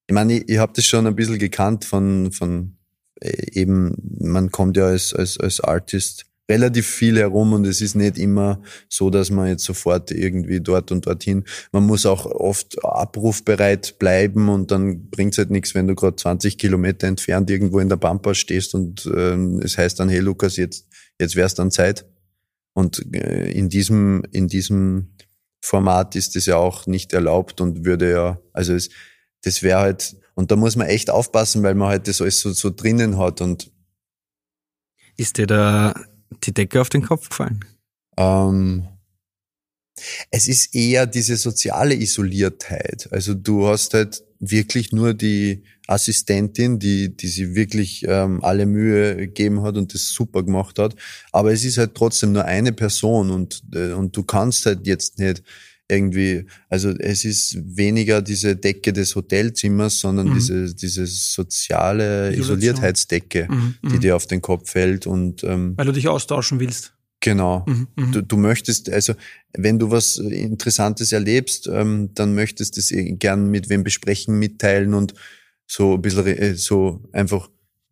ich 0.07 0.15
meine, 0.15 0.35
ich, 0.35 0.49
ich 0.49 0.59
habe 0.59 0.73
das 0.75 0.87
schon 0.87 1.07
ein 1.07 1.17
bisschen 1.17 1.39
gekannt 1.39 1.85
von 1.85 2.31
von 2.33 2.77
äh, 3.21 3.59
eben, 3.61 3.97
man 4.21 4.51
kommt 4.51 4.77
ja 4.77 4.87
als 4.87 5.13
als 5.15 5.39
als 5.39 5.61
Artist 5.61 6.27
relativ 6.49 6.87
viel 6.87 7.19
herum 7.19 7.53
und 7.53 7.67
es 7.67 7.81
ist 7.81 7.95
nicht 7.95 8.19
immer 8.19 8.63
so, 8.89 9.11
dass 9.11 9.31
man 9.31 9.49
jetzt 9.49 9.65
sofort 9.65 10.11
irgendwie 10.11 10.61
dort 10.61 10.91
und 10.91 11.07
dorthin. 11.07 11.45
Man 11.71 11.87
muss 11.87 12.05
auch 12.05 12.27
oft 12.27 12.85
abrufbereit 12.85 13.99
bleiben 13.99 14.49
und 14.49 14.71
dann 14.71 15.09
bringt 15.09 15.33
es 15.33 15.39
halt 15.39 15.51
nichts, 15.51 15.75
wenn 15.75 15.87
du 15.87 15.95
gerade 15.95 16.17
20 16.17 16.59
Kilometer 16.59 17.07
entfernt 17.07 17.49
irgendwo 17.51 17.79
in 17.79 17.89
der 17.89 17.97
Pampa 17.97 18.35
stehst 18.35 18.75
und 18.75 19.11
ähm, 19.15 19.61
es 19.63 19.79
heißt 19.79 20.01
dann, 20.01 20.09
hey 20.09 20.21
Lukas, 20.21 20.57
jetzt, 20.57 20.89
jetzt 21.19 21.37
wär's 21.37 21.55
dann 21.55 21.71
Zeit. 21.71 22.07
Und 22.75 23.15
äh, 23.15 23.51
in 23.53 23.69
diesem, 23.69 24.23
in 24.33 24.49
diesem 24.49 25.15
Format 25.61 26.17
ist 26.17 26.35
es 26.37 26.47
ja 26.47 26.57
auch 26.57 26.87
nicht 26.87 27.13
erlaubt 27.13 27.61
und 27.61 27.85
würde 27.85 28.11
ja, 28.11 28.41
also 28.53 28.75
es, 28.75 28.91
das 29.43 29.63
wäre 29.63 29.79
halt, 29.79 30.17
und 30.35 30.51
da 30.51 30.57
muss 30.57 30.77
man 30.77 30.89
echt 30.89 31.11
aufpassen, 31.11 31.63
weil 31.63 31.75
man 31.75 31.89
halt 31.89 32.09
das 32.09 32.21
alles 32.21 32.41
so, 32.41 32.53
so 32.53 32.71
drinnen 32.71 33.19
hat 33.19 33.41
und 33.41 33.71
ist 35.17 35.39
dir 35.39 35.47
da 35.47 35.95
die 36.45 36.55
Decke 36.55 36.81
auf 36.81 36.89
den 36.89 37.03
Kopf 37.03 37.29
gefallen? 37.29 37.65
Ähm, 38.17 38.89
es 40.31 40.49
ist 40.49 40.75
eher 40.75 41.07
diese 41.07 41.37
soziale 41.37 41.95
Isoliertheit. 41.95 43.09
Also 43.11 43.35
du 43.35 43.67
hast 43.67 43.95
halt 43.95 44.23
wirklich 44.41 44.93
nur 44.93 45.15
die 45.15 45.63
Assistentin, 45.87 46.79
die, 46.79 47.17
die 47.17 47.29
sie 47.29 47.55
wirklich 47.55 48.05
ähm, 48.09 48.43
alle 48.43 48.67
Mühe 48.67 49.17
gegeben 49.17 49.63
hat 49.63 49.77
und 49.77 49.95
das 49.95 50.09
super 50.09 50.43
gemacht 50.43 50.79
hat. 50.79 50.97
Aber 51.31 51.53
es 51.53 51.65
ist 51.65 51.79
halt 51.79 51.95
trotzdem 51.95 52.33
nur 52.33 52.45
eine 52.45 52.73
Person 52.73 53.31
und, 53.31 53.63
äh, 53.75 53.93
und 53.93 54.17
du 54.17 54.23
kannst 54.25 54.67
halt 54.67 54.87
jetzt 54.87 55.19
nicht 55.19 55.43
irgendwie, 55.89 56.47
also 56.69 56.91
es 56.91 57.25
ist 57.25 57.59
weniger 57.77 58.23
diese 58.23 58.57
Decke 58.57 58.93
des 58.93 59.15
Hotelzimmers, 59.15 60.01
sondern 60.01 60.29
mhm. 60.29 60.35
diese, 60.35 60.75
diese 60.75 61.07
soziale 61.07 62.31
Isolation. 62.31 62.59
Isoliertheitsdecke, 62.59 63.49
mhm. 63.51 63.75
die 63.83 63.95
mhm. 63.97 64.01
dir 64.01 64.17
auf 64.17 64.27
den 64.27 64.41
Kopf 64.41 64.71
fällt 64.71 65.07
und 65.07 65.45
ähm, 65.45 65.75
weil 65.77 65.87
du 65.87 65.93
dich 65.93 66.09
austauschen 66.09 66.61
willst. 66.61 66.95
Genau. 67.21 67.65
Mhm, 67.69 67.89
mhm. 67.97 68.13
du, 68.13 68.23
du 68.23 68.37
möchtest, 68.37 68.91
also 68.91 69.15
wenn 69.57 69.79
du 69.79 69.91
was 69.91 70.17
Interessantes 70.17 71.13
erlebst, 71.13 71.69
ähm, 71.73 72.11
dann 72.15 72.35
möchtest 72.35 72.77
du 72.77 72.81
es 72.81 72.93
gern 73.19 73.51
mit 73.51 73.69
wem 73.69 73.85
besprechen, 73.85 74.39
mitteilen 74.39 74.95
und 74.95 75.15
so 75.67 75.95
ein 75.95 76.03
bisschen 76.03 76.27
äh, 76.27 76.55
so 76.55 77.03
einfach 77.13 77.49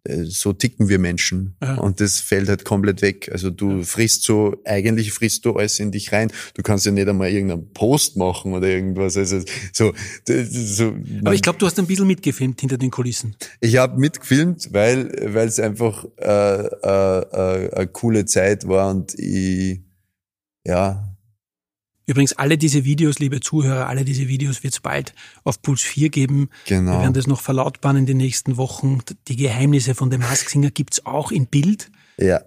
so 0.07 0.53
ticken 0.53 0.89
wir 0.89 0.99
Menschen. 0.99 1.57
Ja. 1.63 1.77
Und 1.77 2.01
das 2.01 2.21
fällt 2.21 2.49
halt 2.49 2.65
komplett 2.65 3.03
weg. 3.03 3.31
Also 3.33 3.51
du 3.51 3.79
ja. 3.79 3.83
frisst 3.83 4.23
so, 4.23 4.57
eigentlich 4.65 5.13
frisst 5.13 5.45
du 5.45 5.53
alles 5.55 5.79
in 5.79 5.93
dich 5.93 6.13
rein. 6.13 6.33
Du 6.55 6.63
kannst 6.63 6.87
ja 6.87 6.93
nicht 6.93 7.09
einmal 7.09 7.31
irgendeinen 7.31 7.73
Post 7.73 8.17
machen 8.17 8.55
oder 8.55 8.69
irgendwas. 8.69 9.17
Also 9.17 9.41
so, 9.73 9.93
so 10.27 10.95
Aber 11.25 11.35
ich 11.35 11.43
glaube, 11.43 11.59
du 11.59 11.67
hast 11.67 11.79
ein 11.79 11.87
bisschen 11.87 12.07
mitgefilmt 12.07 12.61
hinter 12.61 12.79
den 12.79 12.91
Kulissen. 12.91 13.37
Ich 13.61 13.77
habe 13.77 13.99
mitgefilmt, 13.99 14.73
weil 14.73 15.11
weil 15.35 15.49
es 15.49 15.61
einfach 15.61 16.05
äh, 16.19 16.67
äh, 16.67 17.21
äh, 17.21 17.75
eine 17.75 17.87
coole 17.89 18.25
Zeit 18.25 18.67
war 18.67 18.91
und 18.91 19.19
ich 19.19 19.81
ja 20.65 21.10
Übrigens, 22.11 22.33
alle 22.33 22.59
diese 22.59 22.85
Videos, 22.85 23.21
liebe 23.21 23.39
Zuhörer, 23.39 23.87
alle 23.87 24.05
diese 24.05 24.27
Videos 24.27 24.65
wird 24.65 24.75
es 24.75 24.81
bald 24.81 25.15
auf 25.45 25.63
Puls 25.63 25.83
4 25.83 26.09
geben. 26.09 26.49
Genau. 26.67 26.91
Wir 26.91 27.03
werden 27.03 27.15
das 27.15 27.29
noch 27.29 27.41
verlautbaren 27.41 27.99
in 27.99 28.07
den 28.07 28.17
nächsten 28.17 28.57
Wochen. 28.57 28.99
Die 29.29 29.37
Geheimnisse 29.37 29.95
von 29.95 30.11
dem 30.11 30.19
Mask 30.19 30.51
Singer 30.51 30.73
gibt's 30.73 31.07
auch 31.07 31.31
in 31.31 31.47
Bild. 31.47 31.89
Ja. 32.19 32.41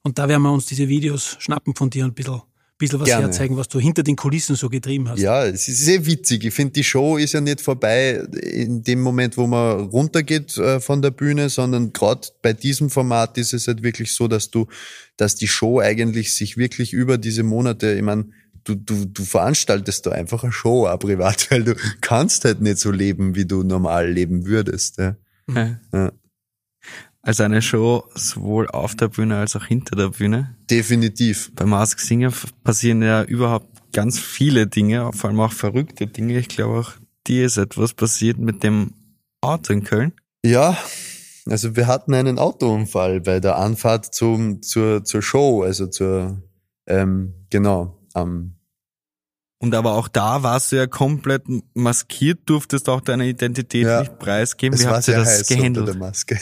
Und 0.00 0.18
da 0.18 0.30
werden 0.30 0.40
wir 0.44 0.50
uns 0.50 0.64
diese 0.64 0.88
Videos 0.88 1.36
schnappen 1.40 1.74
von 1.74 1.90
dir 1.90 2.04
und 2.06 2.12
ein 2.12 2.14
bisschen, 2.14 2.40
bisschen 2.78 2.98
was 2.98 3.08
Gerne. 3.08 3.24
herzeigen, 3.24 3.58
was 3.58 3.68
du 3.68 3.78
hinter 3.78 4.02
den 4.02 4.16
Kulissen 4.16 4.56
so 4.56 4.70
getrieben 4.70 5.10
hast. 5.10 5.20
Ja, 5.20 5.44
es 5.44 5.68
ist 5.68 5.84
sehr 5.84 6.06
witzig. 6.06 6.46
Ich 6.46 6.54
finde, 6.54 6.72
die 6.72 6.84
Show 6.84 7.18
ist 7.18 7.34
ja 7.34 7.42
nicht 7.42 7.60
vorbei 7.60 8.26
in 8.50 8.82
dem 8.82 9.02
Moment, 9.02 9.36
wo 9.36 9.46
man 9.46 9.90
runtergeht 9.90 10.56
äh, 10.56 10.80
von 10.80 11.02
der 11.02 11.10
Bühne, 11.10 11.50
sondern 11.50 11.92
gerade 11.92 12.28
bei 12.40 12.54
diesem 12.54 12.88
Format 12.88 13.36
ist 13.36 13.52
es 13.52 13.68
halt 13.68 13.82
wirklich 13.82 14.14
so, 14.14 14.26
dass 14.26 14.50
du, 14.50 14.68
dass 15.18 15.34
die 15.34 15.48
Show 15.48 15.80
eigentlich 15.80 16.34
sich 16.34 16.56
wirklich 16.56 16.94
über 16.94 17.18
diese 17.18 17.42
Monate, 17.42 17.92
ich 17.92 18.02
meine, 18.02 18.30
du, 18.66 18.74
du, 18.74 19.06
du 19.06 19.24
veranstaltest 19.24 20.06
da 20.06 20.12
einfach 20.12 20.42
eine 20.42 20.52
Show 20.52 20.86
auch 20.86 20.98
privat, 20.98 21.50
weil 21.50 21.64
du 21.64 21.74
kannst 22.00 22.44
halt 22.44 22.60
nicht 22.60 22.78
so 22.78 22.90
leben, 22.90 23.34
wie 23.34 23.46
du 23.46 23.62
normal 23.62 24.10
leben 24.10 24.46
würdest. 24.46 24.98
Ja. 24.98 25.16
ja. 25.92 26.12
Also 27.22 27.42
eine 27.42 27.62
Show 27.62 28.04
sowohl 28.14 28.68
auf 28.68 28.94
der 28.94 29.08
Bühne 29.08 29.36
als 29.38 29.56
auch 29.56 29.64
hinter 29.64 29.96
der 29.96 30.10
Bühne. 30.10 30.56
Definitiv. 30.70 31.50
Bei 31.54 31.64
Mask 31.64 31.98
Singer 31.98 32.32
passieren 32.62 33.02
ja 33.02 33.24
überhaupt 33.24 33.92
ganz 33.92 34.18
viele 34.18 34.66
Dinge, 34.66 35.10
vor 35.12 35.30
allem 35.30 35.40
auch 35.40 35.52
verrückte 35.52 36.06
Dinge. 36.06 36.38
Ich 36.38 36.48
glaube 36.48 36.80
auch 36.80 36.92
dir 37.26 37.46
ist 37.46 37.56
etwas 37.56 37.94
passiert 37.94 38.38
mit 38.38 38.62
dem 38.62 38.92
Auto 39.40 39.72
in 39.72 39.84
Köln. 39.84 40.12
Ja, 40.44 40.76
also 41.46 41.76
wir 41.76 41.86
hatten 41.86 42.14
einen 42.14 42.38
Autounfall 42.38 43.20
bei 43.20 43.40
der 43.40 43.56
Anfahrt 43.56 44.14
zum, 44.14 44.62
zur, 44.62 45.04
zur 45.04 45.22
Show, 45.22 45.62
also 45.62 45.86
zur, 45.86 46.42
ähm, 46.86 47.34
genau, 47.50 47.98
am 48.14 48.55
und 49.58 49.74
aber 49.74 49.94
auch 49.94 50.08
da 50.08 50.42
warst 50.42 50.70
du 50.70 50.76
ja 50.76 50.86
komplett 50.86 51.44
maskiert, 51.72 52.40
durftest 52.44 52.88
auch 52.90 53.00
deine 53.00 53.26
Identität 53.26 53.86
ja, 53.86 54.00
nicht 54.00 54.18
preisgeben. 54.18 54.78
Wie 54.78 54.86
habt 54.86 55.08
ihr 55.08 55.16
das 55.16 55.46
gehandelt? 55.48 55.88
der 55.88 55.96
Maske. 55.96 56.38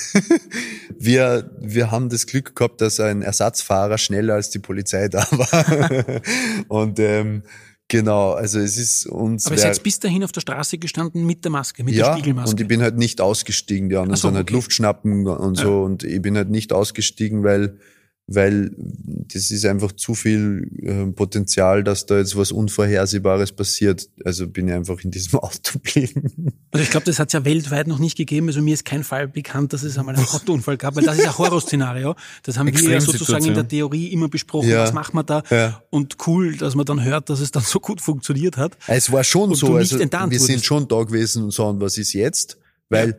wir, 0.99 1.51
wir 1.61 1.91
haben 1.93 2.09
das 2.09 2.27
Glück 2.27 2.57
gehabt, 2.57 2.81
dass 2.81 2.99
ein 2.99 3.23
Ersatzfahrer 3.23 3.99
schneller 3.99 4.35
als 4.35 4.51
die 4.51 4.59
Polizei 4.59 5.09
da 5.09 5.25
war. 5.31 6.21
Und 6.69 6.99
ähm, 6.99 7.45
Genau, 7.89 8.33
also 8.33 8.61
es 8.61 8.79
ist 8.79 9.07
uns. 9.07 9.47
Aber 9.47 9.57
ihr 9.57 9.61
seid 9.61 9.83
bis 9.83 10.01
dahin 10.01 10.25
auf 10.25 10.33
der 10.33 10.41
Straße 10.41 10.79
gestanden 10.79 11.27
mit 11.27 11.45
der 11.45 11.53
Maske, 11.53 11.85
mit 11.85 11.95
ja, 11.95 12.07
der 12.07 12.13
Spiegelmaske. 12.15 12.51
Und 12.51 12.61
ich 12.61 12.67
bin 12.67 12.81
halt 12.81 12.97
nicht 12.97 13.21
ausgestiegen, 13.21 13.91
die 13.91 13.97
anderen 13.97 14.17
so, 14.17 14.29
sind 14.29 14.37
halt 14.37 14.47
okay. 14.49 14.55
Luftschnappen 14.55 15.27
und 15.27 15.57
so. 15.57 15.81
Ja. 15.81 15.85
Und 15.85 16.03
ich 16.03 16.23
bin 16.23 16.37
halt 16.37 16.49
nicht 16.49 16.73
ausgestiegen, 16.73 17.45
weil 17.45 17.79
weil 18.27 18.71
das 18.77 19.51
ist 19.51 19.67
einfach 19.67 19.93
zu 19.93 20.15
viel 20.15 20.71
äh, 20.83 21.13
Potenzial, 21.13 21.85
dass 21.85 22.07
da 22.07 22.19
jetzt 22.19 22.37
was 22.37 22.53
Unvorhersehbares 22.53 23.53
passiert. 23.53 24.09
Also 24.25 24.47
bin 24.49 24.69
ich 24.69 24.75
einfach 24.75 24.99
in 25.01 25.11
diesem 25.11 25.39
Auto 25.41 25.75
geblieben. 25.75 26.53
Also 26.71 26.83
ich 26.83 26.91
glaube, 26.91 27.05
das 27.05 27.19
hat 27.19 27.29
es 27.29 27.33
ja 27.35 27.45
weltweit 27.45 27.87
noch 27.87 27.99
nicht 27.99 28.17
gegeben. 28.17 28.47
Also 28.47 28.63
mir 28.63 28.73
ist 28.73 28.87
kein 28.87 29.05
Fall 29.05 29.29
bekannt, 29.29 29.75
dass 29.75 29.83
es 29.83 29.99
einmal 29.99 30.17
einen 30.17 30.27
Autounfall 30.33 30.79
gab, 30.79 30.97
weil 30.97 31.05
das 31.05 31.19
ist 31.19 31.27
ein 31.27 31.37
Horrorszenario. 31.37 32.15
Das 32.45 32.57
haben 32.57 32.67
wir 32.67 32.91
ja 32.91 33.01
sozusagen 33.01 33.45
in 33.45 33.55
der 33.55 33.69
Theorie 33.69 34.09
immer 34.09 34.29
besprochen. 34.29 34.71
Ja. 34.71 34.83
Was 34.83 34.95
machen 34.95 35.17
wir 35.17 35.25
da? 35.25 35.43
Ja. 35.51 35.83
Und 35.91 36.17
cool, 36.27 36.57
dass 36.57 36.75
man 36.75 36.87
dann 36.87 37.05
hört, 37.05 37.29
dass 37.29 37.41
es 37.41 37.51
dann 37.51 37.63
so 37.63 37.79
gut 37.79 38.01
funktioniert 38.01 38.57
hat. 38.57 38.79
Es 38.87 39.13
war 39.13 39.23
schon 39.23 39.51
Und 39.51 39.57
so, 39.57 39.75
also 39.75 39.99
wir 39.99 40.41
sind 40.41 40.65
schon 40.65 40.89
da 40.89 41.03
gewesen 41.03 41.45
und 41.45 41.53
sagen, 41.53 41.81
was 41.81 41.99
ist 41.99 42.15
jetzt? 42.15 42.59
Weil 42.89 43.19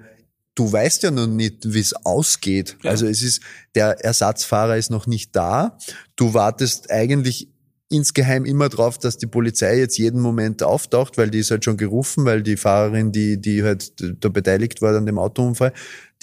du 0.56 0.72
weißt 0.72 1.03
ja 1.03 1.12
noch 1.12 1.28
nicht, 1.28 1.74
wie 1.74 1.80
es 1.80 1.93
ausgeht. 2.06 2.78
Ja. 2.84 2.91
Also 2.91 3.06
es 3.06 3.22
ist, 3.22 3.41
der 3.76 4.03
Ersatzfahrer 4.03 4.78
ist 4.78 4.89
noch 4.89 5.06
nicht 5.06 5.36
da. 5.36 5.78
Du 6.16 6.34
wartest 6.34 6.89
eigentlich 6.91 7.49
insgeheim 7.89 8.45
immer 8.45 8.70
drauf, 8.70 8.97
dass 8.97 9.18
die 9.18 9.28
Polizei 9.28 9.78
jetzt 9.78 9.97
jeden 9.97 10.20
Moment 10.20 10.64
auftaucht, 10.64 11.18
weil 11.18 11.30
die 11.30 11.39
ist 11.39 11.51
halt 11.51 11.64
schon 11.66 11.78
gerufen, 11.78 12.26
weil 12.26 12.41
die 12.41 12.58
Fahrerin, 12.58 13.12
die, 13.12 13.39
die 13.39 13.64
halt 13.64 13.93
da 14.24 14.30
beteiligt 14.30 14.82
war 14.82 14.95
an 14.95 15.06
dem 15.06 15.20
Autounfall, 15.20 15.72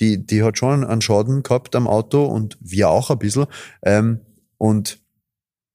die, 0.00 0.26
die 0.26 0.42
hat 0.42 0.58
schon 0.58 0.84
einen 0.84 1.02
Schaden 1.02 1.42
gehabt 1.42 1.76
am 1.76 1.86
Auto 1.86 2.24
und 2.24 2.58
wir 2.60 2.88
auch 2.88 3.10
ein 3.10 3.18
bisschen. 3.18 3.46
Ähm, 3.82 4.20
und, 4.58 4.98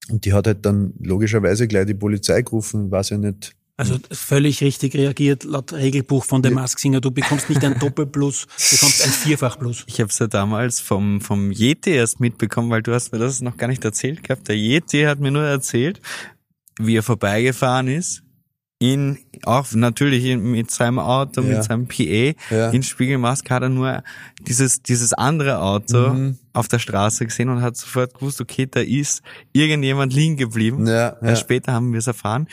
und 0.10 0.26
die 0.26 0.34
hat 0.34 0.47
halt 0.47 0.66
dann 0.66 0.93
logischerweise 0.99 1.68
gleich 1.68 1.86
die 1.86 1.93
Polizei 1.93 2.41
gerufen, 2.41 2.91
weiß 2.91 3.12
ja 3.12 3.18
nicht, 3.18 3.55
Also 3.80 3.97
völlig 4.11 4.61
richtig 4.61 4.95
reagiert 4.95 5.43
laut 5.43 5.71
Regelbuch 5.71 6.25
von 6.25 6.41
der 6.41 6.51
Masksinger. 6.51 6.99
Du 6.99 7.11
bekommst 7.11 7.47
nicht 7.47 7.63
ein 7.63 7.78
Doppelplus, 7.80 8.47
du 8.47 8.75
bekommst 8.75 9.03
ein 9.05 9.11
Vierfachplus. 9.11 9.84
Ich 9.86 9.99
habe 10.01 10.09
es 10.09 10.17
ja 10.17 10.25
damals 10.25 10.80
vom, 10.80 11.21
vom 11.21 11.51
Yeti 11.51 11.91
erst 11.91 12.19
mitbekommen, 12.19 12.71
weil 12.71 12.82
du 12.82 12.91
hast 12.93 13.11
mir 13.11 13.19
das 13.19 13.39
noch 13.41 13.55
gar 13.55 13.67
nicht 13.67 13.86
erzählt 13.86 14.23
gehabt. 14.23 14.47
Der 14.47 14.55
Yeti 14.57 15.03
hat 15.03 15.19
mir 15.19 15.30
nur 15.32 15.43
erzählt, 15.43 16.01
wie 16.80 16.95
er 16.97 17.03
vorbeigefahren 17.03 17.88
ist. 17.88 18.23
In, 18.80 19.17
auch 19.43 19.65
natürlich 19.73 20.36
mit 20.38 20.69
seinem 20.69 20.99
Auto, 20.99 21.41
Ja. 21.41 21.47
mit 21.57 21.63
seinem 21.63 21.88
PA, 21.88 22.34
Ja. 22.55 22.69
in 22.69 22.84
Spiegelmaske 22.84 23.51
hat 23.53 23.63
er 23.63 23.69
nur 23.69 24.03
dieses, 24.41 24.82
dieses 24.84 25.13
andere 25.13 25.59
Auto 25.61 26.09
Mhm. 26.13 26.38
auf 26.53 26.67
der 26.67 26.78
Straße 26.80 27.25
gesehen 27.25 27.49
und 27.49 27.61
hat 27.61 27.75
sofort 27.78 28.13
gewusst, 28.15 28.39
okay, 28.41 28.67
da 28.69 28.80
ist 28.82 29.21
irgendjemand 29.51 30.13
liegen 30.13 30.36
geblieben. 30.36 30.86
Ja, 30.88 31.15
ja. 31.23 31.36
Später 31.36 31.73
haben 31.73 31.91
wir 31.91 31.97
es 31.99 32.05
erfahren. 32.07 32.47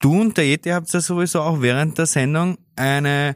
Du 0.00 0.20
und 0.20 0.36
der 0.36 0.44
Yeti 0.44 0.70
habt 0.70 0.92
ja 0.92 1.00
sowieso 1.00 1.40
auch 1.40 1.60
während 1.60 1.98
der 1.98 2.06
Sendung 2.06 2.56
eine, 2.76 3.34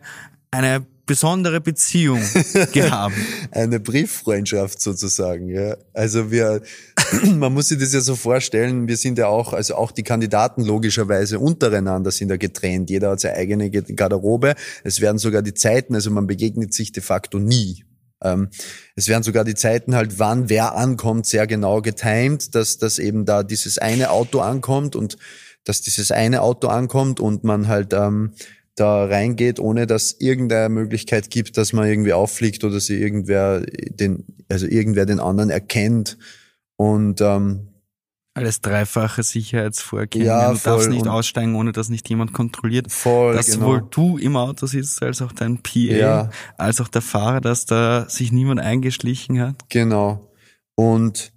eine 0.50 0.86
besondere 1.06 1.60
Beziehung 1.60 2.20
gehabt. 2.72 3.14
eine 3.50 3.80
Brieffreundschaft 3.80 4.80
sozusagen. 4.80 5.48
Ja. 5.48 5.76
Also 5.92 6.30
wir, 6.30 6.62
man 7.34 7.52
muss 7.52 7.68
sich 7.68 7.78
das 7.78 7.92
ja 7.92 8.00
so 8.00 8.14
vorstellen, 8.14 8.86
wir 8.86 8.96
sind 8.96 9.18
ja 9.18 9.26
auch, 9.26 9.52
also 9.52 9.74
auch 9.74 9.90
die 9.90 10.04
Kandidaten 10.04 10.62
logischerweise 10.62 11.40
untereinander 11.40 12.12
sind 12.12 12.30
ja 12.30 12.36
getrennt. 12.36 12.90
Jeder 12.90 13.10
hat 13.10 13.20
seine 13.20 13.36
eigene 13.36 13.70
Garderobe. 13.70 14.54
Es 14.84 15.00
werden 15.00 15.18
sogar 15.18 15.42
die 15.42 15.54
Zeiten, 15.54 15.94
also 15.96 16.10
man 16.10 16.28
begegnet 16.28 16.72
sich 16.72 16.92
de 16.92 17.02
facto 17.02 17.38
nie. 17.40 17.84
Ähm, 18.22 18.50
es 18.94 19.08
werden 19.08 19.24
sogar 19.24 19.44
die 19.44 19.56
Zeiten 19.56 19.96
halt, 19.96 20.20
wann 20.20 20.48
wer 20.48 20.76
ankommt, 20.76 21.26
sehr 21.26 21.48
genau 21.48 21.82
getimed, 21.82 22.54
dass, 22.54 22.78
dass 22.78 23.00
eben 23.00 23.24
da 23.24 23.42
dieses 23.42 23.78
eine 23.78 24.10
Auto 24.10 24.40
ankommt 24.40 24.94
und 24.94 25.18
dass 25.64 25.80
dieses 25.80 26.10
eine 26.10 26.42
Auto 26.42 26.68
ankommt 26.68 27.20
und 27.20 27.44
man 27.44 27.68
halt 27.68 27.92
ähm, 27.92 28.32
da 28.74 29.04
reingeht, 29.04 29.60
ohne 29.60 29.86
dass 29.86 30.12
irgendeine 30.18 30.68
Möglichkeit 30.70 31.30
gibt, 31.30 31.56
dass 31.58 31.72
man 31.72 31.86
irgendwie 31.86 32.12
auffliegt 32.14 32.64
oder 32.64 32.80
sie 32.80 32.98
irgendwer 33.00 33.60
den, 33.60 34.24
also 34.48 34.66
irgendwer 34.66 35.04
den 35.06 35.20
anderen 35.20 35.50
erkennt. 35.50 36.16
Und 36.76 37.20
ähm, 37.20 37.68
Alles 38.34 38.62
dreifache 38.62 39.22
Sicherheitsvorkehrungen. 39.22 40.26
Ja, 40.26 40.52
du 40.54 40.58
darfst 40.58 40.88
nicht 40.88 41.02
Und- 41.02 41.08
aussteigen, 41.08 41.54
ohne 41.54 41.72
dass 41.72 41.90
nicht 41.90 42.08
jemand 42.08 42.32
kontrolliert. 42.32 42.90
voll 42.90 43.34
dass 43.36 43.46
genau. 43.46 43.58
sowohl 43.66 43.82
du 43.90 44.16
im 44.16 44.36
Auto 44.36 44.64
sitzt, 44.66 45.02
als 45.02 45.20
auch 45.20 45.32
dein 45.32 45.58
PA, 45.62 45.78
Ja. 45.78 46.30
als 46.56 46.80
auch 46.80 46.88
der 46.88 47.02
Fahrer, 47.02 47.42
dass 47.42 47.66
da 47.66 48.08
sich 48.08 48.32
niemand 48.32 48.58
eingeschlichen 48.60 49.38
hat. 49.38 49.68
Genau. 49.68 50.32
Und, 50.76 51.32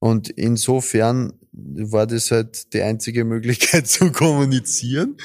und 0.00 0.28
insofern 0.30 1.32
war 1.52 2.06
das 2.06 2.30
halt 2.30 2.72
die 2.72 2.82
einzige 2.82 3.24
Möglichkeit 3.24 3.86
zu 3.88 4.10
kommunizieren. 4.12 5.16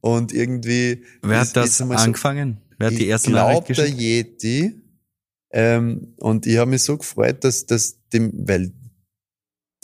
Und 0.00 0.32
irgendwie. 0.32 1.04
Wer 1.22 1.40
hat 1.40 1.56
das 1.56 1.80
einmal 1.80 1.98
so- 1.98 2.04
angefangen? 2.04 2.58
Wer 2.78 2.88
hat 2.88 2.98
die 2.98 3.06
erste 3.06 3.30
ich 3.30 3.34
Nachricht 3.34 3.66
glaub, 3.66 3.76
der 3.76 3.84
geschickt? 3.86 4.00
Yeti. 4.42 4.82
Ähm, 5.52 6.14
und 6.18 6.46
ich 6.46 6.58
habe 6.58 6.70
mich 6.70 6.82
so 6.82 6.98
gefreut, 6.98 7.42
dass, 7.44 7.64
dass 7.66 7.96
dem, 8.12 8.30
weil 8.46 8.72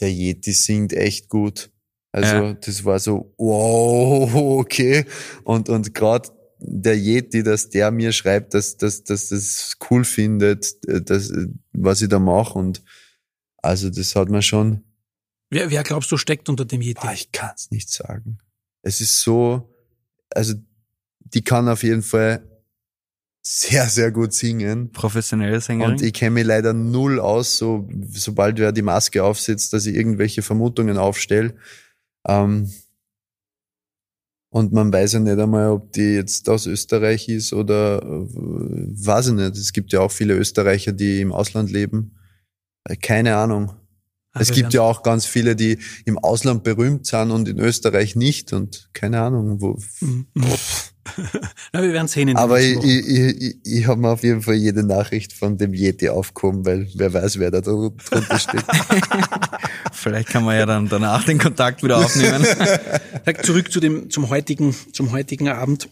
der 0.00 0.12
Yeti 0.12 0.52
singt 0.52 0.92
echt 0.92 1.28
gut. 1.28 1.70
Also 2.12 2.34
Ja. 2.34 2.52
das 2.54 2.84
war 2.84 2.98
so, 2.98 3.32
wow, 3.38 4.34
okay. 4.60 5.06
Und, 5.44 5.68
und 5.70 5.94
gerade 5.94 6.28
der 6.58 6.96
Yeti, 6.98 7.42
dass 7.42 7.70
der 7.70 7.90
mir 7.90 8.12
schreibt, 8.12 8.52
dass, 8.54 8.76
dass, 8.76 9.02
dass 9.04 9.30
das 9.30 9.76
cool 9.90 10.04
findet, 10.04 10.76
äh, 10.86 11.00
dass, 11.00 11.30
äh, 11.30 11.46
was 11.72 12.02
ich 12.02 12.08
da 12.08 12.18
mache. 12.18 12.58
Und 12.58 12.82
also 13.62 13.88
das 13.88 14.14
hat 14.14 14.28
man 14.28 14.42
schon, 14.42 14.82
Wer, 15.52 15.70
wer 15.70 15.82
glaubst 15.82 16.10
du 16.10 16.16
steckt 16.16 16.48
unter 16.48 16.64
dem 16.64 16.80
Yeti? 16.80 17.02
boah, 17.02 17.12
ich 17.12 17.30
kann 17.30 17.50
es 17.54 17.70
nicht 17.70 17.90
sagen. 17.90 18.38
Es 18.80 19.02
ist 19.02 19.20
so, 19.20 19.70
also 20.30 20.54
die 21.18 21.42
kann 21.42 21.68
auf 21.68 21.82
jeden 21.82 22.02
Fall 22.02 22.42
sehr, 23.42 23.86
sehr 23.88 24.12
gut 24.12 24.32
singen. 24.32 24.92
Professionelle 24.92 25.60
Sängerin? 25.60 25.92
Und 25.92 26.02
ich 26.02 26.14
kenne 26.14 26.30
mich 26.30 26.46
leider 26.46 26.72
null 26.72 27.20
aus, 27.20 27.58
so, 27.58 27.86
sobald 28.12 28.58
wer 28.58 28.72
die 28.72 28.80
Maske 28.80 29.22
aufsetzt, 29.22 29.74
dass 29.74 29.84
ich 29.84 29.94
irgendwelche 29.94 30.40
Vermutungen 30.40 30.96
aufstelle. 30.96 31.54
Ähm, 32.26 32.72
und 34.48 34.72
man 34.72 34.90
weiß 34.90 35.12
ja 35.12 35.20
nicht 35.20 35.38
einmal, 35.38 35.68
ob 35.68 35.92
die 35.92 36.14
jetzt 36.14 36.48
aus 36.48 36.64
Österreich 36.64 37.28
ist 37.28 37.52
oder 37.52 38.02
äh, 38.02 38.06
weiß 38.06 39.26
ich 39.28 39.34
nicht. 39.34 39.56
Es 39.58 39.74
gibt 39.74 39.92
ja 39.92 40.00
auch 40.00 40.12
viele 40.12 40.34
Österreicher, 40.34 40.92
die 40.92 41.20
im 41.20 41.32
Ausland 41.32 41.70
leben. 41.70 42.16
Äh, 42.84 42.96
Keine 42.96 43.36
Ahnung. 43.36 43.74
Es 44.34 44.50
gibt 44.52 44.72
ja 44.72 44.80
auch 44.82 45.02
ganz 45.02 45.26
viele, 45.26 45.54
die 45.56 45.78
im 46.06 46.18
Ausland 46.18 46.62
berühmt 46.64 47.06
sind 47.06 47.30
und 47.30 47.48
in 47.48 47.58
Österreich 47.58 48.16
nicht 48.16 48.52
und 48.52 48.88
keine 48.94 49.20
Ahnung, 49.20 49.60
wo. 49.60 49.78
Mhm. 50.00 50.26
Na, 51.72 51.82
wir 51.82 51.92
werden 51.92 52.06
sehen 52.08 52.28
in 52.28 52.36
Aber 52.36 52.60
ich, 52.60 52.76
ich, 52.82 53.08
ich, 53.08 53.56
ich 53.64 53.86
habe 53.86 54.00
mir 54.00 54.08
auf 54.10 54.22
jeden 54.22 54.40
Fall 54.40 54.54
jede 54.54 54.84
Nachricht 54.86 55.32
von 55.32 55.58
dem 55.58 55.74
Yeti 55.74 56.08
aufgehoben, 56.08 56.64
weil 56.64 56.88
wer 56.94 57.12
weiß, 57.12 57.38
wer 57.40 57.50
da 57.50 57.60
drun- 57.60 57.96
drunter 58.08 58.38
steht. 58.38 58.64
Vielleicht 59.92 60.28
kann 60.28 60.44
man 60.44 60.56
ja 60.56 60.64
dann 60.64 60.88
danach 60.88 61.24
den 61.24 61.38
Kontakt 61.38 61.82
wieder 61.82 61.98
aufnehmen. 61.98 62.46
Zurück 63.42 63.72
zu 63.72 63.80
dem, 63.80 64.10
zum 64.10 64.30
heutigen, 64.30 64.74
zum 64.92 65.10
heutigen 65.12 65.48
Abend. 65.48 65.88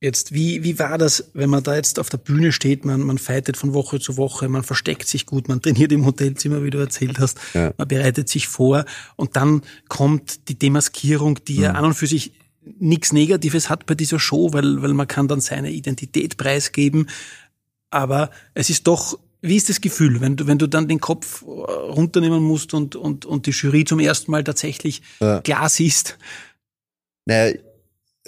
Jetzt, 0.00 0.32
wie, 0.32 0.62
wie 0.62 0.78
war 0.78 0.96
das, 0.96 1.30
wenn 1.34 1.50
man 1.50 1.64
da 1.64 1.74
jetzt 1.74 1.98
auf 1.98 2.08
der 2.08 2.18
Bühne 2.18 2.52
steht, 2.52 2.84
man, 2.84 3.00
man 3.00 3.18
fightet 3.18 3.56
von 3.56 3.74
Woche 3.74 3.98
zu 3.98 4.16
Woche, 4.16 4.48
man 4.48 4.62
versteckt 4.62 5.08
sich 5.08 5.26
gut, 5.26 5.48
man 5.48 5.60
trainiert 5.60 5.90
im 5.90 6.06
Hotelzimmer, 6.06 6.62
wie 6.62 6.70
du 6.70 6.78
erzählt 6.78 7.18
hast, 7.18 7.36
Ja. 7.52 7.74
man 7.76 7.88
bereitet 7.88 8.28
sich 8.28 8.46
vor 8.46 8.84
und 9.16 9.34
dann 9.34 9.62
kommt 9.88 10.48
die 10.48 10.56
Demaskierung, 10.56 11.42
die 11.48 11.56
Mhm. 11.56 11.62
ja 11.62 11.72
an 11.72 11.84
und 11.84 11.94
für 11.94 12.06
sich 12.06 12.32
nichts 12.78 13.12
Negatives 13.12 13.68
hat 13.70 13.86
bei 13.86 13.96
dieser 13.96 14.20
Show, 14.20 14.52
weil, 14.52 14.82
weil 14.82 14.94
man 14.94 15.08
kann 15.08 15.26
dann 15.26 15.40
seine 15.40 15.70
Identität 15.72 16.36
preisgeben. 16.36 17.08
Aber 17.90 18.30
es 18.54 18.70
ist 18.70 18.86
doch, 18.86 19.18
wie 19.40 19.56
ist 19.56 19.68
das 19.68 19.80
Gefühl, 19.80 20.20
wenn 20.20 20.36
du, 20.36 20.46
wenn 20.46 20.58
du 20.58 20.68
dann 20.68 20.86
den 20.86 21.00
Kopf 21.00 21.42
äh, 21.42 21.46
runternehmen 21.46 22.42
musst 22.42 22.72
und, 22.74 22.94
und, 22.94 23.24
und 23.24 23.46
die 23.46 23.50
Jury 23.52 23.84
zum 23.84 23.98
ersten 23.98 24.30
Mal 24.30 24.44
tatsächlich 24.44 25.02
Ja. 25.20 25.40
klar 25.40 25.68
siehst? 25.68 26.18
Naja, 27.26 27.54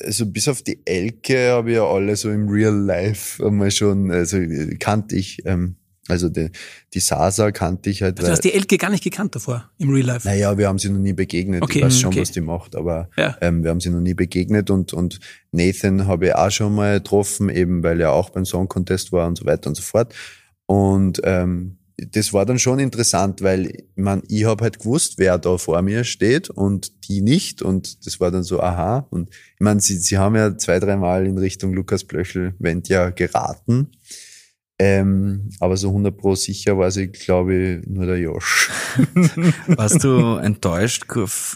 also 0.04 0.26
bis 0.26 0.48
auf 0.48 0.62
die 0.62 0.80
Elke 0.84 1.50
habe 1.50 1.70
ich 1.70 1.76
ja 1.76 1.84
alle 1.84 2.16
so 2.16 2.30
im 2.30 2.48
Real 2.48 2.74
Life 2.74 3.44
einmal 3.44 3.70
schon, 3.70 4.10
also 4.10 4.36
äh, 4.38 4.76
kannte 4.76 5.16
ich, 5.16 5.44
ähm, 5.44 5.76
also 6.08 6.28
die, 6.28 6.50
die 6.92 7.00
Sasa 7.00 7.52
kannte 7.52 7.90
ich 7.90 8.02
halt. 8.02 8.18
Also 8.18 8.28
du 8.28 8.32
hast 8.32 8.44
die 8.44 8.52
Elke 8.52 8.78
gar 8.78 8.90
nicht 8.90 9.04
gekannt 9.04 9.34
davor 9.34 9.70
im 9.78 9.90
Real 9.90 10.06
Life. 10.06 10.26
Naja, 10.26 10.58
wir 10.58 10.66
haben 10.68 10.78
sie 10.78 10.90
noch 10.90 10.98
nie 10.98 11.12
begegnet. 11.12 11.62
Okay, 11.62 11.78
ich 11.78 11.84
weiß 11.84 12.00
schon, 12.00 12.10
okay. 12.10 12.20
was 12.22 12.32
die 12.32 12.40
macht, 12.40 12.74
aber 12.74 13.08
Ja. 13.16 13.36
ähm, 13.40 13.62
wir 13.62 13.70
haben 13.70 13.80
sie 13.80 13.90
noch 13.90 14.00
nie 14.00 14.14
begegnet 14.14 14.70
und, 14.70 14.92
und 14.92 15.20
Nathan 15.52 16.06
habe 16.06 16.26
ich 16.26 16.34
auch 16.34 16.50
schon 16.50 16.74
mal 16.74 16.98
getroffen, 16.98 17.48
eben 17.48 17.82
weil 17.82 18.00
er 18.00 18.12
auch 18.12 18.30
beim 18.30 18.44
Song 18.44 18.68
Contest 18.68 19.12
war 19.12 19.26
und 19.26 19.38
so 19.38 19.46
weiter 19.46 19.68
und 19.68 19.76
so 19.76 19.82
fort. 19.82 20.14
Und 20.66 21.20
ähm, 21.24 21.78
das 22.12 22.32
war 22.32 22.46
dann 22.46 22.58
schon 22.58 22.78
interessant, 22.78 23.42
weil 23.42 23.84
man, 23.94 24.22
ich 24.28 24.44
habe 24.44 24.64
halt 24.64 24.78
gewusst, 24.78 25.14
wer 25.18 25.38
da 25.38 25.58
vor 25.58 25.80
mir 25.82 26.04
steht 26.04 26.48
und 26.50 27.08
die 27.08 27.20
nicht. 27.20 27.62
Und 27.62 28.06
das 28.06 28.20
war 28.20 28.30
dann 28.30 28.42
so, 28.42 28.60
aha. 28.60 29.06
Und 29.10 29.28
ich 29.30 29.60
meine, 29.60 29.80
sie, 29.80 29.98
sie 29.98 30.16
haben 30.18 30.34
ja 30.36 30.56
zwei, 30.56 30.78
dreimal 30.80 31.26
in 31.26 31.36
Richtung 31.38 31.72
Lukas 31.74 32.04
Blöchel 32.04 32.54
Wendt 32.58 32.88
ja 32.88 33.10
geraten. 33.10 33.90
Ähm, 34.78 35.50
aber 35.60 35.76
so 35.76 35.88
100 35.88 36.16
pro 36.16 36.34
sicher 36.34 36.78
war 36.78 36.90
sie, 36.90 37.08
glaube 37.08 37.54
ich, 37.54 37.86
nur 37.86 38.06
der 38.06 38.16
Josh. 38.18 38.70
Warst 39.66 40.02
du 40.02 40.36
enttäuscht 40.42 41.04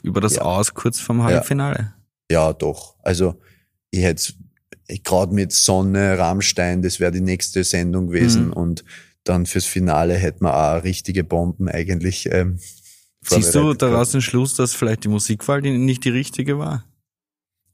über 0.02 0.20
das 0.20 0.36
Ja. 0.36 0.42
Aus 0.42 0.74
kurz 0.74 1.00
vorm 1.00 1.22
Halbfinale? 1.22 1.94
Ja, 2.30 2.52
doch. 2.52 2.96
Also 3.02 3.36
ich 3.90 4.02
hätte 4.02 4.34
gerade 5.04 5.34
mit 5.34 5.52
Sonne, 5.52 6.18
Rammstein, 6.18 6.82
das 6.82 7.00
wäre 7.00 7.12
die 7.12 7.22
nächste 7.22 7.64
Sendung 7.64 8.08
gewesen 8.08 8.48
Mhm. 8.48 8.52
und 8.52 8.84
dann 9.24 9.46
fürs 9.46 9.64
Finale 9.66 10.14
hätten 10.14 10.44
wir 10.44 10.54
auch 10.54 10.84
richtige 10.84 11.24
Bomben 11.24 11.68
eigentlich. 11.68 12.28
Ähm, 12.30 12.58
Siehst 13.26 13.54
du 13.54 13.72
daraus 13.72 14.10
den 14.10 14.20
Schluss, 14.20 14.54
dass 14.54 14.74
vielleicht 14.74 15.04
die 15.04 15.08
Musikwahl 15.08 15.62
nicht 15.62 16.04
die 16.04 16.10
richtige 16.10 16.58
war? 16.58 16.84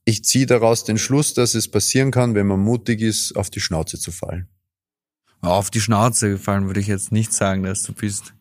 Ich 0.05 0.25
ziehe 0.25 0.47
daraus 0.47 0.85
den 0.85 0.97
Schluss, 0.97 1.35
dass 1.35 1.55
es 1.55 1.69
passieren 1.69 2.11
kann, 2.13 2.35
wenn 2.35 2.47
man 2.47 2.61
mutig 2.61 3.01
ist, 3.01 3.37
auf 3.37 3.51
die 3.51 3.61
Schnauze 3.61 3.99
zu 3.99 4.13
fallen. 4.13 4.49
Auf 5.41 5.71
die 5.71 5.81
Schnauze 5.81 6.31
gefallen 6.31 6.67
würde 6.67 6.81
ich 6.81 6.87
jetzt 6.87 7.13
nicht 7.13 7.33
sagen, 7.33 7.63
dass 7.65 7.83
du 7.83 7.93
bist. 7.93 8.35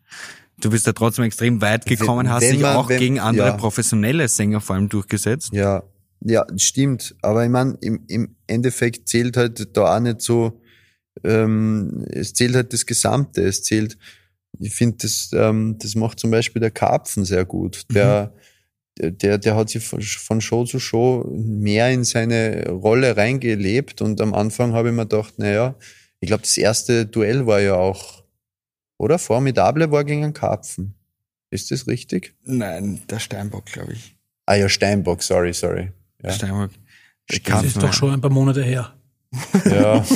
Du 0.60 0.70
bist 0.70 0.86
ja 0.86 0.94
trotzdem 0.94 1.26
extrem 1.26 1.62
weit 1.62 1.86
gekommen, 1.86 2.26
Wenn- 2.28 2.34
hast 2.34 2.44
wenn 2.44 2.52
dich 2.54 2.62
man- 2.62 2.76
auch 2.76 2.90
wenn- 2.90 3.00
gegen 3.00 3.20
andere 3.20 3.48
ja. 3.48 3.54
professionelle 3.58 4.28
Sänger 4.28 4.62
vor 4.62 4.76
allem 4.76 4.90
durchgesetzt. 4.90 5.52
Ja, 5.54 5.84
ja, 6.22 6.46
stimmt. 6.58 7.16
Aber 7.22 7.44
ich 7.44 7.50
meine, 7.50 7.78
im, 7.82 8.04
im 8.08 8.36
Endeffekt 8.46 9.08
zählt 9.08 9.38
halt 9.38 9.76
da 9.78 9.96
auch 9.96 10.00
nicht 10.02 10.22
so, 10.22 10.62
ähm, 11.24 12.06
es 12.10 12.34
zählt 12.34 12.56
halt 12.56 12.74
das 12.74 12.86
Gesamte. 12.86 13.44
Es 13.44 13.64
zählt, 13.64 13.98
ich 14.60 14.74
finde, 14.74 14.98
das, 15.02 15.32
ähm, 15.34 15.78
das 15.80 15.96
macht 15.96 16.20
zum 16.20 16.32
Beispiel 16.32 16.60
der 16.60 16.72
Karpfen 16.72 17.26
sehr 17.26 17.46
gut. 17.46 17.86
Der, 17.92 18.34
der, 19.00 19.38
der 19.38 19.56
hat 19.56 19.70
sich 19.70 19.84
von, 19.84 20.42
Show 20.42 20.66
zu 20.66 20.80
Show 20.80 21.26
mehr 21.32 21.90
in 21.90 22.04
seine 22.04 22.70
Rolle 22.70 23.16
reingelebt 23.16 24.02
und 24.02 24.20
am 24.22 24.34
Anfang 24.34 24.74
habe 24.74 24.90
ich 24.90 24.96
mir 24.96 25.08
gedacht, 25.08 25.36
naja, 25.38 25.76
ich 26.20 26.28
glaube, 26.28 26.44
das 26.44 26.58
erste 26.58 27.06
Duell 27.06 27.48
war 27.48 27.62
ja 27.62 27.76
auch, 27.76 28.24
oder? 28.98 29.18
Formidable 29.18 29.90
war 29.92 30.04
gegen 30.04 30.24
einen 30.24 30.34
Karpfen. 30.34 30.96
Ist 31.50 31.72
das 31.72 31.88
richtig? 31.88 32.36
Nein, 32.44 33.02
der 33.10 33.20
Steinbock, 33.20 33.66
glaube 33.66 33.94
ich. 33.94 34.16
Ah 34.46 34.56
ja, 34.56 34.68
Steinbock, 34.68 35.24
sorry, 35.24 35.54
sorry. 35.54 35.92
Ja. 36.22 36.32
Steinbock. 36.32 36.72
Das 37.46 37.64
ist 37.64 37.82
doch 37.82 37.94
schon 37.94 38.12
ein 38.12 38.22
paar 38.22 38.32
Monate 38.32 38.64
her. 38.64 38.94
Ja. 39.66 40.06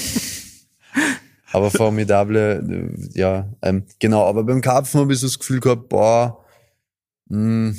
aber 1.53 1.71
formidable, 1.71 2.59
äh, 2.59 3.17
ja, 3.17 3.49
ähm, 3.61 3.85
genau. 3.99 4.25
Aber 4.27 4.43
beim 4.43 4.61
Karpfen 4.61 5.01
habe 5.01 5.13
ich 5.13 5.19
so 5.19 5.27
das 5.27 5.39
Gefühl 5.39 5.59
gehabt, 5.59 5.89
boah, 5.89 6.43
mh, 7.29 7.75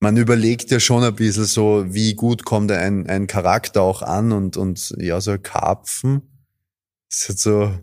man 0.00 0.16
überlegt 0.16 0.70
ja 0.70 0.78
schon 0.78 1.02
ein 1.02 1.14
bisschen 1.14 1.44
so, 1.44 1.84
wie 1.88 2.14
gut 2.14 2.44
kommt 2.44 2.70
ein, 2.70 3.06
ein 3.08 3.26
Charakter 3.26 3.82
auch 3.82 4.02
an 4.02 4.32
und, 4.32 4.56
und 4.56 4.94
ja, 4.98 5.20
so 5.20 5.32
ein 5.32 5.42
Karpfen 5.42 6.22
ist 7.10 7.28
halt 7.28 7.38
so, 7.38 7.78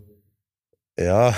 ja, 0.98 1.34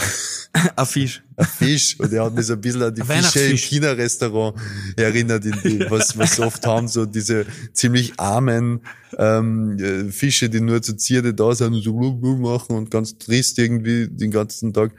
Ein 0.76 0.86
Fisch. 0.86 1.22
Fisch 1.44 1.98
und 1.98 2.12
er 2.12 2.24
hat 2.24 2.34
mich 2.34 2.46
so 2.46 2.54
ein 2.54 2.60
bisschen 2.60 2.82
an 2.82 2.94
die 2.94 3.02
Fische 3.02 3.40
im. 3.40 3.56
China-Restaurant 3.56 4.56
erinnert, 4.96 5.44
in 5.44 5.56
die, 5.62 5.90
was, 5.90 6.18
was 6.18 6.38
wir 6.38 6.46
oft 6.46 6.66
haben, 6.66 6.88
so 6.88 7.06
diese 7.06 7.46
ziemlich 7.72 8.18
armen 8.18 8.80
ähm, 9.16 9.78
äh, 9.78 10.10
Fische, 10.10 10.50
die 10.50 10.60
nur 10.60 10.82
zur 10.82 10.96
Zierde 10.98 11.34
da 11.34 11.54
sind 11.54 11.74
und 11.74 11.82
so 11.82 11.94
blub, 11.94 12.20
blub 12.20 12.38
machen 12.40 12.76
und 12.76 12.90
ganz 12.90 13.18
trist 13.18 13.58
irgendwie 13.58 14.08
den 14.08 14.30
ganzen 14.30 14.72
Tag. 14.72 14.92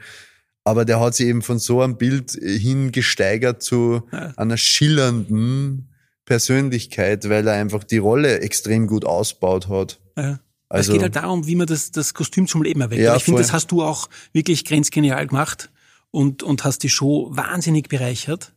Aber 0.64 0.84
der 0.84 1.00
hat 1.00 1.14
sich 1.14 1.26
eben 1.26 1.42
von 1.42 1.58
so 1.58 1.82
einem 1.82 1.96
Bild 1.96 2.36
äh, 2.40 2.58
hingesteigert 2.58 3.62
zu 3.62 4.02
einer 4.36 4.56
schillernden 4.56 5.88
Persönlichkeit, 6.24 7.28
weil 7.28 7.46
er 7.46 7.54
einfach 7.54 7.84
die 7.84 7.98
Rolle 7.98 8.40
extrem 8.40 8.86
gut 8.86 9.04
ausbaut 9.04 9.68
hat. 9.68 10.00
Ja. 10.16 10.40
Also- 10.68 10.92
es 10.92 10.94
geht 10.94 11.02
halt 11.02 11.16
darum, 11.16 11.46
wie 11.46 11.56
man 11.56 11.66
das, 11.66 11.90
das 11.90 12.14
Kostüm 12.14 12.46
zum 12.46 12.62
Leben 12.62 12.80
erweckt. 12.80 13.02
Ja, 13.02 13.16
ich 13.16 13.24
finde, 13.24 13.42
das 13.42 13.52
hast 13.52 13.72
du 13.72 13.82
auch 13.82 14.08
wirklich 14.32 14.64
grenzgenial 14.64 15.26
gemacht 15.26 15.70
und, 16.10 16.42
und 16.42 16.64
hast 16.64 16.82
die 16.82 16.88
Show 16.88 17.28
wahnsinnig 17.30 17.88
bereichert. 17.88 18.52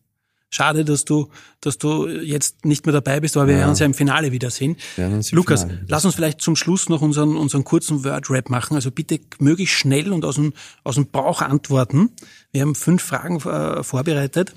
Schade, 0.50 0.86
dass 0.86 1.04
du, 1.04 1.30
dass 1.62 1.80
du 1.80 2.08
jetzt 2.08 2.64
nicht 2.64 2.86
mehr 2.86 2.94
dabei 2.94 3.20
bist, 3.20 3.36
aber 3.38 3.48
wir 3.48 3.56
werden 3.56 3.72
uns 3.72 3.80
ja 3.80 3.88
im 3.88 3.96
Finale 3.96 4.32
wiedersehen. 4.32 4.78
Im 4.98 5.22
Lukas, 5.32 5.64
Finale 5.64 5.86
lass 5.88 6.06
uns 6.06 6.14
vielleicht 6.14 6.42
zum 6.42 6.56
Schluss 6.56 6.90
noch 6.90 7.02
unseren, 7.02 7.38
unseren 7.38 7.64
kurzen 7.64 8.04
Word-Rap 8.04 8.52
machen. 8.52 8.76
Also 8.76 8.92
bitte 8.92 9.20
möglichst 9.40 9.74
schnell 9.74 10.14
und 10.14 10.24
aus 10.24 10.36
dem, 10.36 10.54
aus 10.84 10.94
dem 10.94 11.08
Bauch 11.08 11.42
antworten. 11.42 12.12
Wir 12.52 12.62
haben 12.62 12.76
fünf 12.76 13.02
Fragen 13.02 13.38
äh, 13.38 13.82
vorbereitet. 13.82 14.54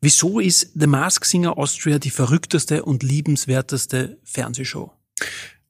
Wieso 0.00 0.40
ist 0.40 0.72
The 0.74 0.88
Mask 0.88 1.24
Singer 1.24 1.56
Austria 1.56 2.00
die 2.00 2.10
verrückteste 2.10 2.84
und 2.84 3.04
liebenswerteste 3.04 4.18
Fernsehshow? 4.24 4.90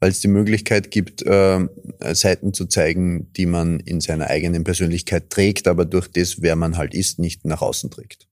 Weil 0.01 0.11
es 0.11 0.21
die 0.21 0.29
Möglichkeit 0.29 0.91
gibt, 0.91 1.23
äh, 1.23 1.67
Seiten 2.13 2.55
zu 2.55 2.67
zeigen, 2.67 3.33
die 3.33 3.47
man 3.47 3.81
in 3.81 4.01
seiner 4.01 4.29
eigenen 4.29 4.65
Persönlichkeit 4.65 5.31
trägt, 5.31 5.69
aber 5.69 5.85
durch 5.85 6.09
das, 6.09 6.41
wer 6.43 6.57
man 6.57 6.77
halt 6.77 6.95
ist, 6.95 7.19
nicht 7.19 7.45
nach 7.45 7.63
außen 7.63 7.91
trägt. 7.91 8.29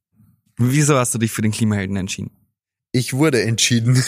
Wieso 0.58 0.96
hast 0.96 1.14
du 1.14 1.18
dich 1.18 1.32
für 1.32 1.42
den 1.42 1.52
Klimahelden 1.52 1.96
entschieden? 1.96 2.30
Ich 2.92 3.12
wurde 3.12 3.42
entschieden. 3.42 4.02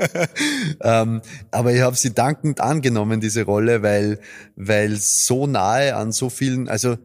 ähm, 0.80 1.22
aber 1.50 1.74
ich 1.74 1.80
habe 1.80 1.96
sie 1.96 2.14
dankend 2.14 2.60
angenommen, 2.60 3.20
diese 3.20 3.42
Rolle, 3.42 3.82
weil 3.82 4.20
weil 4.54 4.96
so 4.96 5.48
nahe 5.48 5.96
an 5.96 6.12
so 6.12 6.30
vielen, 6.30 6.68
also 6.68 6.98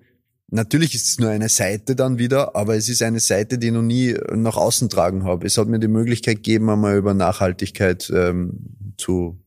natürlich 0.49 0.93
ist 0.93 1.07
es 1.07 1.17
nur 1.17 1.31
eine 1.31 1.49
Seite 1.49 1.95
dann 1.95 2.19
wieder, 2.19 2.55
aber 2.55 2.75
es 2.75 2.87
ist 2.87 3.01
eine 3.01 3.19
Seite, 3.19 3.57
die 3.57 3.67
ich 3.67 3.73
noch 3.73 3.81
nie 3.81 4.15
nach 4.35 4.57
außen 4.57 4.89
tragen 4.89 5.23
habe. 5.23 5.47
Es 5.47 5.57
hat 5.57 5.67
mir 5.67 5.79
die 5.79 5.87
Möglichkeit 5.87 6.37
gegeben, 6.37 6.69
einmal 6.69 6.97
über 6.97 7.15
Nachhaltigkeit 7.15 8.11
ähm, 8.13 8.93
zu, 8.97 9.39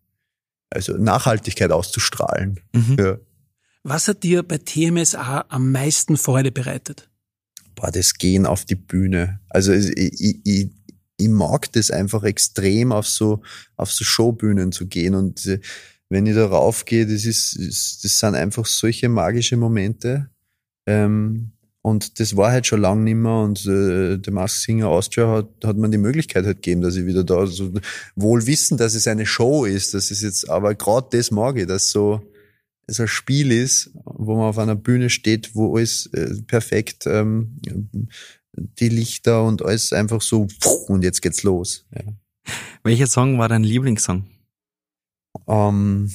also 0.70 0.96
Nachhaltigkeit 0.96 1.72
auszustrahlen. 1.72 2.60
Mhm. 2.72 2.96
Ja. 2.98 3.18
Was 3.82 4.08
hat 4.08 4.22
dir 4.22 4.42
bei 4.42 4.58
TMSA 4.58 5.46
am 5.48 5.72
meisten 5.72 6.16
Freude 6.16 6.52
bereitet? 6.52 7.10
boah, 7.80 7.90
das 7.90 8.14
Gehen 8.14 8.46
auf 8.46 8.64
die 8.64 8.76
Bühne. 8.76 9.40
Also 9.48 9.72
ich, 9.72 9.96
ich, 9.96 10.40
ich, 10.44 10.70
ich 11.16 11.28
mag 11.28 11.72
das 11.72 11.90
einfach 11.90 12.24
extrem, 12.24 12.92
auf 12.92 13.08
so, 13.08 13.42
auf 13.76 13.90
so 13.90 14.04
Showbühnen 14.04 14.72
zu 14.72 14.86
gehen. 14.86 15.14
Und 15.14 15.46
äh, 15.46 15.60
wenn 16.08 16.26
ich 16.26 16.34
da 16.34 16.46
raufgehe, 16.46 17.06
das 17.06 17.24
ist, 17.24 17.56
ist, 17.56 18.04
das 18.04 18.18
sind 18.18 18.34
einfach 18.34 18.66
solche 18.66 19.08
magische 19.08 19.56
Momente. 19.56 20.30
Ähm, 20.86 21.52
und 21.82 22.20
das 22.20 22.36
war 22.36 22.52
halt 22.52 22.66
schon 22.66 22.82
lang 22.82 23.04
nimmer 23.04 23.42
und 23.42 23.64
äh, 23.66 24.18
der 24.18 24.32
Mask 24.32 24.56
Singer 24.56 24.88
Austria 24.88 25.28
hat, 25.28 25.48
hat 25.64 25.76
man 25.78 25.90
die 25.90 25.98
Möglichkeit 25.98 26.44
halt 26.44 26.58
gegeben, 26.58 26.82
dass 26.82 26.96
ich 26.96 27.06
wieder 27.06 27.24
da 27.24 27.46
so 27.46 27.72
wohl 28.16 28.46
wissen, 28.46 28.76
dass 28.76 28.94
es 28.94 29.06
eine 29.06 29.24
Show 29.24 29.64
ist. 29.64 29.94
Das 29.94 30.10
ist 30.10 30.22
jetzt, 30.22 30.50
aber 30.50 30.74
gerade 30.74 31.08
das 31.16 31.30
mag 31.30 31.56
ich, 31.56 31.66
dass 31.66 31.90
so 31.90 32.20
es 32.86 33.00
ein 33.00 33.08
Spiel 33.08 33.50
ist, 33.50 33.90
wo 34.04 34.36
man 34.36 34.46
auf 34.46 34.58
einer 34.58 34.74
Bühne 34.74 35.08
steht, 35.08 35.54
wo 35.54 35.76
alles 35.76 36.06
äh, 36.12 36.42
perfekt, 36.46 37.06
ähm, 37.06 37.60
die 38.52 38.88
Lichter 38.88 39.44
und 39.44 39.64
alles 39.64 39.92
einfach 39.92 40.20
so 40.20 40.48
und 40.88 41.02
jetzt 41.02 41.22
geht's 41.22 41.44
los. 41.44 41.86
Ja. 41.94 42.12
Welcher 42.82 43.06
Song 43.06 43.38
war 43.38 43.48
dein 43.48 43.64
Lieblingssong? 43.64 44.26
Ähm, 45.46 46.10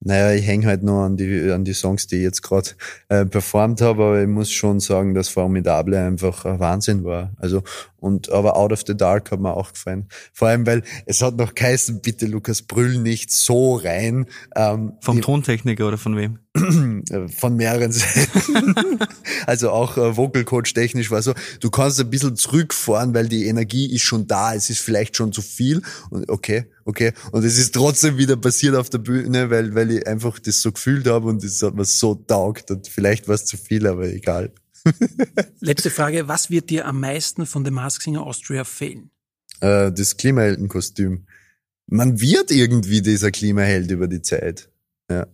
naja, 0.00 0.32
ich 0.32 0.46
hänge 0.46 0.66
halt 0.66 0.82
nur 0.82 1.02
an 1.02 1.16
die, 1.16 1.50
an 1.50 1.64
die 1.64 1.72
Songs, 1.72 2.06
die 2.06 2.16
ich 2.16 2.22
jetzt 2.22 2.42
gerade 2.42 2.70
äh, 3.08 3.24
performt 3.26 3.80
habe, 3.80 4.04
aber 4.04 4.22
ich 4.22 4.28
muss 4.28 4.50
schon 4.50 4.78
sagen, 4.80 5.14
dass 5.14 5.28
Formidable 5.28 5.98
einfach 5.98 6.44
ein 6.44 6.60
Wahnsinn 6.60 7.04
war. 7.04 7.32
Also, 7.36 7.62
und, 7.96 8.30
aber 8.30 8.56
Out 8.56 8.72
of 8.72 8.84
the 8.86 8.96
Dark 8.96 9.32
hat 9.32 9.40
mir 9.40 9.56
auch 9.56 9.72
gefallen. 9.72 10.06
Vor 10.32 10.48
allem, 10.48 10.66
weil 10.66 10.82
es 11.06 11.20
hat 11.20 11.36
noch 11.36 11.54
geheißen, 11.54 12.00
bitte 12.00 12.26
Lukas, 12.26 12.62
brüll 12.62 12.98
nicht 12.98 13.32
so 13.32 13.74
rein. 13.74 14.26
Ähm, 14.54 14.92
Vom 15.00 15.18
ich- 15.18 15.24
Tontechniker 15.24 15.88
oder 15.88 15.98
von 15.98 16.16
wem? 16.16 16.38
äh, 17.10 17.28
von 17.28 17.56
mehreren 17.56 17.90
Seiten. 17.90 18.74
also 19.46 19.70
auch 19.70 19.96
äh, 19.96 20.16
Vocal 20.16 20.44
Coach 20.44 20.74
technisch 20.74 21.10
war 21.10 21.22
so, 21.22 21.34
du 21.60 21.70
kannst 21.70 22.00
ein 22.00 22.08
bisschen 22.08 22.36
zurückfahren, 22.36 23.14
weil 23.14 23.28
die 23.28 23.46
Energie 23.46 23.92
ist 23.92 24.02
schon 24.02 24.28
da, 24.28 24.54
es 24.54 24.70
ist 24.70 24.78
vielleicht 24.80 25.16
schon 25.16 25.32
zu 25.32 25.42
viel 25.42 25.82
und 26.10 26.28
okay, 26.30 26.66
okay 26.88 27.12
und 27.32 27.44
es 27.44 27.58
ist 27.58 27.74
trotzdem 27.74 28.16
wieder 28.16 28.36
passiert 28.36 28.74
auf 28.74 28.90
der 28.90 28.98
Bühne, 28.98 29.50
weil 29.50 29.74
weil 29.74 29.90
ich 29.90 30.06
einfach 30.06 30.38
das 30.38 30.60
so 30.60 30.72
gefühlt 30.72 31.06
habe 31.06 31.28
und 31.28 31.44
es 31.44 31.62
hat 31.62 31.74
mir 31.74 31.84
so 31.84 32.14
taugt 32.14 32.70
und 32.70 32.88
vielleicht 32.88 33.28
war 33.28 33.34
es 33.34 33.44
zu 33.44 33.56
viel, 33.56 33.86
aber 33.86 34.08
egal. 34.08 34.52
Letzte 35.60 35.90
Frage, 35.90 36.28
was 36.28 36.50
wird 36.50 36.70
dir 36.70 36.86
am 36.86 37.00
meisten 37.00 37.46
von 37.46 37.64
The 37.64 37.70
Mask 37.70 38.02
Singer 38.02 38.22
Austria 38.22 38.64
fehlen? 38.64 39.10
Äh, 39.60 39.92
das 39.92 40.16
Klimaheldenkostüm. 40.16 41.26
Man 41.86 42.20
wird 42.20 42.50
irgendwie 42.50 43.02
dieser 43.02 43.30
Klimaheld 43.30 43.90
über 43.90 44.08
die 44.08 44.22
Zeit. 44.22 44.70
Ja. 45.10 45.26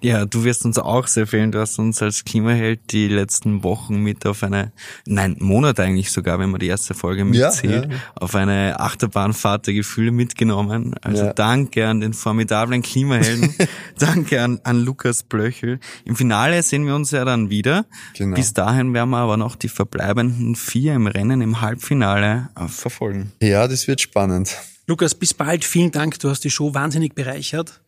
Ja, 0.00 0.24
du 0.26 0.44
wirst 0.44 0.64
uns 0.64 0.78
auch 0.78 1.08
sehr 1.08 1.26
fehlen. 1.26 1.50
Du 1.50 1.58
hast 1.60 1.78
uns 1.80 2.00
als 2.00 2.24
Klimaheld 2.24 2.92
die 2.92 3.08
letzten 3.08 3.64
Wochen 3.64 3.96
mit 4.00 4.24
auf 4.24 4.42
eine, 4.44 4.72
nein, 5.06 5.36
Monat 5.40 5.80
eigentlich 5.80 6.12
sogar, 6.12 6.38
wenn 6.38 6.50
man 6.50 6.60
die 6.60 6.68
erste 6.68 6.94
Folge 6.94 7.22
Ja, 7.22 7.48
mitzählt, 7.48 7.90
ja. 7.90 7.98
auf 8.14 8.34
eine 8.36 8.78
Achterbahnfahrt 8.78 9.66
der 9.66 9.74
Gefühle 9.74 10.12
mitgenommen. 10.12 10.94
Also 11.02 11.24
Ja. 11.24 11.32
danke 11.32 11.88
an 11.88 12.00
den 12.00 12.12
formidablen 12.14 12.82
Klimahelden. 12.82 13.54
danke 13.98 14.40
an, 14.40 14.60
an 14.62 14.84
Lukas 14.84 15.24
Blöchel. 15.24 15.80
Im 16.04 16.14
Finale 16.14 16.62
sehen 16.62 16.86
wir 16.86 16.94
uns 16.94 17.10
ja 17.10 17.24
dann 17.24 17.50
wieder. 17.50 17.86
Genau. 18.16 18.36
Bis 18.36 18.54
dahin 18.54 18.94
werden 18.94 19.10
wir 19.10 19.18
aber 19.18 19.36
noch 19.36 19.56
die 19.56 19.68
verbleibenden 19.68 20.54
vier 20.54 20.94
im 20.94 21.08
Rennen 21.08 21.40
im 21.40 21.60
Halbfinale 21.60 22.50
verfolgen. 22.68 23.32
ja, 23.42 23.66
das 23.66 23.88
wird 23.88 24.00
spannend. 24.00 24.56
Lukas, 24.86 25.16
bis 25.16 25.34
bald. 25.34 25.64
Vielen 25.64 25.90
Dank. 25.90 26.20
Du 26.20 26.30
hast 26.30 26.44
die 26.44 26.50
Show 26.50 26.72
wahnsinnig 26.72 27.14
bereichert. 27.16 27.80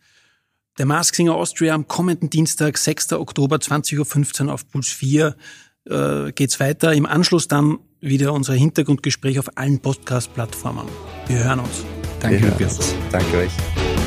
Der 0.78 0.86
Mask 0.86 1.16
Singer 1.16 1.34
Austria 1.34 1.74
am 1.74 1.88
kommenden 1.88 2.30
Dienstag, 2.30 2.78
6. 2.78 3.14
Oktober, 3.14 3.56
20.15 3.56 4.46
Uhr 4.46 4.54
auf 4.54 4.68
Puls 4.68 4.88
4 4.88 5.34
äh, 5.86 6.32
geht's 6.32 6.60
weiter. 6.60 6.92
Im 6.92 7.04
Anschluss 7.04 7.48
dann 7.48 7.78
wieder 8.00 8.32
unser 8.32 8.54
Hintergrundgespräch 8.54 9.40
auf 9.40 9.56
allen 9.56 9.80
Podcast-Plattformen. 9.80 10.86
Wir 11.26 11.44
hören 11.44 11.60
uns. 11.60 11.84
Danke, 12.20 12.46
Lukas. 12.46 12.78
uns. 12.78 12.94
Danke 13.10 13.38
euch. 13.38 13.97